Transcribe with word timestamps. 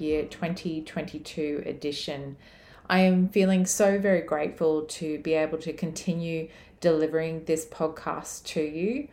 Year 0.00 0.24
2022 0.24 1.62
edition. 1.66 2.36
I 2.88 3.00
am 3.00 3.28
feeling 3.28 3.66
so 3.66 3.98
very 3.98 4.20
grateful 4.20 4.82
to 4.82 5.18
be 5.18 5.34
able 5.34 5.58
to 5.58 5.72
continue 5.72 6.48
delivering 6.80 7.44
this 7.44 7.64
podcast 7.66 8.44
to 8.44 8.60
you. 8.60 9.08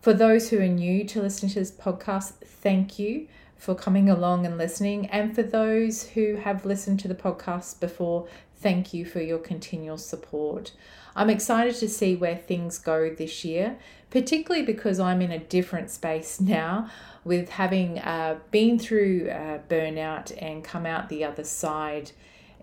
For 0.00 0.12
those 0.12 0.50
who 0.50 0.60
are 0.60 0.68
new 0.68 1.04
to 1.04 1.22
listening 1.22 1.50
to 1.52 1.58
this 1.58 1.72
podcast, 1.72 2.34
thank 2.44 2.98
you 2.98 3.26
for 3.56 3.74
coming 3.74 4.08
along 4.08 4.46
and 4.46 4.56
listening. 4.56 5.06
And 5.06 5.34
for 5.34 5.42
those 5.42 6.04
who 6.10 6.36
have 6.36 6.64
listened 6.64 7.00
to 7.00 7.08
the 7.08 7.14
podcast 7.14 7.80
before, 7.80 8.28
thank 8.60 8.94
you 8.94 9.04
for 9.04 9.20
your 9.20 9.38
continual 9.38 9.98
support. 9.98 10.72
I'm 11.16 11.30
excited 11.30 11.74
to 11.76 11.88
see 11.88 12.14
where 12.14 12.36
things 12.36 12.78
go 12.78 13.08
this 13.08 13.44
year, 13.44 13.78
particularly 14.10 14.64
because 14.64 15.00
I'm 15.00 15.22
in 15.22 15.32
a 15.32 15.38
different 15.38 15.90
space 15.90 16.40
now 16.40 16.90
with 17.24 17.48
having 17.48 17.98
uh, 17.98 18.38
been 18.52 18.78
through 18.78 19.30
uh, 19.30 19.58
burnout 19.68 20.30
and 20.40 20.62
come 20.62 20.86
out 20.86 21.08
the 21.08 21.24
other 21.24 21.42
side 21.42 22.12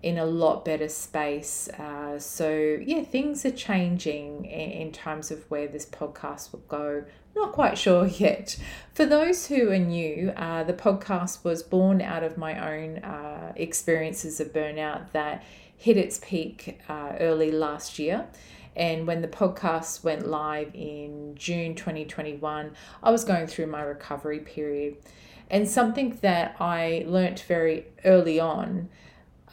in 0.02 0.18
a 0.18 0.24
lot 0.24 0.64
better 0.64 0.88
space. 0.88 1.68
Uh, 1.68 2.18
so, 2.18 2.78
yeah, 2.80 3.02
things 3.02 3.44
are 3.44 3.50
changing 3.50 4.44
in, 4.44 4.70
in 4.70 4.92
terms 4.92 5.30
of 5.30 5.50
where 5.50 5.66
this 5.66 5.86
podcast 5.86 6.52
will 6.52 6.62
go. 6.68 7.04
Not 7.34 7.52
quite 7.52 7.76
sure 7.76 8.06
yet. 8.18 8.56
For 8.92 9.04
those 9.04 9.46
who 9.46 9.70
are 9.70 9.78
new, 9.78 10.30
uh, 10.36 10.62
the 10.62 10.74
podcast 10.74 11.42
was 11.42 11.62
born 11.62 12.00
out 12.00 12.22
of 12.22 12.38
my 12.38 12.74
own 12.74 12.98
uh, 12.98 13.52
experiences 13.56 14.40
of 14.40 14.52
burnout 14.52 15.10
that 15.12 15.42
hit 15.76 15.96
its 15.96 16.18
peak 16.22 16.80
uh, 16.88 17.12
early 17.20 17.50
last 17.50 17.98
year. 17.98 18.26
And 18.76 19.06
when 19.06 19.22
the 19.22 19.28
podcast 19.28 20.02
went 20.02 20.26
live 20.26 20.74
in 20.74 21.34
June 21.36 21.74
2021, 21.74 22.72
I 23.02 23.10
was 23.10 23.24
going 23.24 23.46
through 23.46 23.66
my 23.66 23.82
recovery 23.82 24.40
period. 24.40 24.96
And 25.50 25.68
something 25.68 26.18
that 26.22 26.56
I 26.58 27.04
learnt 27.06 27.40
very 27.40 27.86
early 28.04 28.40
on 28.40 28.88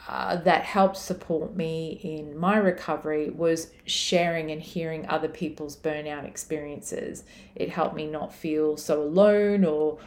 uh, 0.07 0.35
that 0.37 0.63
helped 0.63 0.97
support 0.97 1.55
me 1.55 1.99
in 2.03 2.35
my 2.35 2.57
recovery 2.57 3.29
was 3.29 3.71
sharing 3.85 4.49
and 4.49 4.61
hearing 4.61 5.07
other 5.07 5.27
people's 5.27 5.77
burnout 5.77 6.25
experiences. 6.25 7.23
It 7.55 7.69
helped 7.69 7.95
me 7.95 8.07
not 8.07 8.33
feel 8.33 8.77
so 8.77 9.03
alone 9.03 9.63
or 9.63 9.99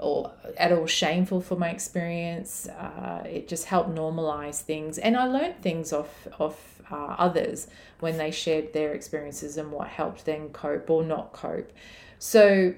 or 0.00 0.32
at 0.56 0.72
all 0.72 0.86
shameful 0.86 1.40
for 1.40 1.56
my 1.56 1.70
experience. 1.70 2.66
Uh, 2.68 3.22
it 3.26 3.48
just 3.48 3.66
helped 3.66 3.90
normalize 3.90 4.60
things, 4.60 4.98
and 4.98 5.16
I 5.16 5.26
learned 5.26 5.62
things 5.62 5.92
off 5.92 6.26
off 6.38 6.82
uh, 6.90 7.14
others 7.18 7.68
when 8.00 8.16
they 8.16 8.30
shared 8.30 8.72
their 8.72 8.92
experiences 8.92 9.56
and 9.56 9.70
what 9.70 9.88
helped 9.88 10.24
them 10.24 10.48
cope 10.50 10.90
or 10.90 11.04
not 11.04 11.32
cope. 11.32 11.72
So 12.18 12.74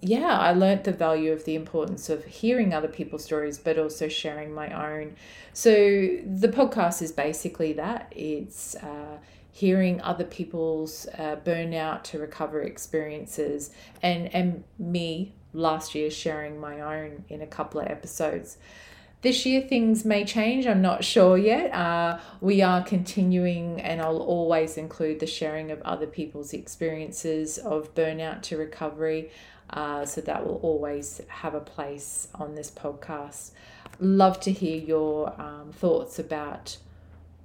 yeah, 0.00 0.38
I 0.38 0.52
learned 0.52 0.84
the 0.84 0.92
value 0.92 1.32
of 1.32 1.44
the 1.44 1.56
importance 1.56 2.08
of 2.08 2.24
hearing 2.24 2.72
other 2.72 2.88
people's 2.88 3.24
stories, 3.24 3.58
but 3.58 3.78
also 3.78 4.08
sharing 4.08 4.52
my 4.54 4.70
own. 4.70 5.16
So 5.52 5.70
the 5.72 6.48
podcast 6.48 7.02
is 7.02 7.10
basically 7.10 7.72
that 7.74 8.12
it's 8.14 8.76
uh, 8.76 9.18
hearing 9.50 10.00
other 10.02 10.24
people's 10.24 11.08
uh, 11.18 11.36
burnout 11.44 12.04
to 12.04 12.18
recover 12.18 12.62
experiences, 12.62 13.70
and 14.02 14.32
and 14.32 14.62
me 14.78 15.34
last 15.58 15.94
year 15.94 16.10
sharing 16.10 16.58
my 16.60 16.80
own 16.80 17.24
in 17.28 17.42
a 17.42 17.46
couple 17.46 17.80
of 17.80 17.88
episodes. 17.88 18.56
This 19.20 19.44
year, 19.44 19.60
things 19.62 20.04
may 20.04 20.24
change. 20.24 20.64
I'm 20.64 20.80
not 20.80 21.02
sure 21.02 21.36
yet. 21.36 21.74
Uh, 21.74 22.20
we 22.40 22.62
are 22.62 22.84
continuing, 22.84 23.80
and 23.80 24.00
I'll 24.00 24.22
always 24.22 24.76
include 24.76 25.18
the 25.18 25.26
sharing 25.26 25.72
of 25.72 25.82
other 25.82 26.06
people's 26.06 26.52
experiences 26.52 27.58
of 27.58 27.92
burnout 27.96 28.42
to 28.42 28.56
recovery. 28.56 29.30
Uh, 29.70 30.06
so 30.06 30.20
that 30.20 30.46
will 30.46 30.60
always 30.62 31.20
have 31.26 31.54
a 31.54 31.60
place 31.60 32.28
on 32.36 32.54
this 32.54 32.70
podcast. 32.70 33.50
Love 33.98 34.38
to 34.40 34.52
hear 34.52 34.78
your 34.78 35.34
um, 35.40 35.72
thoughts 35.72 36.20
about 36.20 36.78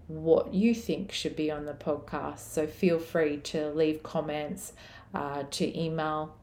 what 0.08 0.54
you 0.54 0.76
think 0.76 1.12
should 1.12 1.36
be 1.36 1.50
on 1.50 1.66
the 1.66 1.74
podcast. 1.74 2.40
So 2.40 2.68
feel 2.68 3.00
free 3.00 3.38
to 3.38 3.70
leave 3.72 4.04
comments, 4.04 4.74
uh, 5.14 5.44
to 5.50 5.80
email 5.80 6.36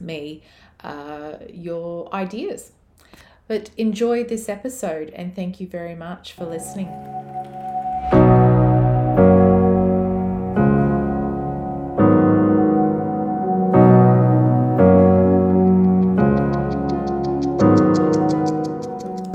me 0.00 0.42
uh, 0.84 1.38
your 1.48 2.14
ideas. 2.14 2.72
But 3.48 3.70
enjoy 3.76 4.24
this 4.24 4.48
episode 4.48 5.10
and 5.10 5.34
thank 5.34 5.60
you 5.60 5.66
very 5.66 5.94
much 5.94 6.32
for 6.32 6.46
listening. 6.46 6.88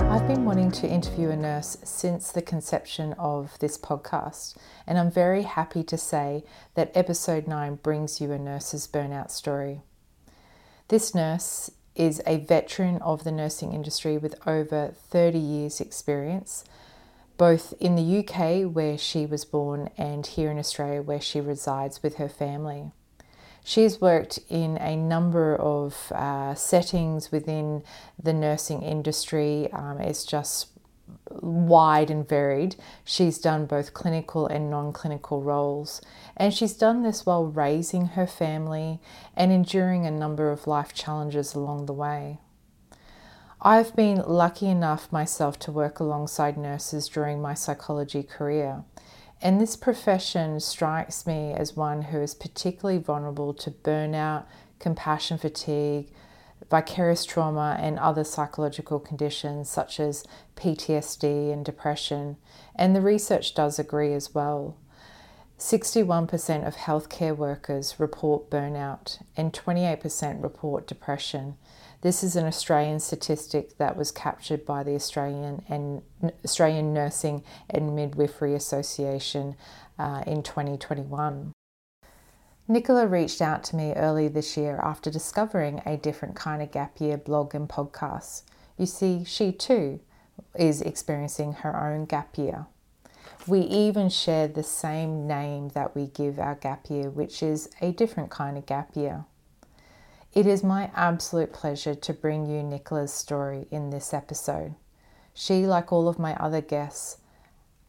I've 0.10 0.28
been 0.28 0.46
wanting 0.46 0.72
to 0.72 0.88
interview 0.88 1.30
a 1.30 1.36
nurse 1.36 1.78
since 1.84 2.32
the 2.32 2.42
conception 2.42 3.14
of 3.20 3.58
this 3.60 3.78
podcast, 3.78 4.56
and 4.88 4.98
I'm 4.98 5.12
very 5.12 5.44
happy 5.44 5.84
to 5.84 5.98
say 5.98 6.44
that 6.74 6.92
episode 6.96 7.48
9 7.48 7.76
brings 7.76 8.20
you 8.20 8.32
a 8.32 8.40
nurse's 8.40 8.88
burnout 8.88 9.30
story. 9.30 9.82
This 10.90 11.14
nurse 11.14 11.70
is 11.94 12.20
a 12.26 12.38
veteran 12.38 12.98
of 13.04 13.24
the 13.24 13.32
nursing 13.32 13.74
industry 13.74 14.18
with 14.18 14.34
over 14.48 14.92
30 14.96 15.38
years' 15.38 15.80
experience, 15.80 16.64
both 17.38 17.76
in 17.80 17.96
the 17.96 18.20
UK, 18.20 18.64
where 18.64 18.98
she 18.98 19.28
was 19.28 19.46
born, 19.46 19.92
and 20.00 20.26
here 20.26 20.50
in 20.50 20.58
Australia, 20.58 21.04
where 21.04 21.22
she 21.22 21.40
resides 21.40 22.02
with 22.02 22.16
her 22.16 22.28
family. 22.28 22.92
She 23.64 23.84
has 23.84 24.02
worked 24.02 24.40
in 24.50 24.78
a 24.78 24.96
number 24.96 25.56
of 25.56 26.12
uh, 26.12 26.56
settings 26.56 27.32
within 27.32 27.84
the 28.18 28.34
nursing 28.34 28.82
industry. 28.82 29.72
Um, 29.72 30.00
it's 30.00 30.26
just 30.26 30.70
wide 31.30 32.10
and 32.10 32.28
varied. 32.28 32.76
She's 33.04 33.38
done 33.38 33.66
both 33.66 33.94
clinical 33.94 34.48
and 34.48 34.70
non 34.70 34.94
clinical 34.94 35.42
roles, 35.42 36.02
and 36.36 36.54
she's 36.54 36.74
done 36.74 37.04
this 37.04 37.26
while 37.26 37.46
raising 37.46 38.08
her 38.08 38.28
family 38.28 39.00
and 39.36 39.52
enduring 39.52 40.06
a 40.06 40.12
number 40.12 40.52
of 40.52 40.68
life 40.68 40.94
challenges 40.94 41.54
along 41.54 41.86
the 41.86 41.94
way. 41.94 42.40
I've 43.62 43.96
been 43.96 44.24
lucky 44.26 44.68
enough 44.68 45.12
myself 45.12 45.60
to 45.60 45.72
work 45.72 46.00
alongside 46.00 46.58
nurses 46.58 47.10
during 47.10 47.42
my 47.42 47.54
psychology 47.54 48.24
career, 48.24 48.84
and 49.42 49.60
this 49.60 49.76
profession 49.76 50.60
strikes 50.60 51.28
me 51.28 51.54
as 51.54 51.76
one 51.76 52.04
who 52.04 52.20
is 52.20 52.34
particularly 52.34 53.02
vulnerable 53.02 53.54
to 53.56 53.72
burnout, 53.72 54.46
compassion 54.80 55.38
fatigue, 55.38 56.10
vicarious 56.70 57.26
trauma, 57.26 57.78
and 57.80 57.98
other 57.98 58.24
psychological 58.24 59.00
conditions 59.00 59.70
such 59.70 60.00
as 60.00 60.24
PTSD 60.56 61.52
and 61.52 61.66
depression. 61.66 62.38
And 62.76 62.96
the 62.96 63.02
research 63.02 63.56
does 63.56 63.80
agree 63.80 64.14
as 64.14 64.34
well. 64.34 64.76
61% 65.58 66.66
of 66.66 66.76
healthcare 66.78 67.36
workers 67.36 68.00
report 68.00 68.50
burnout 68.50 69.22
and 69.36 69.52
28% 69.52 70.42
report 70.42 70.88
depression. 70.88 71.56
This 72.02 72.24
is 72.24 72.38
an 72.38 72.46
Australian 72.46 73.02
statistic 73.02 73.78
that 73.78 73.98
was 73.98 74.10
captured 74.10 74.66
by 74.66 74.84
the 74.84 74.96
Australian 74.96 75.66
and 75.68 76.02
Australian 76.46 76.94
Nursing 76.94 77.44
and 77.70 77.94
Midwifery 77.94 78.56
Association 78.56 79.58
uh, 79.98 80.24
in 80.26 80.44
2021. 80.44 81.52
Nicola 82.72 83.08
reached 83.08 83.42
out 83.42 83.64
to 83.64 83.76
me 83.76 83.94
early 83.94 84.28
this 84.28 84.56
year 84.56 84.80
after 84.84 85.10
discovering 85.10 85.82
a 85.88 85.98
different 85.98 86.36
kind 86.36 86.62
of 86.62 86.70
gap 86.72 87.02
year 87.02 87.18
blog 87.18 87.56
and 87.56 87.68
podcast. 87.68 88.44
You 88.78 88.86
see, 88.86 89.24
she 89.24 89.52
too 89.52 90.00
is 90.54 90.80
experiencing 90.80 91.54
her 91.54 91.76
own 91.76 92.06
gap 92.06 92.38
year. 92.38 92.68
We 93.48 93.62
even 93.62 94.10
share 94.10 94.48
the 94.48 94.62
same 94.62 95.26
name 95.26 95.70
that 95.70 95.96
we 95.96 96.06
give 96.06 96.38
our 96.38 96.54
gap 96.54 96.92
year, 96.92 97.10
which 97.10 97.42
is 97.42 97.72
a 97.82 97.92
different 97.92 98.30
kind 98.30 98.56
of 98.56 98.68
gap 98.68 98.96
year. 98.96 99.26
It 100.36 100.46
is 100.46 100.64
my 100.64 100.92
absolute 100.94 101.52
pleasure 101.52 101.96
to 101.96 102.14
bring 102.14 102.46
you 102.46 102.62
Nicola's 102.62 103.12
story 103.12 103.66
in 103.72 103.90
this 103.90 104.14
episode. 104.14 104.76
She, 105.34 105.66
like 105.66 105.92
all 105.92 106.08
of 106.08 106.20
my 106.20 106.36
other 106.36 106.62
guests, 106.62 107.18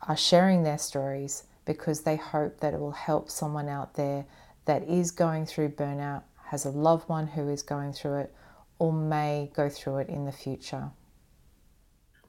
are 0.09 0.17
sharing 0.17 0.63
their 0.63 0.79
stories 0.79 1.45
because 1.67 2.01
they 2.01 2.17
hope 2.17 2.61
that 2.61 2.73
it 2.73 2.81
will 2.81 2.93
help 2.93 3.31
someone 3.31 3.69
out 3.69 3.95
there 3.95 4.25
that 4.65 4.83
is 4.89 5.11
going 5.11 5.47
through 5.47 5.71
burnout, 5.71 6.23
has 6.47 6.65
a 6.65 6.71
loved 6.71 7.09
one 7.09 7.27
who 7.27 7.49
is 7.49 7.63
going 7.63 7.93
through 7.93 8.19
it, 8.19 8.35
or 8.79 8.93
may 8.93 9.51
go 9.55 9.69
through 9.69 9.99
it 9.99 10.09
in 10.09 10.25
the 10.25 10.33
future. 10.33 10.91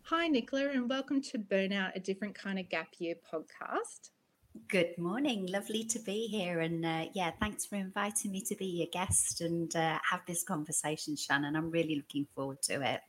Hi, 0.04 0.28
Nicola, 0.28 0.70
and 0.70 0.90
welcome 0.90 1.22
to 1.22 1.38
Burnout, 1.38 1.96
a 1.96 2.00
different 2.00 2.36
kind 2.36 2.60
of 2.60 2.68
gap 2.68 2.90
year 3.00 3.16
podcast. 3.34 4.10
Good 4.68 4.98
morning. 4.98 5.46
Lovely 5.48 5.86
to 5.86 6.00
be 6.00 6.28
here. 6.28 6.60
And 6.60 6.86
uh, 6.86 7.06
yeah, 7.14 7.32
thanks 7.40 7.66
for 7.66 7.76
inviting 7.76 8.32
me 8.32 8.42
to 8.42 8.56
be 8.56 8.66
your 8.66 8.88
guest 8.92 9.40
and 9.40 9.74
uh, 9.74 10.00
have 10.10 10.20
this 10.28 10.44
conversation, 10.44 11.16
Shannon. 11.16 11.56
I'm 11.56 11.72
really 11.72 11.96
looking 11.96 12.28
forward 12.36 12.62
to 12.64 12.82
it. 12.82 13.00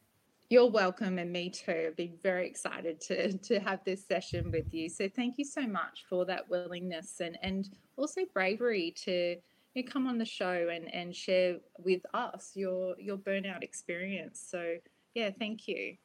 You're 0.53 0.69
welcome, 0.69 1.19
and 1.19 1.33
me 1.33 1.49
too. 1.49 1.87
I've 1.87 1.97
been 1.97 2.19
very 2.23 2.47
excited 2.47 3.01
to, 3.09 3.39
to 3.39 3.59
have 3.61 3.83
this 3.87 4.07
session 4.07 4.51
with 4.51 4.75
you. 4.75 4.91
So, 4.91 5.09
thank 5.09 5.39
you 5.39 5.47
so 5.47 5.63
much 5.63 6.05
for 6.11 6.27
that 6.27 6.47
willingness 6.51 7.21
and, 7.21 7.39
and 7.43 7.71
also 7.97 8.21
bravery 8.35 8.93
to 9.05 9.37
you 9.75 9.83
know, 9.83 9.91
come 9.91 10.07
on 10.07 10.19
the 10.19 10.27
show 10.27 10.69
and, 10.71 10.95
and 10.95 11.17
share 11.17 11.57
with 11.79 12.03
us 12.13 12.53
your, 12.55 12.95
your 13.01 13.17
burnout 13.17 13.63
experience. 13.63 14.47
So, 14.47 14.77
yeah, 15.15 15.31
thank 15.39 15.69
you. 15.69 15.97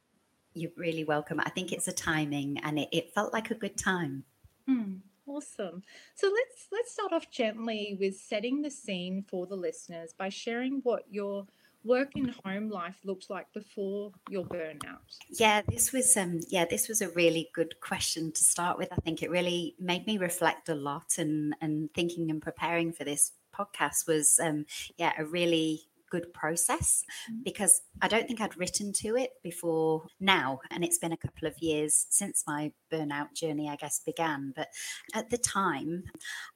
You're 0.53 0.71
really 0.77 1.03
welcome. 1.03 1.41
I 1.41 1.49
think 1.49 1.73
it's 1.73 1.89
a 1.89 1.93
timing 1.93 2.57
and 2.59 2.79
it, 2.79 2.87
it 2.93 3.13
felt 3.13 3.33
like 3.33 3.51
a 3.51 3.55
good 3.55 3.77
time. 3.77 4.23
Mm, 4.69 5.01
awesome. 5.25 5.83
So 6.15 6.27
let's 6.27 6.67
let's 6.71 6.93
start 6.93 7.11
off 7.11 7.29
gently 7.29 7.97
with 7.99 8.15
setting 8.15 8.61
the 8.61 8.71
scene 8.71 9.25
for 9.27 9.45
the 9.45 9.57
listeners 9.57 10.13
by 10.17 10.29
sharing 10.29 10.79
what 10.83 11.03
your 11.09 11.47
work 11.87 12.11
and 12.15 12.33
home 12.45 12.69
life 12.69 12.97
looked 13.03 13.29
like 13.29 13.51
before 13.53 14.11
your 14.29 14.45
burnout. 14.45 14.99
Yeah, 15.29 15.61
this 15.67 15.91
was 15.91 16.15
um 16.17 16.41
yeah, 16.49 16.65
this 16.65 16.87
was 16.87 17.01
a 17.01 17.09
really 17.09 17.49
good 17.53 17.79
question 17.79 18.31
to 18.31 18.43
start 18.43 18.77
with. 18.77 18.89
I 18.91 18.97
think 18.97 19.23
it 19.23 19.31
really 19.31 19.75
made 19.79 20.05
me 20.05 20.17
reflect 20.17 20.69
a 20.69 20.75
lot 20.75 21.17
and 21.17 21.55
and 21.61 21.89
thinking 21.93 22.29
and 22.29 22.41
preparing 22.41 22.91
for 22.91 23.03
this 23.03 23.31
podcast 23.57 24.07
was 24.07 24.39
um 24.41 24.65
yeah, 24.97 25.13
a 25.17 25.25
really 25.25 25.81
good 26.09 26.33
process 26.33 27.03
mm-hmm. 27.29 27.43
because 27.43 27.81
I 28.01 28.07
don't 28.07 28.27
think 28.27 28.41
I'd 28.41 28.57
written 28.57 28.93
to 28.93 29.15
it 29.15 29.31
before 29.43 30.07
now. 30.19 30.59
And 30.71 30.83
it's 30.83 30.97
been 30.97 31.11
a 31.11 31.17
couple 31.17 31.47
of 31.47 31.55
years 31.59 32.05
since 32.09 32.43
my 32.47 32.71
burnout 32.91 33.33
journey, 33.33 33.69
I 33.69 33.75
guess, 33.75 33.99
began. 34.05 34.53
But 34.55 34.69
at 35.13 35.29
the 35.29 35.37
time, 35.37 36.03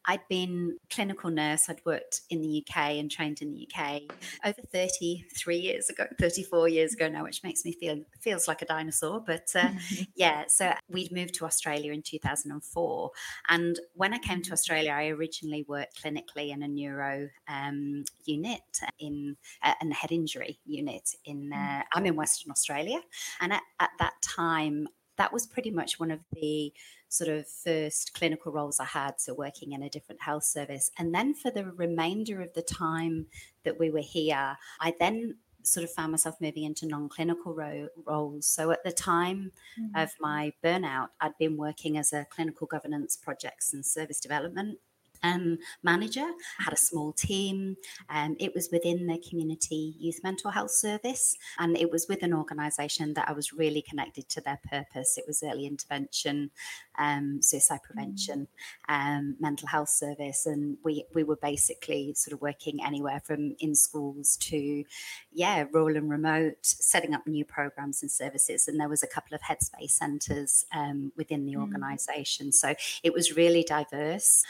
I'd 0.06 0.27
been 0.30 0.77
clinical 0.89 1.30
nurse. 1.30 1.69
I'd 1.69 1.81
worked 1.86 2.21
in 2.30 2.42
the 2.42 2.63
UK 2.65 2.77
and 2.92 3.09
trained 3.09 3.42
in 3.42 3.51
the 3.51 3.68
UK 3.68 4.01
over 4.45 4.62
33 4.71 5.57
years 5.57 5.89
ago, 5.89 6.06
34 6.19 6.69
years 6.69 6.94
ago 6.94 7.09
now, 7.09 7.24
which 7.24 7.44
makes 7.44 7.65
me 7.65 7.74
feel 7.74 8.01
feels 8.19 8.48
like 8.48 8.62
a 8.62 8.65
dinosaur. 8.65 9.21
But 9.25 9.48
uh, 9.56 9.68
mm-hmm. 9.68 10.03
yeah, 10.15 10.45
so 10.48 10.74
we'd 10.89 11.12
moved 11.12 11.36
to 11.36 11.45
Australia 11.45 11.92
in 11.92 12.01
2004. 12.01 13.12
And 13.50 13.80
when 13.94 14.13
I 14.13 14.18
came 14.18 14.42
to 14.42 14.45
mm-hmm. 14.45 14.53
Australia, 14.53 14.92
I 14.92 15.07
originally 15.07 15.65
worked 15.68 16.01
clinically 16.03 16.51
in 16.51 16.63
a 16.63 16.68
neuro 16.68 17.30
um, 17.48 18.03
unit 18.25 18.62
in 19.00 19.38
uh, 19.64 19.74
and 19.82 19.94
head 19.94 20.12
injury 20.12 20.60
unit 20.66 21.10
in 21.26 21.52
mm. 21.54 21.80
uh, 21.80 21.84
I'm 21.94 22.06
in 22.06 22.16
Western 22.16 22.52
Australia, 22.52 23.02
and 23.40 23.54
at, 23.54 23.64
at 23.80 23.92
that 24.00 24.14
time 24.22 24.88
that 25.18 25.32
was 25.32 25.46
pretty 25.46 25.72
much 25.72 26.00
one 26.00 26.10
of 26.12 26.20
the 26.32 26.74
sort 27.10 27.30
of 27.30 27.48
first 27.48 28.14
clinical 28.14 28.52
roles 28.52 28.80
I 28.80 28.86
had. 28.86 29.20
So, 29.20 29.34
working 29.34 29.74
in 29.74 29.84
a 29.84 29.90
different 29.90 30.22
health 30.22 30.46
service. 30.46 30.90
And 30.98 31.14
then 31.14 31.34
for 31.34 31.52
the 31.52 31.66
remainder 31.66 32.42
of 32.42 32.54
the 32.54 32.62
time 32.62 33.28
that 33.64 33.80
we 33.80 33.92
were 33.92 34.00
here, 34.00 34.58
I 34.80 34.96
then 35.00 35.36
sort 35.64 35.84
of 35.84 35.92
found 35.92 36.12
myself 36.12 36.42
moving 36.42 36.64
into 36.64 36.88
non 36.88 37.10
clinical 37.10 37.54
ro- 37.54 37.90
roles. 38.06 38.48
So, 38.48 38.72
at 38.72 38.84
the 38.84 38.92
time 38.92 39.52
mm-hmm. 39.80 39.96
of 39.96 40.12
my 40.20 40.54
burnout, 40.64 41.10
I'd 41.20 41.38
been 41.38 41.58
working 41.58 41.98
as 41.98 42.14
a 42.14 42.26
clinical 42.30 42.66
governance 42.66 43.16
projects 43.18 43.74
and 43.74 43.86
service 43.86 44.20
development 44.20 44.80
um, 45.24 45.58
manager. 45.84 46.28
I 46.60 46.64
had 46.64 46.74
a 46.74 46.78
small 46.78 47.14
team. 47.14 47.78
Um, 48.10 48.36
it 48.40 48.54
was 48.54 48.70
within 48.72 49.08
the 49.08 49.22
community 49.28 49.96
youth 50.00 50.20
mental 50.24 50.52
health 50.52 50.72
service, 50.72 51.36
and 51.60 51.78
it 51.78 51.92
was 51.92 52.08
with 52.08 52.24
an 52.24 52.34
organisation 52.34 53.14
that 53.14 53.30
I 53.30 53.34
was 53.34 53.54
really 53.54 53.82
connected 53.82 54.30
to 54.30 54.42
their 54.42 54.60
purpose. 54.70 55.18
It 55.18 55.26
was 55.28 55.44
early 55.44 55.66
intervention, 55.66 56.52
um, 56.98 57.42
suicide 57.42 57.84
prevention, 57.84 58.48
um, 58.90 59.36
mental 59.40 59.68
health 59.68 59.90
service, 59.90 60.46
and 60.46 60.78
we 60.84 61.06
we 61.14 61.24
were 61.24 61.38
basically 61.42 62.14
sort 62.16 62.34
of 62.34 62.42
working 62.42 62.84
anywhere 62.84 63.22
from 63.24 63.56
in 63.60 63.76
schools 63.76 64.38
to, 64.38 64.84
yeah, 65.32 65.66
rural 65.72 65.98
and 65.98 66.10
remote, 66.10 66.58
setting 66.62 67.14
up 67.14 67.28
new 67.28 67.46
programs 67.46 68.02
and 68.02 68.12
services. 68.12 68.68
And 68.68 68.80
there 68.80 68.90
was 68.90 69.04
a 69.04 69.08
couple 69.08 69.36
of 69.36 69.42
headspace 69.42 69.92
centres 69.92 70.66
um, 70.74 71.12
within 71.16 71.46
the 71.46 71.54
mm. 71.54 71.62
organisation, 71.62 72.52
so 72.52 72.74
it 73.04 73.14
was 73.14 73.36
really 73.36 73.64
diverse 73.64 74.44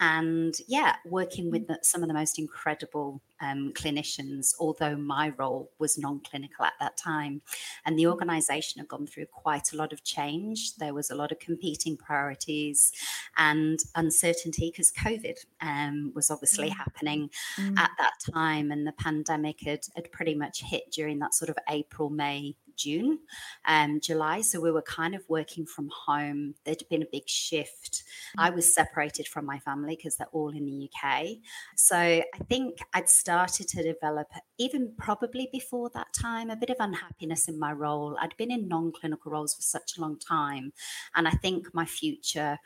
and 0.00 0.54
yeah, 0.66 0.96
working 1.04 1.50
with 1.50 1.68
the, 1.68 1.78
some 1.82 2.02
of 2.02 2.08
the 2.08 2.14
most 2.14 2.38
incredible 2.38 3.22
um, 3.40 3.72
clinicians, 3.74 4.54
although 4.58 4.96
my 4.96 5.32
role 5.38 5.70
was 5.78 5.96
non 5.96 6.20
clinical 6.20 6.64
at 6.64 6.72
that 6.80 6.96
time. 6.96 7.42
And 7.84 7.98
the 7.98 8.06
organization 8.06 8.80
had 8.80 8.88
gone 8.88 9.06
through 9.06 9.26
quite 9.26 9.72
a 9.72 9.76
lot 9.76 9.92
of 9.92 10.02
change. 10.02 10.76
There 10.76 10.94
was 10.94 11.10
a 11.10 11.14
lot 11.14 11.30
of 11.30 11.38
competing 11.38 11.96
priorities 11.96 12.92
and 13.36 13.78
uncertainty 13.94 14.70
because 14.70 14.92
COVID 14.92 15.38
um, 15.60 16.12
was 16.14 16.30
obviously 16.30 16.70
mm. 16.70 16.76
happening 16.76 17.30
mm. 17.56 17.78
at 17.78 17.90
that 17.98 18.14
time. 18.32 18.72
And 18.72 18.86
the 18.86 18.92
pandemic 18.92 19.60
had, 19.64 19.80
had 19.94 20.10
pretty 20.10 20.34
much 20.34 20.62
hit 20.62 20.90
during 20.92 21.20
that 21.20 21.34
sort 21.34 21.50
of 21.50 21.56
April, 21.68 22.10
May 22.10 22.56
June, 22.76 23.18
um, 23.66 24.00
July. 24.00 24.40
So 24.40 24.60
we 24.60 24.70
were 24.70 24.82
kind 24.82 25.14
of 25.14 25.22
working 25.28 25.66
from 25.66 25.88
home. 26.06 26.54
There'd 26.64 26.82
been 26.90 27.02
a 27.02 27.08
big 27.10 27.28
shift. 27.28 28.04
I 28.38 28.50
was 28.50 28.74
separated 28.74 29.28
from 29.28 29.46
my 29.46 29.58
family 29.58 29.96
because 29.96 30.16
they're 30.16 30.26
all 30.32 30.50
in 30.50 30.66
the 30.66 30.88
UK. 30.88 31.26
So 31.76 31.96
I 31.96 32.24
think 32.48 32.78
I'd 32.92 33.08
started 33.08 33.68
to 33.68 33.82
develop, 33.82 34.28
even 34.58 34.92
probably 34.96 35.48
before 35.52 35.90
that 35.94 36.12
time, 36.12 36.50
a 36.50 36.56
bit 36.56 36.70
of 36.70 36.76
unhappiness 36.80 37.48
in 37.48 37.58
my 37.58 37.72
role. 37.72 38.16
I'd 38.20 38.36
been 38.36 38.50
in 38.50 38.68
non 38.68 38.92
clinical 38.92 39.32
roles 39.32 39.54
for 39.54 39.62
such 39.62 39.96
a 39.96 40.00
long 40.00 40.18
time. 40.18 40.72
And 41.14 41.28
I 41.28 41.32
think 41.32 41.74
my 41.74 41.84
future 41.84 42.58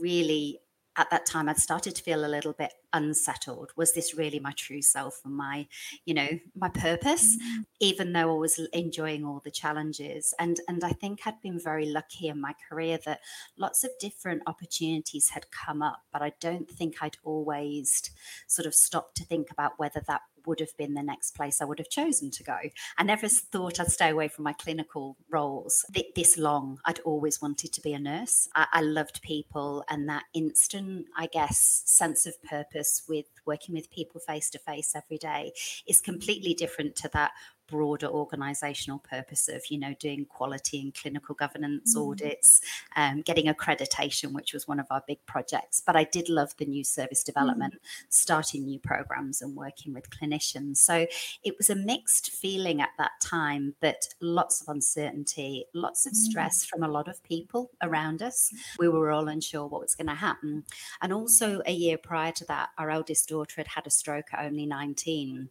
really 0.00 0.60
at 0.96 1.10
that 1.10 1.26
time 1.26 1.48
I'd 1.48 1.58
started 1.58 1.94
to 1.96 2.02
feel 2.02 2.24
a 2.24 2.28
little 2.28 2.52
bit 2.52 2.72
unsettled. 2.92 3.72
Was 3.76 3.92
this 3.92 4.16
really 4.16 4.38
my 4.38 4.52
true 4.52 4.82
self 4.82 5.20
and 5.24 5.36
my, 5.36 5.66
you 6.04 6.14
know, 6.14 6.28
my 6.54 6.68
purpose? 6.68 7.36
Mm-hmm. 7.36 7.62
Even 7.80 8.12
though 8.12 8.34
I 8.34 8.38
was 8.38 8.58
enjoying 8.72 9.24
all 9.24 9.40
the 9.44 9.50
challenges. 9.50 10.34
And 10.38 10.60
and 10.68 10.82
I 10.84 10.92
think 10.92 11.20
I'd 11.26 11.40
been 11.42 11.60
very 11.60 11.86
lucky 11.86 12.28
in 12.28 12.40
my 12.40 12.54
career 12.68 12.98
that 13.04 13.20
lots 13.56 13.84
of 13.84 13.90
different 14.00 14.42
opportunities 14.46 15.30
had 15.30 15.50
come 15.50 15.82
up, 15.82 16.02
but 16.12 16.22
I 16.22 16.32
don't 16.40 16.70
think 16.70 16.96
I'd 17.00 17.18
always 17.24 18.10
sort 18.46 18.66
of 18.66 18.74
stopped 18.74 19.16
to 19.16 19.24
think 19.24 19.50
about 19.50 19.78
whether 19.78 20.02
that 20.06 20.22
would 20.46 20.60
have 20.60 20.76
been 20.76 20.94
the 20.94 21.02
next 21.02 21.32
place 21.32 21.60
I 21.60 21.64
would 21.64 21.78
have 21.78 21.88
chosen 21.88 22.30
to 22.30 22.42
go. 22.42 22.56
I 22.98 23.02
never 23.02 23.28
thought 23.28 23.80
I'd 23.80 23.88
stay 23.88 24.10
away 24.10 24.28
from 24.28 24.44
my 24.44 24.52
clinical 24.52 25.16
roles 25.30 25.84
this 26.14 26.38
long. 26.38 26.78
I'd 26.84 27.00
always 27.00 27.40
wanted 27.40 27.72
to 27.72 27.80
be 27.80 27.92
a 27.92 27.98
nurse. 27.98 28.48
I, 28.54 28.66
I 28.72 28.80
loved 28.82 29.22
people 29.22 29.84
and 29.88 30.08
that 30.08 30.24
instant, 30.34 31.06
I 31.16 31.26
guess, 31.26 31.82
sense 31.86 32.26
of 32.26 32.42
purpose 32.42 33.02
with 33.08 33.26
working 33.44 33.74
with 33.74 33.90
people 33.90 34.20
face 34.20 34.50
to 34.50 34.58
face 34.58 34.94
every 34.94 35.18
day 35.18 35.52
is 35.86 36.00
completely 36.00 36.54
different 36.54 36.96
to 36.96 37.10
that 37.12 37.32
broader 37.68 38.06
organizational 38.06 38.98
purpose 38.98 39.48
of 39.48 39.66
you 39.70 39.78
know 39.78 39.94
doing 39.98 40.24
quality 40.24 40.80
and 40.80 40.94
clinical 40.94 41.34
governance 41.34 41.96
mm. 41.96 42.10
audits 42.10 42.60
um, 42.96 43.22
getting 43.22 43.46
accreditation 43.46 44.32
which 44.32 44.52
was 44.52 44.68
one 44.68 44.80
of 44.80 44.86
our 44.90 45.02
big 45.06 45.18
projects 45.26 45.82
but 45.84 45.96
i 45.96 46.04
did 46.04 46.28
love 46.28 46.56
the 46.58 46.64
new 46.64 46.84
service 46.84 47.22
development 47.22 47.74
mm. 47.74 47.78
starting 48.08 48.64
new 48.64 48.78
programs 48.78 49.42
and 49.42 49.56
working 49.56 49.92
with 49.92 50.10
clinicians 50.10 50.78
so 50.78 51.06
it 51.44 51.56
was 51.58 51.70
a 51.70 51.74
mixed 51.74 52.30
feeling 52.30 52.80
at 52.80 52.90
that 52.98 53.12
time 53.20 53.74
but 53.80 54.08
lots 54.20 54.60
of 54.60 54.68
uncertainty 54.68 55.64
lots 55.74 56.06
of 56.06 56.12
mm. 56.12 56.16
stress 56.16 56.64
from 56.64 56.82
a 56.82 56.88
lot 56.88 57.08
of 57.08 57.22
people 57.22 57.70
around 57.82 58.22
us 58.22 58.52
we 58.78 58.88
were 58.88 59.10
all 59.10 59.28
unsure 59.28 59.66
what 59.66 59.80
was 59.80 59.94
going 59.94 60.06
to 60.06 60.14
happen 60.14 60.64
and 61.02 61.12
also 61.12 61.62
a 61.66 61.72
year 61.72 61.98
prior 61.98 62.32
to 62.32 62.44
that 62.44 62.70
our 62.78 62.90
eldest 62.90 63.28
daughter 63.28 63.54
had 63.56 63.68
had 63.68 63.86
a 63.86 63.90
stroke 63.90 64.26
at 64.32 64.44
only 64.44 64.66
19 64.66 65.50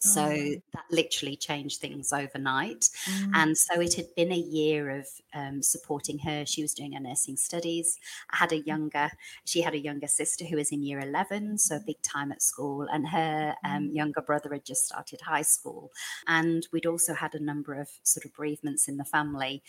so 0.00 0.24
oh. 0.24 0.54
that 0.72 0.84
literally 0.90 1.36
changed 1.36 1.80
things 1.80 2.12
overnight. 2.12 2.88
Mm. 3.04 3.30
And 3.34 3.58
so 3.58 3.80
it 3.80 3.94
had 3.94 4.06
been 4.16 4.32
a 4.32 4.36
year 4.36 4.90
of 4.90 5.06
um, 5.34 5.62
supporting 5.62 6.18
her. 6.20 6.46
She 6.46 6.62
was 6.62 6.72
doing 6.72 6.92
her 6.92 7.00
nursing 7.00 7.36
studies. 7.36 7.98
I 8.30 8.38
had 8.38 8.52
a 8.52 8.60
younger, 8.60 9.10
she 9.44 9.60
had 9.60 9.74
a 9.74 9.78
younger 9.78 10.06
sister 10.06 10.46
who 10.46 10.56
was 10.56 10.72
in 10.72 10.82
year 10.82 11.00
11, 11.00 11.58
so 11.58 11.78
big 11.86 12.00
time 12.02 12.32
at 12.32 12.42
school. 12.42 12.86
And 12.90 13.08
her 13.08 13.54
um, 13.62 13.88
mm. 13.88 13.94
younger 13.94 14.22
brother 14.22 14.50
had 14.52 14.64
just 14.64 14.86
started 14.86 15.20
high 15.20 15.42
school. 15.42 15.90
And 16.26 16.66
we'd 16.72 16.86
also 16.86 17.12
had 17.12 17.34
a 17.34 17.42
number 17.42 17.74
of 17.74 17.90
sort 18.02 18.24
of 18.24 18.32
bereavements 18.32 18.88
in 18.88 18.96
the 18.96 19.04
family 19.04 19.62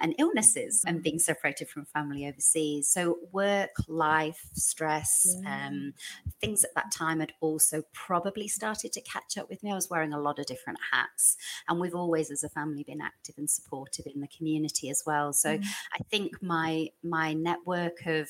and 0.00 0.16
illnesses 0.18 0.82
and 0.84 1.02
being 1.02 1.20
separated 1.20 1.68
from 1.68 1.84
family 1.84 2.26
overseas. 2.26 2.88
So 2.88 3.18
work, 3.30 3.70
life, 3.86 4.48
stress, 4.54 5.36
yeah. 5.42 5.68
um, 5.68 5.94
things 6.40 6.64
at 6.64 6.74
that 6.74 6.90
time 6.90 7.20
had 7.20 7.34
also 7.40 7.82
probably 7.92 8.48
started 8.48 8.92
to 8.92 9.00
catch 9.00 9.38
up 9.38 9.48
with 9.48 9.62
me. 9.62 9.72
Was 9.76 9.90
wearing 9.90 10.12
a 10.12 10.20
lot 10.20 10.38
of 10.38 10.46
different 10.46 10.78
hats. 10.92 11.36
And 11.68 11.78
we've 11.78 11.94
always, 11.94 12.30
as 12.30 12.42
a 12.42 12.48
family, 12.48 12.82
been 12.82 13.02
active 13.02 13.34
and 13.38 13.48
supportive 13.48 14.06
in 14.06 14.20
the 14.20 14.28
community 14.28 14.90
as 14.90 15.02
well. 15.06 15.32
So 15.32 15.58
mm. 15.58 15.66
I 15.92 15.98
think 16.10 16.42
my 16.42 16.88
my 17.02 17.34
network 17.34 18.06
of 18.06 18.28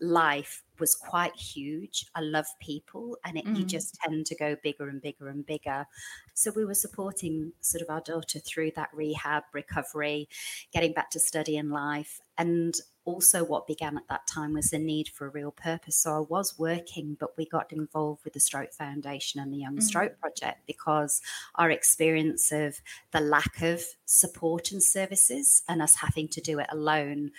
life 0.00 0.62
was 0.78 0.94
quite 0.94 1.36
huge. 1.36 2.06
I 2.14 2.20
love 2.20 2.46
people 2.60 3.18
and 3.24 3.36
it, 3.36 3.44
mm. 3.44 3.58
you 3.58 3.64
just 3.64 3.98
tend 4.02 4.26
to 4.26 4.34
go 4.34 4.56
bigger 4.62 4.88
and 4.88 5.00
bigger 5.00 5.28
and 5.28 5.44
bigger. 5.44 5.86
So 6.34 6.50
we 6.56 6.64
were 6.64 6.74
supporting 6.74 7.52
sort 7.60 7.82
of 7.82 7.90
our 7.90 8.00
daughter 8.00 8.38
through 8.38 8.72
that 8.76 8.88
rehab, 8.94 9.44
recovery, 9.52 10.28
getting 10.72 10.94
back 10.94 11.10
to 11.10 11.20
study 11.20 11.56
and 11.56 11.70
life. 11.70 12.20
And 12.38 12.74
also 13.04 13.44
what 13.44 13.66
began 13.66 13.96
at 13.96 14.08
that 14.08 14.26
time 14.26 14.54
was 14.54 14.70
the 14.70 14.78
need 14.78 15.08
for 15.08 15.26
a 15.26 15.30
real 15.30 15.50
purpose. 15.50 15.96
So 15.96 16.16
I 16.16 16.20
was 16.20 16.58
working, 16.58 17.16
but 17.18 17.36
we 17.36 17.46
got 17.46 17.72
involved 17.72 18.24
with 18.24 18.34
the 18.34 18.40
Stroke 18.40 18.72
Foundation 18.72 19.40
and 19.40 19.52
the 19.52 19.58
Young 19.58 19.76
mm. 19.76 19.82
Stroke 19.82 20.18
Project 20.20 20.66
because 20.66 21.20
our 21.54 21.70
experience 21.70 22.52
of 22.52 22.80
the 23.12 23.20
lack 23.20 23.62
of 23.62 23.82
support 24.04 24.72
and 24.72 24.82
services 24.82 25.62
and 25.68 25.80
us 25.80 25.96
having 25.96 26.28
to 26.28 26.40
do 26.40 26.58
it 26.58 26.66
alone 26.70 27.30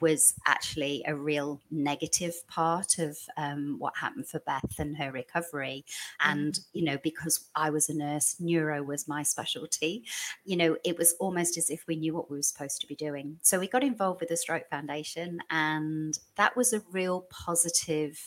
was 0.00 0.34
actually 0.46 1.02
a 1.06 1.14
real 1.14 1.60
negative 1.70 2.34
part 2.48 2.98
of 2.98 3.18
um, 3.36 3.76
what 3.78 3.96
happened 3.96 4.28
for 4.28 4.40
Beth 4.40 4.78
and 4.78 4.96
her 4.96 5.12
recovery. 5.12 5.84
And, 6.20 6.54
mm. 6.54 6.64
you 6.72 6.84
know, 6.84 6.98
because 7.02 7.48
I 7.54 7.70
was 7.70 7.88
a 7.88 7.94
nurse, 7.94 8.36
neuro 8.38 8.82
was 8.82 9.08
my 9.08 9.22
specialty, 9.22 10.04
you 10.44 10.56
know, 10.56 10.76
it 10.84 10.96
was 10.96 11.14
almost 11.20 11.56
as 11.56 11.70
if 11.70 11.86
we 11.86 11.96
knew 11.96 12.14
what 12.14 12.30
we 12.30 12.36
were 12.36 12.42
supposed 12.42 12.80
to 12.80 12.86
be 12.86 12.94
doing. 12.94 13.38
So 13.42 13.58
we 13.58 13.68
got 13.68 13.82
involved 13.82 14.20
with 14.20 14.30
the 14.30 14.36
Stroke 14.36 14.68
Foundation, 14.68 15.40
and 15.50 16.18
that 16.36 16.56
was 16.56 16.72
a 16.72 16.82
real 16.90 17.26
positive 17.30 18.18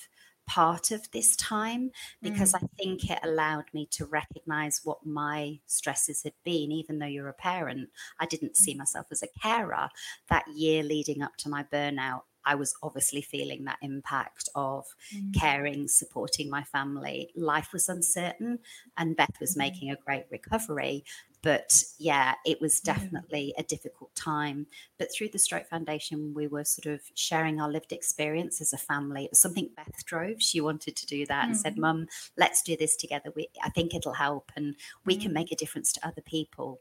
part 0.48 0.92
of 0.92 1.10
this 1.12 1.36
time 1.36 1.92
because 2.22 2.54
mm. 2.54 2.64
I 2.64 2.68
think 2.78 3.10
it 3.10 3.20
allowed 3.24 3.66
me 3.74 3.88
to 3.92 4.06
recognize 4.06 4.82
what 4.84 5.06
my 5.06 5.60
stresses 5.66 6.24
had 6.24 6.34
been. 6.44 6.72
Even 6.72 7.00
though 7.00 7.06
you're 7.06 7.30
a 7.30 7.34
parent, 7.34 7.90
I 8.20 8.26
didn't 8.26 8.58
see 8.58 8.74
mm. 8.74 8.80
myself 8.80 9.08
as 9.12 9.24
a 9.24 9.40
carer. 9.42 9.90
That 10.30 10.46
year 10.54 10.84
leading 10.84 11.22
up 11.22 11.38
to 11.40 11.50
my 11.50 11.64
burnout, 11.64 12.22
I 12.46 12.56
was 12.56 12.76
obviously 12.84 13.22
feeling 13.22 13.66
that 13.66 13.78
impact 13.82 14.50
of 14.56 14.86
mm. 15.16 15.34
caring, 15.34 15.88
supporting 15.88 16.50
my 16.50 16.64
family. 16.64 17.30
Life 17.36 17.70
was 17.74 17.90
uncertain, 17.90 18.60
and 18.98 19.16
Beth 19.16 19.38
was 19.40 19.56
mm. 19.56 19.60
making 19.60 19.92
a 19.92 19.96
great 19.96 20.26
recovery. 20.30 21.06
But 21.44 21.84
yeah, 22.00 22.36
it 22.46 22.62
was 22.62 22.80
definitely 22.80 23.54
a 23.58 23.64
difficult 23.64 24.16
time. 24.16 24.66
But 24.98 25.10
through 25.14 25.28
the 25.34 25.40
Stroke 25.40 25.68
Foundation, 25.68 26.34
we 26.34 26.48
were 26.48 26.64
sort 26.64 26.86
of 26.96 27.02
sharing 27.16 27.60
our 27.60 27.70
lived 27.70 27.92
experience 27.92 28.62
as 28.62 28.72
a 28.72 28.78
family. 28.78 29.26
It 29.26 29.32
was 29.32 29.42
something 29.42 29.70
Beth 29.76 30.06
drove. 30.06 30.42
She 30.42 30.62
wanted 30.62 30.96
to 30.96 31.06
do 31.06 31.26
that 31.26 31.42
mm-hmm. 31.42 31.52
and 31.52 31.60
said, 31.60 31.74
mm-hmm. 31.74 31.82
Mum, 31.82 32.08
let's 32.38 32.64
do 32.64 32.78
this 32.78 32.96
together. 32.96 33.34
We, 33.36 33.50
I 33.62 33.70
think 33.70 33.94
it'll 33.94 34.14
help 34.14 34.54
and 34.56 34.76
we 35.06 35.16
mm-hmm. 35.16 35.24
can 35.24 35.34
make 35.34 35.52
a 35.52 35.58
difference 35.58 35.92
to 35.94 36.08
other 36.08 36.22
people. 36.22 36.80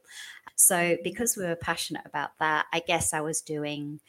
So, 0.55 0.95
because 1.03 1.35
we 1.35 1.43
were 1.43 1.57
passionate 1.57 2.03
about 2.05 2.31
that, 2.39 2.67
I 2.71 2.79
guess 2.79 3.13
I 3.13 3.19
was 3.19 3.41
doing 3.41 3.99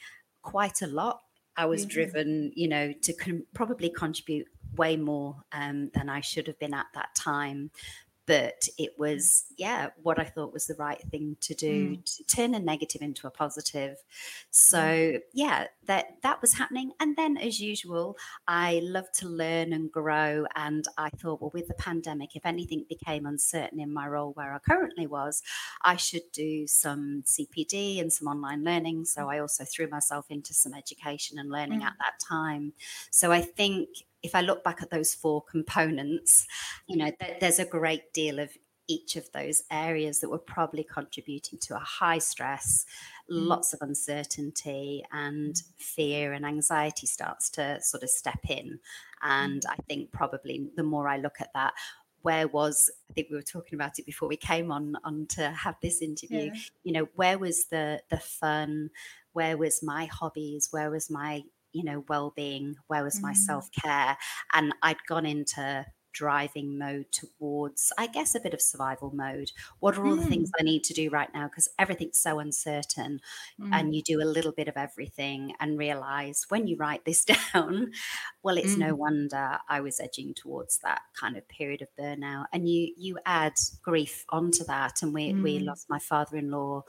quite 0.42 0.82
a 0.82 0.86
lot. 0.86 1.22
I 1.56 1.66
was 1.66 1.82
mm-hmm. 1.82 1.90
driven, 1.94 2.52
you 2.54 2.68
know, 2.68 2.92
to 3.02 3.42
probably 3.54 3.90
contribute 3.90 4.46
way 4.76 4.96
more 4.96 5.36
um, 5.52 5.90
than 5.94 6.08
I 6.08 6.20
should 6.20 6.46
have 6.46 6.58
been 6.58 6.74
at 6.74 6.86
that 6.94 7.14
time 7.14 7.70
but 8.26 8.68
it 8.78 8.90
was 8.98 9.44
yeah 9.56 9.88
what 10.02 10.18
i 10.18 10.24
thought 10.24 10.52
was 10.52 10.66
the 10.66 10.74
right 10.74 11.02
thing 11.10 11.36
to 11.40 11.54
do 11.54 11.90
mm. 11.90 12.04
to 12.04 12.24
turn 12.24 12.54
a 12.54 12.58
negative 12.58 13.02
into 13.02 13.26
a 13.26 13.30
positive 13.30 13.96
so 14.50 14.78
mm. 14.78 15.20
yeah 15.32 15.66
that 15.86 16.16
that 16.22 16.40
was 16.40 16.54
happening 16.54 16.92
and 17.00 17.16
then 17.16 17.36
as 17.36 17.60
usual 17.60 18.16
i 18.48 18.80
love 18.82 19.10
to 19.12 19.28
learn 19.28 19.72
and 19.72 19.92
grow 19.92 20.46
and 20.56 20.86
i 20.96 21.10
thought 21.10 21.40
well 21.40 21.50
with 21.52 21.68
the 21.68 21.74
pandemic 21.74 22.34
if 22.34 22.46
anything 22.46 22.84
became 22.88 23.26
uncertain 23.26 23.80
in 23.80 23.92
my 23.92 24.06
role 24.06 24.32
where 24.32 24.54
i 24.54 24.58
currently 24.58 25.06
was 25.06 25.42
i 25.82 25.96
should 25.96 26.30
do 26.32 26.66
some 26.66 27.22
cpd 27.26 28.00
and 28.00 28.12
some 28.12 28.28
online 28.28 28.64
learning 28.64 29.04
so 29.04 29.22
mm. 29.22 29.34
i 29.34 29.38
also 29.38 29.64
threw 29.64 29.88
myself 29.88 30.26
into 30.30 30.54
some 30.54 30.74
education 30.74 31.38
and 31.38 31.50
learning 31.50 31.80
mm. 31.80 31.86
at 31.86 31.94
that 31.98 32.14
time 32.26 32.72
so 33.10 33.30
i 33.30 33.40
think 33.40 33.88
if 34.24 34.34
I 34.34 34.40
look 34.40 34.64
back 34.64 34.82
at 34.82 34.90
those 34.90 35.14
four 35.14 35.42
components, 35.42 36.46
you 36.88 36.96
know, 36.96 37.10
th- 37.20 37.38
there's 37.40 37.58
a 37.60 37.64
great 37.64 38.12
deal 38.12 38.40
of 38.40 38.50
each 38.88 39.16
of 39.16 39.30
those 39.32 39.62
areas 39.70 40.20
that 40.20 40.30
were 40.30 40.38
probably 40.38 40.84
contributing 40.84 41.58
to 41.58 41.76
a 41.76 41.80
high 41.80 42.18
stress, 42.18 42.84
mm. 43.30 43.46
lots 43.46 43.72
of 43.72 43.80
uncertainty, 43.82 45.04
and 45.12 45.62
fear 45.76 46.32
and 46.32 46.44
anxiety 46.44 47.06
starts 47.06 47.50
to 47.50 47.80
sort 47.80 48.02
of 48.02 48.10
step 48.10 48.40
in. 48.48 48.78
And 49.22 49.62
mm. 49.62 49.70
I 49.70 49.76
think 49.88 50.10
probably 50.10 50.68
the 50.74 50.82
more 50.82 51.08
I 51.08 51.18
look 51.18 51.36
at 51.40 51.52
that, 51.54 51.74
where 52.22 52.48
was 52.48 52.90
I 53.10 53.12
think 53.12 53.28
we 53.30 53.36
were 53.36 53.42
talking 53.42 53.74
about 53.74 53.98
it 53.98 54.06
before 54.06 54.28
we 54.28 54.36
came 54.36 54.72
on 54.72 54.96
on 55.04 55.26
to 55.30 55.50
have 55.50 55.76
this 55.82 56.00
interview. 56.00 56.50
Yeah. 56.54 56.60
You 56.82 56.92
know, 56.92 57.08
where 57.14 57.38
was 57.38 57.66
the 57.66 58.02
the 58.08 58.18
fun? 58.18 58.90
Where 59.34 59.58
was 59.58 59.82
my 59.82 60.06
hobbies? 60.06 60.68
Where 60.70 60.90
was 60.90 61.10
my 61.10 61.42
you 61.74 61.84
know, 61.84 62.04
well-being, 62.08 62.76
where 62.86 63.04
was 63.04 63.20
my 63.20 63.32
mm. 63.32 63.36
self-care? 63.36 64.16
And 64.54 64.72
I'd 64.82 65.04
gone 65.06 65.26
into 65.26 65.84
driving 66.14 66.78
mode 66.78 67.06
towards, 67.12 67.92
I 67.98 68.06
guess, 68.06 68.34
a 68.34 68.40
bit 68.40 68.54
of 68.54 68.62
survival 68.62 69.10
mode. 69.12 69.50
What 69.80 69.98
are 69.98 70.06
all 70.06 70.16
mm. 70.16 70.20
the 70.20 70.26
things 70.26 70.50
mm. 70.50 70.60
I 70.60 70.62
need 70.62 70.84
to 70.84 70.94
do 70.94 71.10
right 71.10 71.28
now? 71.34 71.48
Because 71.48 71.68
everything's 71.78 72.20
so 72.20 72.38
uncertain. 72.38 73.20
Mm. 73.60 73.68
And 73.72 73.94
you 73.94 74.02
do 74.02 74.22
a 74.22 74.24
little 74.24 74.52
bit 74.52 74.68
of 74.68 74.76
everything 74.76 75.52
and 75.60 75.76
realize 75.76 76.46
when 76.48 76.66
you 76.66 76.76
write 76.76 77.04
this 77.04 77.24
down, 77.52 77.92
well, 78.42 78.56
it's 78.56 78.76
mm. 78.76 78.78
no 78.78 78.94
wonder 78.94 79.58
I 79.68 79.80
was 79.80 80.00
edging 80.00 80.32
towards 80.34 80.78
that 80.78 81.02
kind 81.18 81.36
of 81.36 81.46
period 81.48 81.82
of 81.82 81.88
burnout. 82.00 82.46
And 82.52 82.68
you 82.68 82.94
you 82.96 83.18
add 83.26 83.54
grief 83.82 84.24
onto 84.30 84.64
that. 84.64 85.02
And 85.02 85.12
we 85.12 85.34
we 85.34 85.58
mm. 85.58 85.66
lost 85.66 85.90
my 85.90 85.98
father-in-law 85.98 86.84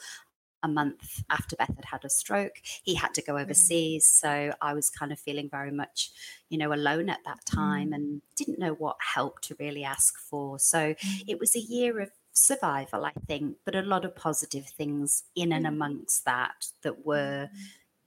a 0.65 0.67
month 0.67 1.23
after 1.29 1.55
Beth 1.55 1.75
had 1.75 1.85
had 1.85 2.05
a 2.05 2.09
stroke. 2.09 2.61
He 2.83 2.95
had 2.95 3.13
to 3.13 3.21
go 3.21 3.33
mm. 3.33 3.41
overseas. 3.41 4.07
So 4.07 4.51
I 4.61 4.73
was 4.73 4.89
kind 4.89 5.11
of 5.11 5.19
feeling 5.19 5.49
very 5.49 5.71
much, 5.71 6.11
you 6.49 6.57
know, 6.57 6.73
alone 6.73 7.09
at 7.09 7.23
that 7.25 7.45
time 7.45 7.91
mm. 7.91 7.95
and 7.95 8.21
didn't 8.35 8.59
know 8.59 8.73
what 8.73 8.97
help 8.99 9.41
to 9.41 9.55
really 9.59 9.83
ask 9.83 10.17
for. 10.19 10.59
So 10.59 10.93
mm. 10.93 11.23
it 11.27 11.39
was 11.39 11.55
a 11.55 11.59
year 11.59 11.99
of 12.01 12.09
survival, 12.33 13.05
I 13.05 13.13
think, 13.27 13.57
but 13.63 13.75
a 13.75 13.81
lot 13.81 14.03
of 14.03 14.15
positive 14.15 14.67
things 14.67 15.23
in 15.35 15.53
and 15.53 15.65
amongst 15.65 16.25
that 16.25 16.67
that 16.81 17.05
were 17.05 17.49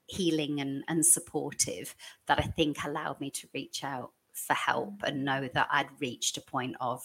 healing 0.07 0.61
and, 0.61 0.85
and 0.89 1.05
supportive 1.05 1.95
that 2.27 2.39
I 2.39 2.43
think 2.43 2.83
allowed 2.85 3.21
me 3.21 3.31
to 3.31 3.49
reach 3.55 3.85
out 3.85 4.13
for 4.47 4.55
help 4.55 5.03
and 5.03 5.25
know 5.25 5.49
that 5.55 5.69
I'd 5.71 5.89
reached 6.01 6.37
a 6.37 6.41
point 6.41 6.77
of 6.81 7.03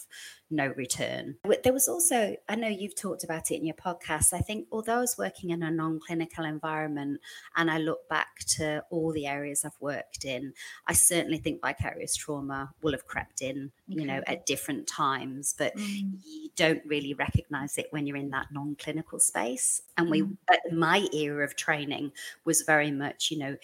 no 0.49 0.67
return. 0.77 1.35
There 1.63 1.73
was 1.73 1.87
also, 1.87 2.35
I 2.47 2.55
know 2.55 2.67
you've 2.67 2.95
talked 2.95 3.23
about 3.23 3.51
it 3.51 3.55
in 3.55 3.65
your 3.65 3.75
podcast. 3.75 4.33
I 4.33 4.39
think 4.39 4.67
although 4.71 4.97
I 4.97 4.99
was 4.99 5.17
working 5.17 5.49
in 5.49 5.63
a 5.63 5.71
non 5.71 5.99
clinical 5.99 6.45
environment 6.45 7.19
and 7.55 7.69
I 7.69 7.79
look 7.79 8.07
back 8.07 8.39
to 8.57 8.83
all 8.89 9.11
the 9.11 9.25
areas 9.25 9.65
I've 9.65 9.79
worked 9.79 10.25
in, 10.25 10.53
I 10.87 10.93
certainly 10.93 11.37
think 11.37 11.61
vicarious 11.61 12.15
trauma 12.15 12.73
will 12.81 12.91
have 12.91 13.07
crept 13.07 13.41
in, 13.41 13.71
okay. 13.91 14.01
you 14.01 14.05
know, 14.05 14.21
at 14.27 14.45
different 14.45 14.87
times, 14.87 15.55
but 15.57 15.75
mm. 15.75 16.17
you 16.23 16.49
don't 16.55 16.81
really 16.85 17.13
recognize 17.13 17.77
it 17.77 17.87
when 17.91 18.05
you're 18.05 18.17
in 18.17 18.29
that 18.29 18.47
non 18.51 18.75
clinical 18.75 19.19
space. 19.19 19.81
And 19.97 20.09
we, 20.09 20.21
mm. 20.21 20.37
my 20.71 21.07
era 21.13 21.43
of 21.43 21.55
training 21.55 22.11
was 22.45 22.61
very 22.61 22.91
much, 22.91 23.31
you 23.31 23.39
know, 23.39 23.57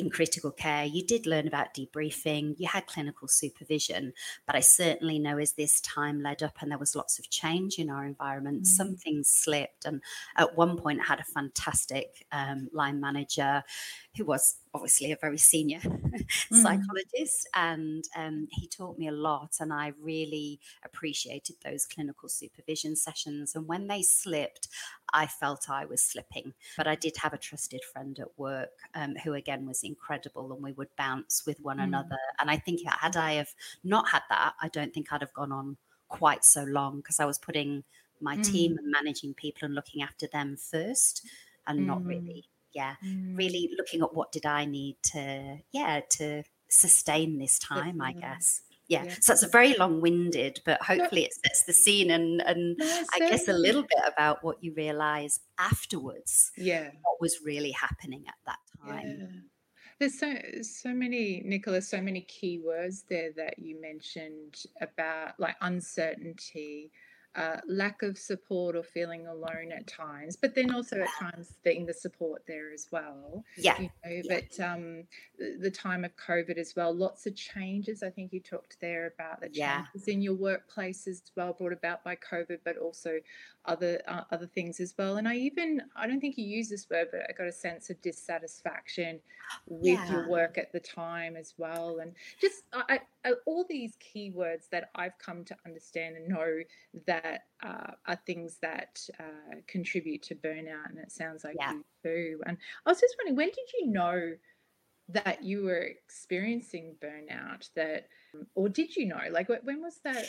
in 0.00 0.10
critical 0.10 0.50
care, 0.50 0.84
you 0.84 1.04
did 1.04 1.26
learn 1.26 1.46
about 1.46 1.74
debriefing, 1.74 2.54
you 2.58 2.66
had 2.66 2.86
clinical 2.86 3.28
supervision, 3.28 4.12
but 4.46 4.56
I 4.56 4.60
certainly 4.60 5.18
know 5.18 5.38
as 5.38 5.52
this 5.52 5.80
time 5.82 6.22
led 6.22 6.42
up 6.42 6.56
and 6.60 6.70
there 6.70 6.78
was 6.78 6.96
lots 6.96 7.18
of 7.18 7.28
change 7.30 7.78
in 7.78 7.90
our 7.90 8.06
environment, 8.06 8.62
mm. 8.62 8.66
some 8.66 8.96
things 8.96 9.28
slipped. 9.28 9.84
And 9.84 10.02
at 10.36 10.56
one 10.56 10.76
point, 10.76 11.00
I 11.00 11.04
had 11.04 11.20
a 11.20 11.24
fantastic 11.24 12.26
um, 12.32 12.68
line 12.72 13.00
manager 13.00 13.62
who 14.16 14.24
was 14.24 14.56
obviously 14.74 15.12
a 15.12 15.16
very 15.16 15.38
senior 15.38 15.78
mm. 15.80 16.24
psychologist, 16.50 17.48
and 17.54 18.04
um, 18.16 18.48
he 18.50 18.66
taught 18.66 18.98
me 18.98 19.08
a 19.08 19.12
lot. 19.12 19.56
And 19.60 19.72
I 19.72 19.92
really 20.00 20.58
appreciated 20.84 21.56
those 21.64 21.86
clinical 21.86 22.28
supervision 22.28 22.96
sessions. 22.96 23.54
And 23.54 23.68
when 23.68 23.86
they 23.86 24.02
slipped, 24.02 24.68
I 25.12 25.26
felt 25.26 25.70
I 25.70 25.84
was 25.84 26.02
slipping. 26.02 26.54
But 26.76 26.88
I 26.88 26.96
did 26.96 27.16
have 27.18 27.32
a 27.32 27.38
trusted 27.38 27.80
friend 27.92 28.18
at 28.18 28.36
work 28.36 28.70
um, 28.94 29.14
who, 29.22 29.34
again, 29.34 29.66
was 29.66 29.82
incredible, 29.84 30.52
and 30.52 30.62
we 30.62 30.72
would 30.72 30.94
bounce 30.96 31.44
with 31.46 31.60
one 31.60 31.78
mm. 31.78 31.84
another. 31.84 32.18
And 32.40 32.50
I 32.50 32.56
think 32.56 32.80
had 32.86 33.16
I 33.16 33.34
have 33.34 33.54
not 33.84 34.08
had 34.08 34.22
that, 34.28 34.54
I 34.60 34.68
don't 34.68 34.92
think 34.92 35.12
I'd 35.12 35.22
have 35.22 35.34
gone 35.34 35.52
on 35.52 35.76
quite 36.08 36.44
so 36.44 36.64
long 36.64 36.96
because 36.96 37.20
I 37.20 37.24
was 37.24 37.38
putting 37.38 37.84
my 38.20 38.36
mm. 38.36 38.44
team 38.44 38.76
and 38.76 38.90
managing 38.90 39.34
people 39.34 39.66
and 39.66 39.74
looking 39.74 40.02
after 40.02 40.26
them 40.26 40.56
first 40.56 41.26
and 41.66 41.86
not 41.86 42.00
mm. 42.00 42.08
really 42.08 42.44
yeah 42.72 42.94
mm. 43.04 43.36
really 43.36 43.70
looking 43.76 44.02
at 44.02 44.14
what 44.14 44.32
did 44.32 44.46
i 44.46 44.64
need 44.64 44.96
to 45.02 45.58
yeah 45.72 46.00
to 46.08 46.42
sustain 46.68 47.38
this 47.38 47.58
time 47.58 48.00
i 48.00 48.12
guess 48.12 48.62
yeah. 48.88 49.04
yeah. 49.04 49.14
so 49.20 49.32
it's 49.32 49.42
a 49.42 49.48
very 49.48 49.74
long-winded 49.76 50.60
but 50.64 50.80
hopefully 50.82 51.24
it 51.24 51.32
sets 51.34 51.64
the 51.64 51.72
scene 51.72 52.10
and 52.10 52.40
and 52.42 52.76
i 53.14 53.18
guess 53.18 53.48
a 53.48 53.52
little 53.52 53.82
bit 53.82 54.00
about 54.06 54.42
what 54.42 54.62
you 54.62 54.72
realize 54.76 55.40
afterwards 55.58 56.52
yeah 56.56 56.90
what 57.02 57.20
was 57.20 57.38
really 57.44 57.72
happening 57.72 58.24
at 58.28 58.34
that 58.46 58.58
time 58.84 59.16
yeah. 59.20 59.26
There's 60.00 60.18
so 60.18 60.34
so 60.62 60.94
many, 60.94 61.42
Nicholas, 61.44 61.86
so 61.86 62.00
many 62.00 62.22
key 62.22 62.58
words 62.64 63.04
there 63.10 63.32
that 63.36 63.58
you 63.58 63.78
mentioned 63.82 64.62
about 64.80 65.38
like 65.38 65.56
uncertainty, 65.60 66.90
uh, 67.36 67.58
lack 67.68 68.02
of 68.02 68.18
support 68.18 68.74
or 68.74 68.82
feeling 68.82 69.28
alone 69.28 69.70
at 69.72 69.86
times, 69.86 70.36
but 70.36 70.54
then 70.54 70.74
also 70.74 71.00
at 71.00 71.08
times 71.18 71.52
being 71.62 71.86
the 71.86 71.94
support 71.94 72.42
there 72.48 72.72
as 72.72 72.88
well. 72.90 73.44
Yeah. 73.56 73.78
You 73.78 73.84
know, 74.04 74.10
yeah. 74.10 74.22
But 74.28 74.64
um, 74.64 75.04
the, 75.38 75.56
the, 75.60 75.70
time 75.70 76.04
of 76.04 76.10
COVID 76.16 76.58
as 76.58 76.74
well, 76.74 76.92
lots 76.92 77.26
of 77.26 77.36
changes. 77.36 78.02
I 78.02 78.10
think 78.10 78.32
you 78.32 78.40
talked 78.40 78.78
there 78.80 79.12
about 79.14 79.40
the 79.40 79.46
changes 79.46 80.06
yeah. 80.06 80.12
in 80.12 80.22
your 80.22 80.34
workplace 80.34 81.06
as 81.06 81.22
well 81.36 81.52
brought 81.52 81.72
about 81.72 82.02
by 82.02 82.16
COVID, 82.16 82.58
but 82.64 82.76
also 82.76 83.20
other 83.66 84.00
uh, 84.08 84.22
other 84.32 84.46
things 84.46 84.80
as 84.80 84.94
well. 84.98 85.18
And 85.18 85.28
I 85.28 85.36
even 85.36 85.82
I 85.94 86.06
don't 86.06 86.20
think 86.20 86.36
you 86.36 86.44
use 86.44 86.68
this 86.68 86.88
word, 86.90 87.08
but 87.12 87.20
I 87.28 87.32
got 87.32 87.46
a 87.46 87.52
sense 87.52 87.90
of 87.90 88.00
dissatisfaction 88.02 89.20
with 89.66 89.98
yeah. 89.98 90.10
your 90.10 90.28
work 90.28 90.58
at 90.58 90.72
the 90.72 90.80
time 90.80 91.36
as 91.36 91.54
well, 91.58 91.98
and 92.00 92.12
just 92.40 92.64
I, 92.72 93.00
I, 93.24 93.32
all 93.46 93.64
these 93.68 93.96
keywords 93.98 94.68
that 94.70 94.90
I've 94.94 95.18
come 95.18 95.44
to 95.44 95.56
understand 95.66 96.16
and 96.16 96.28
know 96.28 96.60
that 97.06 97.19
uh, 97.62 97.92
are 98.06 98.20
things 98.26 98.58
that 98.62 99.00
uh, 99.18 99.56
contribute 99.66 100.22
to 100.22 100.34
burnout. 100.34 100.88
And 100.88 100.98
it 100.98 101.12
sounds 101.12 101.44
like 101.44 101.56
yeah. 101.58 101.72
you 101.72 101.84
too. 102.02 102.40
And 102.46 102.56
I 102.86 102.90
was 102.90 103.00
just 103.00 103.16
wondering, 103.18 103.36
when 103.36 103.48
did 103.48 103.68
you 103.78 103.90
know? 103.90 104.32
that 105.12 105.42
you 105.42 105.64
were 105.64 105.82
experiencing 105.82 106.94
burnout 107.02 107.68
that 107.74 108.08
or 108.54 108.68
did 108.68 108.94
you 108.96 109.06
know 109.06 109.20
like 109.30 109.48
when 109.48 109.82
was 109.82 109.98
that 110.04 110.24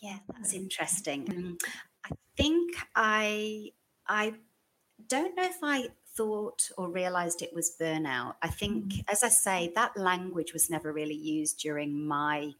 yeah 0.00 0.18
that's 0.28 0.54
interesting 0.54 1.28
um, 1.30 1.58
i 2.04 2.10
think 2.36 2.74
i 2.94 3.68
i 4.06 4.32
don't 5.08 5.36
know 5.36 5.44
if 5.44 5.58
i 5.62 5.86
thought 6.16 6.70
or 6.76 6.90
realized 6.90 7.42
it 7.42 7.54
was 7.54 7.76
burnout 7.80 8.34
i 8.42 8.48
think 8.48 8.84
mm-hmm. 8.84 9.00
as 9.10 9.22
i 9.22 9.28
say 9.28 9.72
that 9.74 9.96
language 9.96 10.52
was 10.52 10.70
never 10.70 10.92
really 10.92 11.14
used 11.14 11.58
during 11.58 12.06
my 12.06 12.50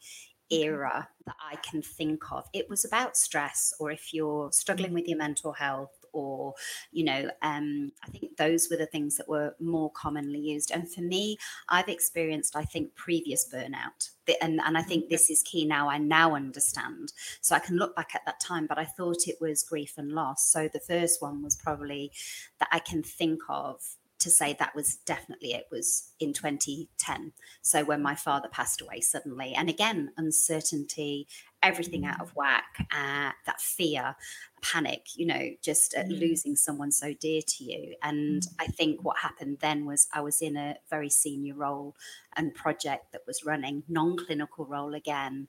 era 0.53 1.09
that 1.27 1.37
I 1.41 1.57
can 1.57 1.83
think 1.83 2.31
of. 2.31 2.49
It 2.53 2.69
was 2.69 2.85
about 2.85 3.17
stress, 3.17 3.75
or 3.79 3.91
if 3.91 4.13
you're 4.13 4.53
struggling 4.53 4.91
mm. 4.91 4.95
with 4.95 5.09
your 5.09 5.19
mental 5.19 5.53
health, 5.53 6.03
or 6.13 6.55
you 6.91 7.05
know 7.05 7.31
um, 7.43 7.91
i 8.05 8.11
think 8.11 8.37
those 8.37 8.69
were 8.71 8.77
the 8.77 8.87
things 8.87 9.17
that 9.17 9.29
were 9.29 9.55
more 9.61 9.91
commonly 9.93 10.39
used. 10.39 10.71
And 10.71 10.91
for 10.91 11.01
me 11.01 11.39
i've 11.69 11.89
experienced 11.89 12.57
i 12.57 12.65
think 12.65 12.95
previous 12.95 13.49
burnout. 13.53 14.11
And, 14.41 14.61
and 14.65 14.79
i 14.79 14.83
think 14.83 15.09
this 15.09 15.31
is 15.31 15.43
key 15.43 15.65
now. 15.65 15.89
I 15.89 15.99
now 15.99 16.35
understand. 16.35 17.13
So 17.41 17.55
i 17.57 17.59
can 17.59 17.77
look 17.77 17.97
back 17.97 18.11
at 18.15 18.25
that 18.27 18.41
time 18.41 18.67
but 18.67 18.79
i 18.79 18.85
thought 18.85 19.27
it 19.29 19.41
was 19.41 19.63
grief 19.63 19.95
and 19.97 20.13
loss. 20.13 20.47
So 20.47 20.69
the 20.69 20.81
first 20.81 21.23
one 21.23 21.43
was 21.43 21.57
probably 21.57 22.13
that 22.59 22.69
i 22.71 22.79
can 22.79 23.03
think 23.03 23.41
of 23.49 23.81
to 24.23 24.31
say 24.31 24.55
that 24.59 24.75
was 24.75 24.97
definitely 25.05 25.53
it 25.53 25.67
was 25.71 26.13
in 26.21 26.33
2010 26.33 27.33
so 27.61 27.85
when 27.85 28.01
my 28.01 28.15
father 28.15 28.49
passed 28.49 28.81
away 28.81 29.01
suddenly 29.01 29.53
and 29.55 29.69
again 29.69 30.11
uncertainty 30.17 31.27
everything 31.63 32.05
out 32.07 32.19
mm. 32.19 32.23
of 32.23 32.35
whack 32.37 32.87
uh, 32.93 33.31
that 33.47 33.61
fear 33.61 34.15
panic 34.63 35.07
you 35.17 35.27
know 35.27 35.51
just 35.61 35.95
uh, 35.97 36.03
mm. 36.03 36.21
losing 36.21 36.55
someone 36.55 36.93
so 36.93 37.13
dear 37.15 37.41
to 37.47 37.65
you 37.65 37.95
and 38.03 38.43
mm. 38.43 38.49
i 38.61 38.67
think 38.67 39.03
what 39.03 39.19
happened 39.19 39.59
then 39.61 39.85
was 39.85 40.07
i 40.13 40.21
was 40.21 40.41
in 40.41 40.57
a 40.57 40.77
very 40.89 41.11
senior 41.11 41.55
role 41.55 41.97
and 42.37 42.55
project 42.55 43.11
that 43.13 43.23
was 43.27 43.45
running 43.45 43.83
non-clinical 43.89 44.65
role 44.67 44.95
again 44.95 45.49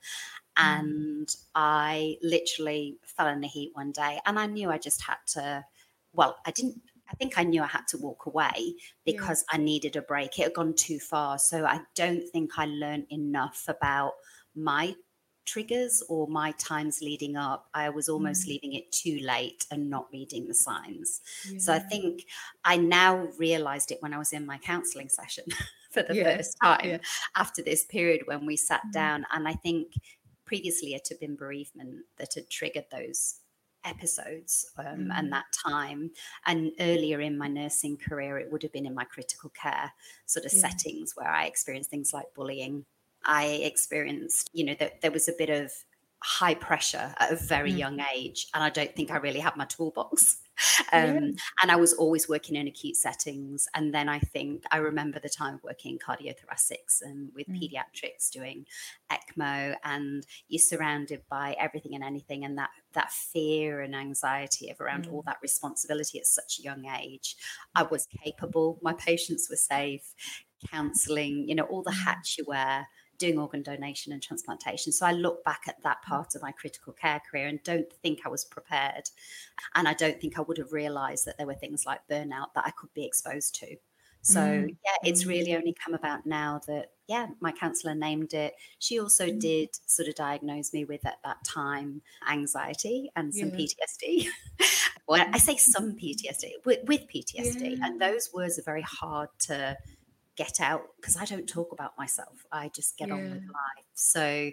and 0.58 1.36
i 1.54 2.18
literally 2.24 2.98
fell 3.06 3.28
in 3.28 3.42
the 3.42 3.48
heat 3.48 3.72
one 3.74 3.92
day 3.92 4.20
and 4.26 4.40
i 4.40 4.48
knew 4.48 4.70
i 4.72 4.78
just 4.80 5.04
had 5.04 5.18
to 5.28 5.64
well 6.14 6.38
i 6.46 6.52
didn't 6.52 6.82
I 7.14 7.16
think 7.16 7.38
I 7.38 7.44
knew 7.44 7.62
I 7.62 7.68
had 7.68 7.88
to 7.90 7.98
walk 7.98 8.26
away 8.26 8.74
because 9.06 9.46
yeah. 9.52 9.60
I 9.60 9.62
needed 9.62 9.96
a 9.96 10.02
break. 10.02 10.40
It 10.40 10.44
had 10.44 10.54
gone 10.54 10.74
too 10.74 11.00
far. 11.00 11.38
So 11.38 11.66
I 11.66 11.82
don't 11.96 12.28
think 12.30 12.58
I 12.58 12.66
learned 12.66 13.06
enough 13.12 13.66
about 13.68 14.14
my 14.56 14.96
triggers 15.46 16.02
or 16.10 16.28
my 16.28 16.52
times 16.54 17.02
leading 17.02 17.36
up. 17.36 17.68
I 17.74 17.90
was 17.90 18.10
almost 18.10 18.46
mm. 18.46 18.50
leaving 18.50 18.74
it 18.74 18.92
too 18.92 19.20
late 19.22 19.66
and 19.70 19.90
not 19.90 20.08
reading 20.12 20.48
the 20.48 20.56
signs. 20.56 21.22
Yeah. 21.48 21.60
So 21.60 21.74
I 21.74 21.80
think 21.80 22.26
I 22.66 22.78
now 22.78 23.28
realized 23.38 23.92
it 23.92 23.98
when 24.02 24.14
I 24.14 24.18
was 24.18 24.34
in 24.34 24.46
my 24.46 24.58
counseling 24.58 25.10
session 25.10 25.46
for 25.92 26.02
the 26.02 26.16
yeah. 26.16 26.38
first 26.38 26.58
time 26.64 27.00
after 27.36 27.62
this 27.62 27.86
period 27.86 28.22
when 28.26 28.46
we 28.46 28.58
sat 28.58 28.82
mm. 28.88 28.92
down. 28.92 29.26
And 29.32 29.48
I 29.48 29.54
think 29.54 29.94
previously 30.46 30.96
it 30.96 31.08
had 31.10 31.20
been 31.20 31.36
bereavement 31.36 32.06
that 32.18 32.34
had 32.34 32.50
triggered 32.50 32.86
those 32.92 33.36
episodes 33.86 34.66
um, 34.78 34.86
mm. 34.86 35.10
and 35.14 35.32
that 35.32 35.46
time. 35.66 36.12
And 36.46 36.72
earlier 36.80 37.22
in 37.22 37.38
my 37.38 37.48
nursing 37.48 37.98
career, 37.98 38.38
it 38.38 38.52
would 38.52 38.64
have 38.64 38.74
been 38.74 38.86
in 38.86 38.96
my 38.96 39.06
critical 39.06 39.50
care 39.50 39.92
sort 40.26 40.46
of 40.46 40.54
yeah. 40.54 40.62
settings 40.62 41.14
where 41.16 41.30
I 41.30 41.46
experienced 41.46 41.90
things 41.90 42.14
like 42.14 42.26
bullying. 42.36 42.86
I 43.26 43.46
experienced, 43.46 44.50
you 44.54 44.66
know, 44.66 44.76
that 44.80 45.02
there 45.02 45.12
was 45.12 45.28
a 45.30 45.34
bit 45.38 45.50
of 45.50 45.72
high 46.24 46.54
pressure 46.54 47.14
at 47.20 47.32
a 47.32 47.36
very 47.36 47.72
mm. 47.72 47.78
young 47.78 48.00
age. 48.16 48.48
And 48.54 48.64
I 48.64 48.70
don't 48.70 48.96
think 48.96 49.12
I 49.12 49.18
really 49.18 49.40
had 49.40 49.56
my 49.56 49.66
toolbox. 49.66 50.38
Um, 50.94 51.06
yeah. 51.06 51.32
And 51.64 51.72
I 51.72 51.76
was 51.78 51.94
always 51.94 52.30
working 52.30 52.56
in 52.56 52.68
acute 52.68 52.96
settings. 52.96 53.68
And 53.74 53.92
then 53.92 54.08
I 54.08 54.20
think 54.20 54.64
I 54.72 54.78
remember 54.78 55.20
the 55.20 55.28
time 55.28 55.60
working 55.64 55.94
in 55.94 55.98
cardiothoracics 55.98 57.02
and 57.02 57.32
with 57.34 57.48
mm. 57.48 57.60
pediatrics 57.60 58.30
doing 58.30 58.68
ECMO, 59.12 59.76
and 59.84 60.24
you're 60.50 60.60
surrounded 60.60 61.24
by 61.28 61.56
everything 61.60 61.96
and 61.96 62.04
anything, 62.04 62.46
and 62.46 62.56
that 62.60 62.70
that 62.94 63.12
fear 63.12 63.82
and 63.82 63.96
anxiety 63.96 64.70
of 64.70 64.80
around 64.80 65.08
mm. 65.08 65.14
all 65.14 65.24
that 65.24 65.38
responsibility 65.42 66.20
at 66.20 66.26
such 66.26 66.60
a 66.60 66.64
young 66.64 66.86
age. 66.86 67.36
I 67.76 67.84
was 67.84 68.08
capable. 68.24 68.80
My 68.82 68.94
patients 68.94 69.48
were 69.50 69.56
safe. 69.56 70.14
Counselling, 70.72 71.48
you 71.50 71.56
know, 71.56 71.64
all 71.66 71.84
the 71.84 71.92
mm. 71.92 72.06
hats 72.06 72.38
you 72.38 72.46
wear 72.48 72.88
doing 73.18 73.38
organ 73.40 73.62
donation 73.62 74.12
and 74.12 74.22
transplantation. 74.22 74.92
So 74.92 75.06
I 75.06 75.12
look 75.12 75.44
back 75.44 75.64
at 75.68 75.82
that 75.84 76.02
part 76.02 76.36
of 76.36 76.42
my 76.42 76.52
critical 76.52 76.94
care 76.94 77.22
career 77.30 77.48
and 77.48 77.62
don't 77.64 77.92
think 78.02 78.20
I 78.26 78.30
was 78.30 78.44
prepared. 78.44 79.10
And 79.76 79.88
I 79.88 79.94
don't 79.94 80.20
think 80.20 80.38
I 80.38 80.42
would 80.42 80.58
have 80.58 80.74
realized 80.74 81.26
that 81.26 81.38
there 81.38 81.48
were 81.48 81.54
things 81.54 81.86
like 81.86 82.08
burnout 82.10 82.54
that 82.56 82.66
I 82.66 82.72
could 82.72 82.94
be 82.94 83.06
exposed 83.06 83.56
to. 83.56 83.76
So 84.24 84.40
mm. 84.40 84.76
yeah, 84.84 85.10
it's 85.10 85.26
really 85.26 85.52
mm. 85.52 85.58
only 85.58 85.74
come 85.74 85.94
about 85.94 86.26
now 86.26 86.62
that 86.68 86.92
yeah, 87.08 87.28
my 87.42 87.52
counselor 87.52 87.94
named 87.94 88.34
it. 88.34 88.56
She 88.80 89.00
also 89.00 89.28
mm. 89.28 89.40
did 89.40 89.70
sort 89.86 90.08
of 90.08 90.16
diagnose 90.16 90.74
me 90.74 90.86
with 90.86 91.06
at 91.06 91.18
that 91.24 91.44
time 91.44 92.02
anxiety 92.30 93.12
and 93.16 93.36
some 93.36 93.50
yeah. 93.50 93.56
PTSD. 93.56 94.28
well, 95.08 95.26
I 95.32 95.38
say 95.38 95.58
some 95.58 95.98
PTSD 95.98 96.66
with, 96.66 96.80
with 96.88 97.02
PTSD, 97.14 97.78
yeah. 97.78 97.86
and 97.86 98.02
those 98.02 98.30
words 98.34 98.58
are 98.58 98.64
very 98.64 98.82
hard 98.82 99.28
to 99.42 99.78
get 100.36 100.60
out 100.62 100.84
because 100.96 101.18
I 101.18 101.26
don't 101.26 101.48
talk 101.48 101.74
about 101.74 101.98
myself. 101.98 102.46
I 102.52 102.70
just 102.70 102.98
get 102.98 103.10
yeah. 103.10 103.16
on 103.16 103.24
with 103.24 103.44
life. 103.44 103.86
So, 103.94 104.52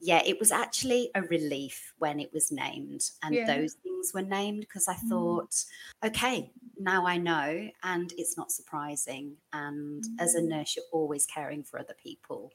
yeah, 0.00 0.22
it 0.24 0.38
was 0.38 0.52
actually 0.52 1.10
a 1.14 1.22
relief 1.22 1.92
when 1.98 2.20
it 2.20 2.32
was 2.32 2.52
named 2.52 3.10
and 3.22 3.34
yeah. 3.34 3.46
those 3.46 3.74
things 3.74 4.12
were 4.14 4.22
named 4.22 4.60
because 4.60 4.86
I 4.88 4.94
mm. 4.94 5.08
thought, 5.08 5.64
okay, 6.04 6.52
now 6.78 7.06
I 7.06 7.16
know, 7.16 7.68
and 7.82 8.12
it's 8.16 8.36
not 8.36 8.52
surprising. 8.52 9.36
And 9.52 10.04
mm. 10.04 10.08
as 10.20 10.34
a 10.34 10.40
mm. 10.40 10.48
nurse, 10.48 10.76
you're 10.76 10.84
always 10.92 11.26
caring 11.26 11.64
for 11.64 11.78
other 11.80 11.94
people. 12.00 12.52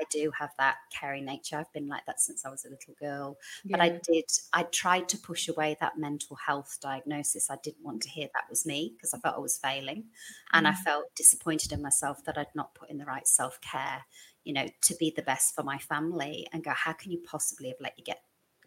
I 0.00 0.04
do 0.10 0.32
have 0.38 0.50
that 0.58 0.76
caring 0.92 1.24
nature. 1.24 1.56
I've 1.56 1.72
been 1.72 1.88
like 1.88 2.04
that 2.06 2.20
since 2.20 2.44
I 2.44 2.50
was 2.50 2.64
a 2.64 2.70
little 2.70 2.94
girl. 2.98 3.38
Yeah. 3.64 3.76
But 3.76 3.80
I 3.80 4.00
did, 4.02 4.24
I 4.52 4.64
tried 4.64 5.08
to 5.10 5.18
push 5.18 5.48
away 5.48 5.76
that 5.80 5.98
mental 5.98 6.36
health 6.36 6.78
diagnosis. 6.80 7.50
I 7.50 7.56
didn't 7.62 7.84
want 7.84 8.02
to 8.02 8.08
hear 8.08 8.28
that 8.34 8.50
was 8.50 8.66
me 8.66 8.92
because 8.96 9.14
I 9.14 9.18
felt 9.18 9.36
I 9.36 9.40
was 9.40 9.58
failing. 9.58 10.04
And 10.52 10.66
I 10.66 10.72
mm. 10.72 10.78
felt 10.78 11.14
disappointed 11.14 11.72
in 11.72 11.82
myself 11.82 12.24
that 12.24 12.36
I'd 12.36 12.54
not 12.54 12.74
put 12.74 12.90
in 12.90 12.98
the 12.98 13.04
right 13.04 13.26
self 13.26 13.60
care, 13.60 14.04
you 14.44 14.52
know, 14.52 14.66
to 14.82 14.94
be 14.96 15.12
the 15.14 15.22
best 15.22 15.54
for 15.54 15.62
my 15.62 15.78
family 15.78 16.46
and 16.52 16.64
go, 16.64 16.70
how 16.70 16.92
can 16.92 17.10
you 17.10 17.18
possibly 17.18 17.68
have 17.68 17.78
let 17.80 17.98
you 17.98 18.04
get 18.04 18.20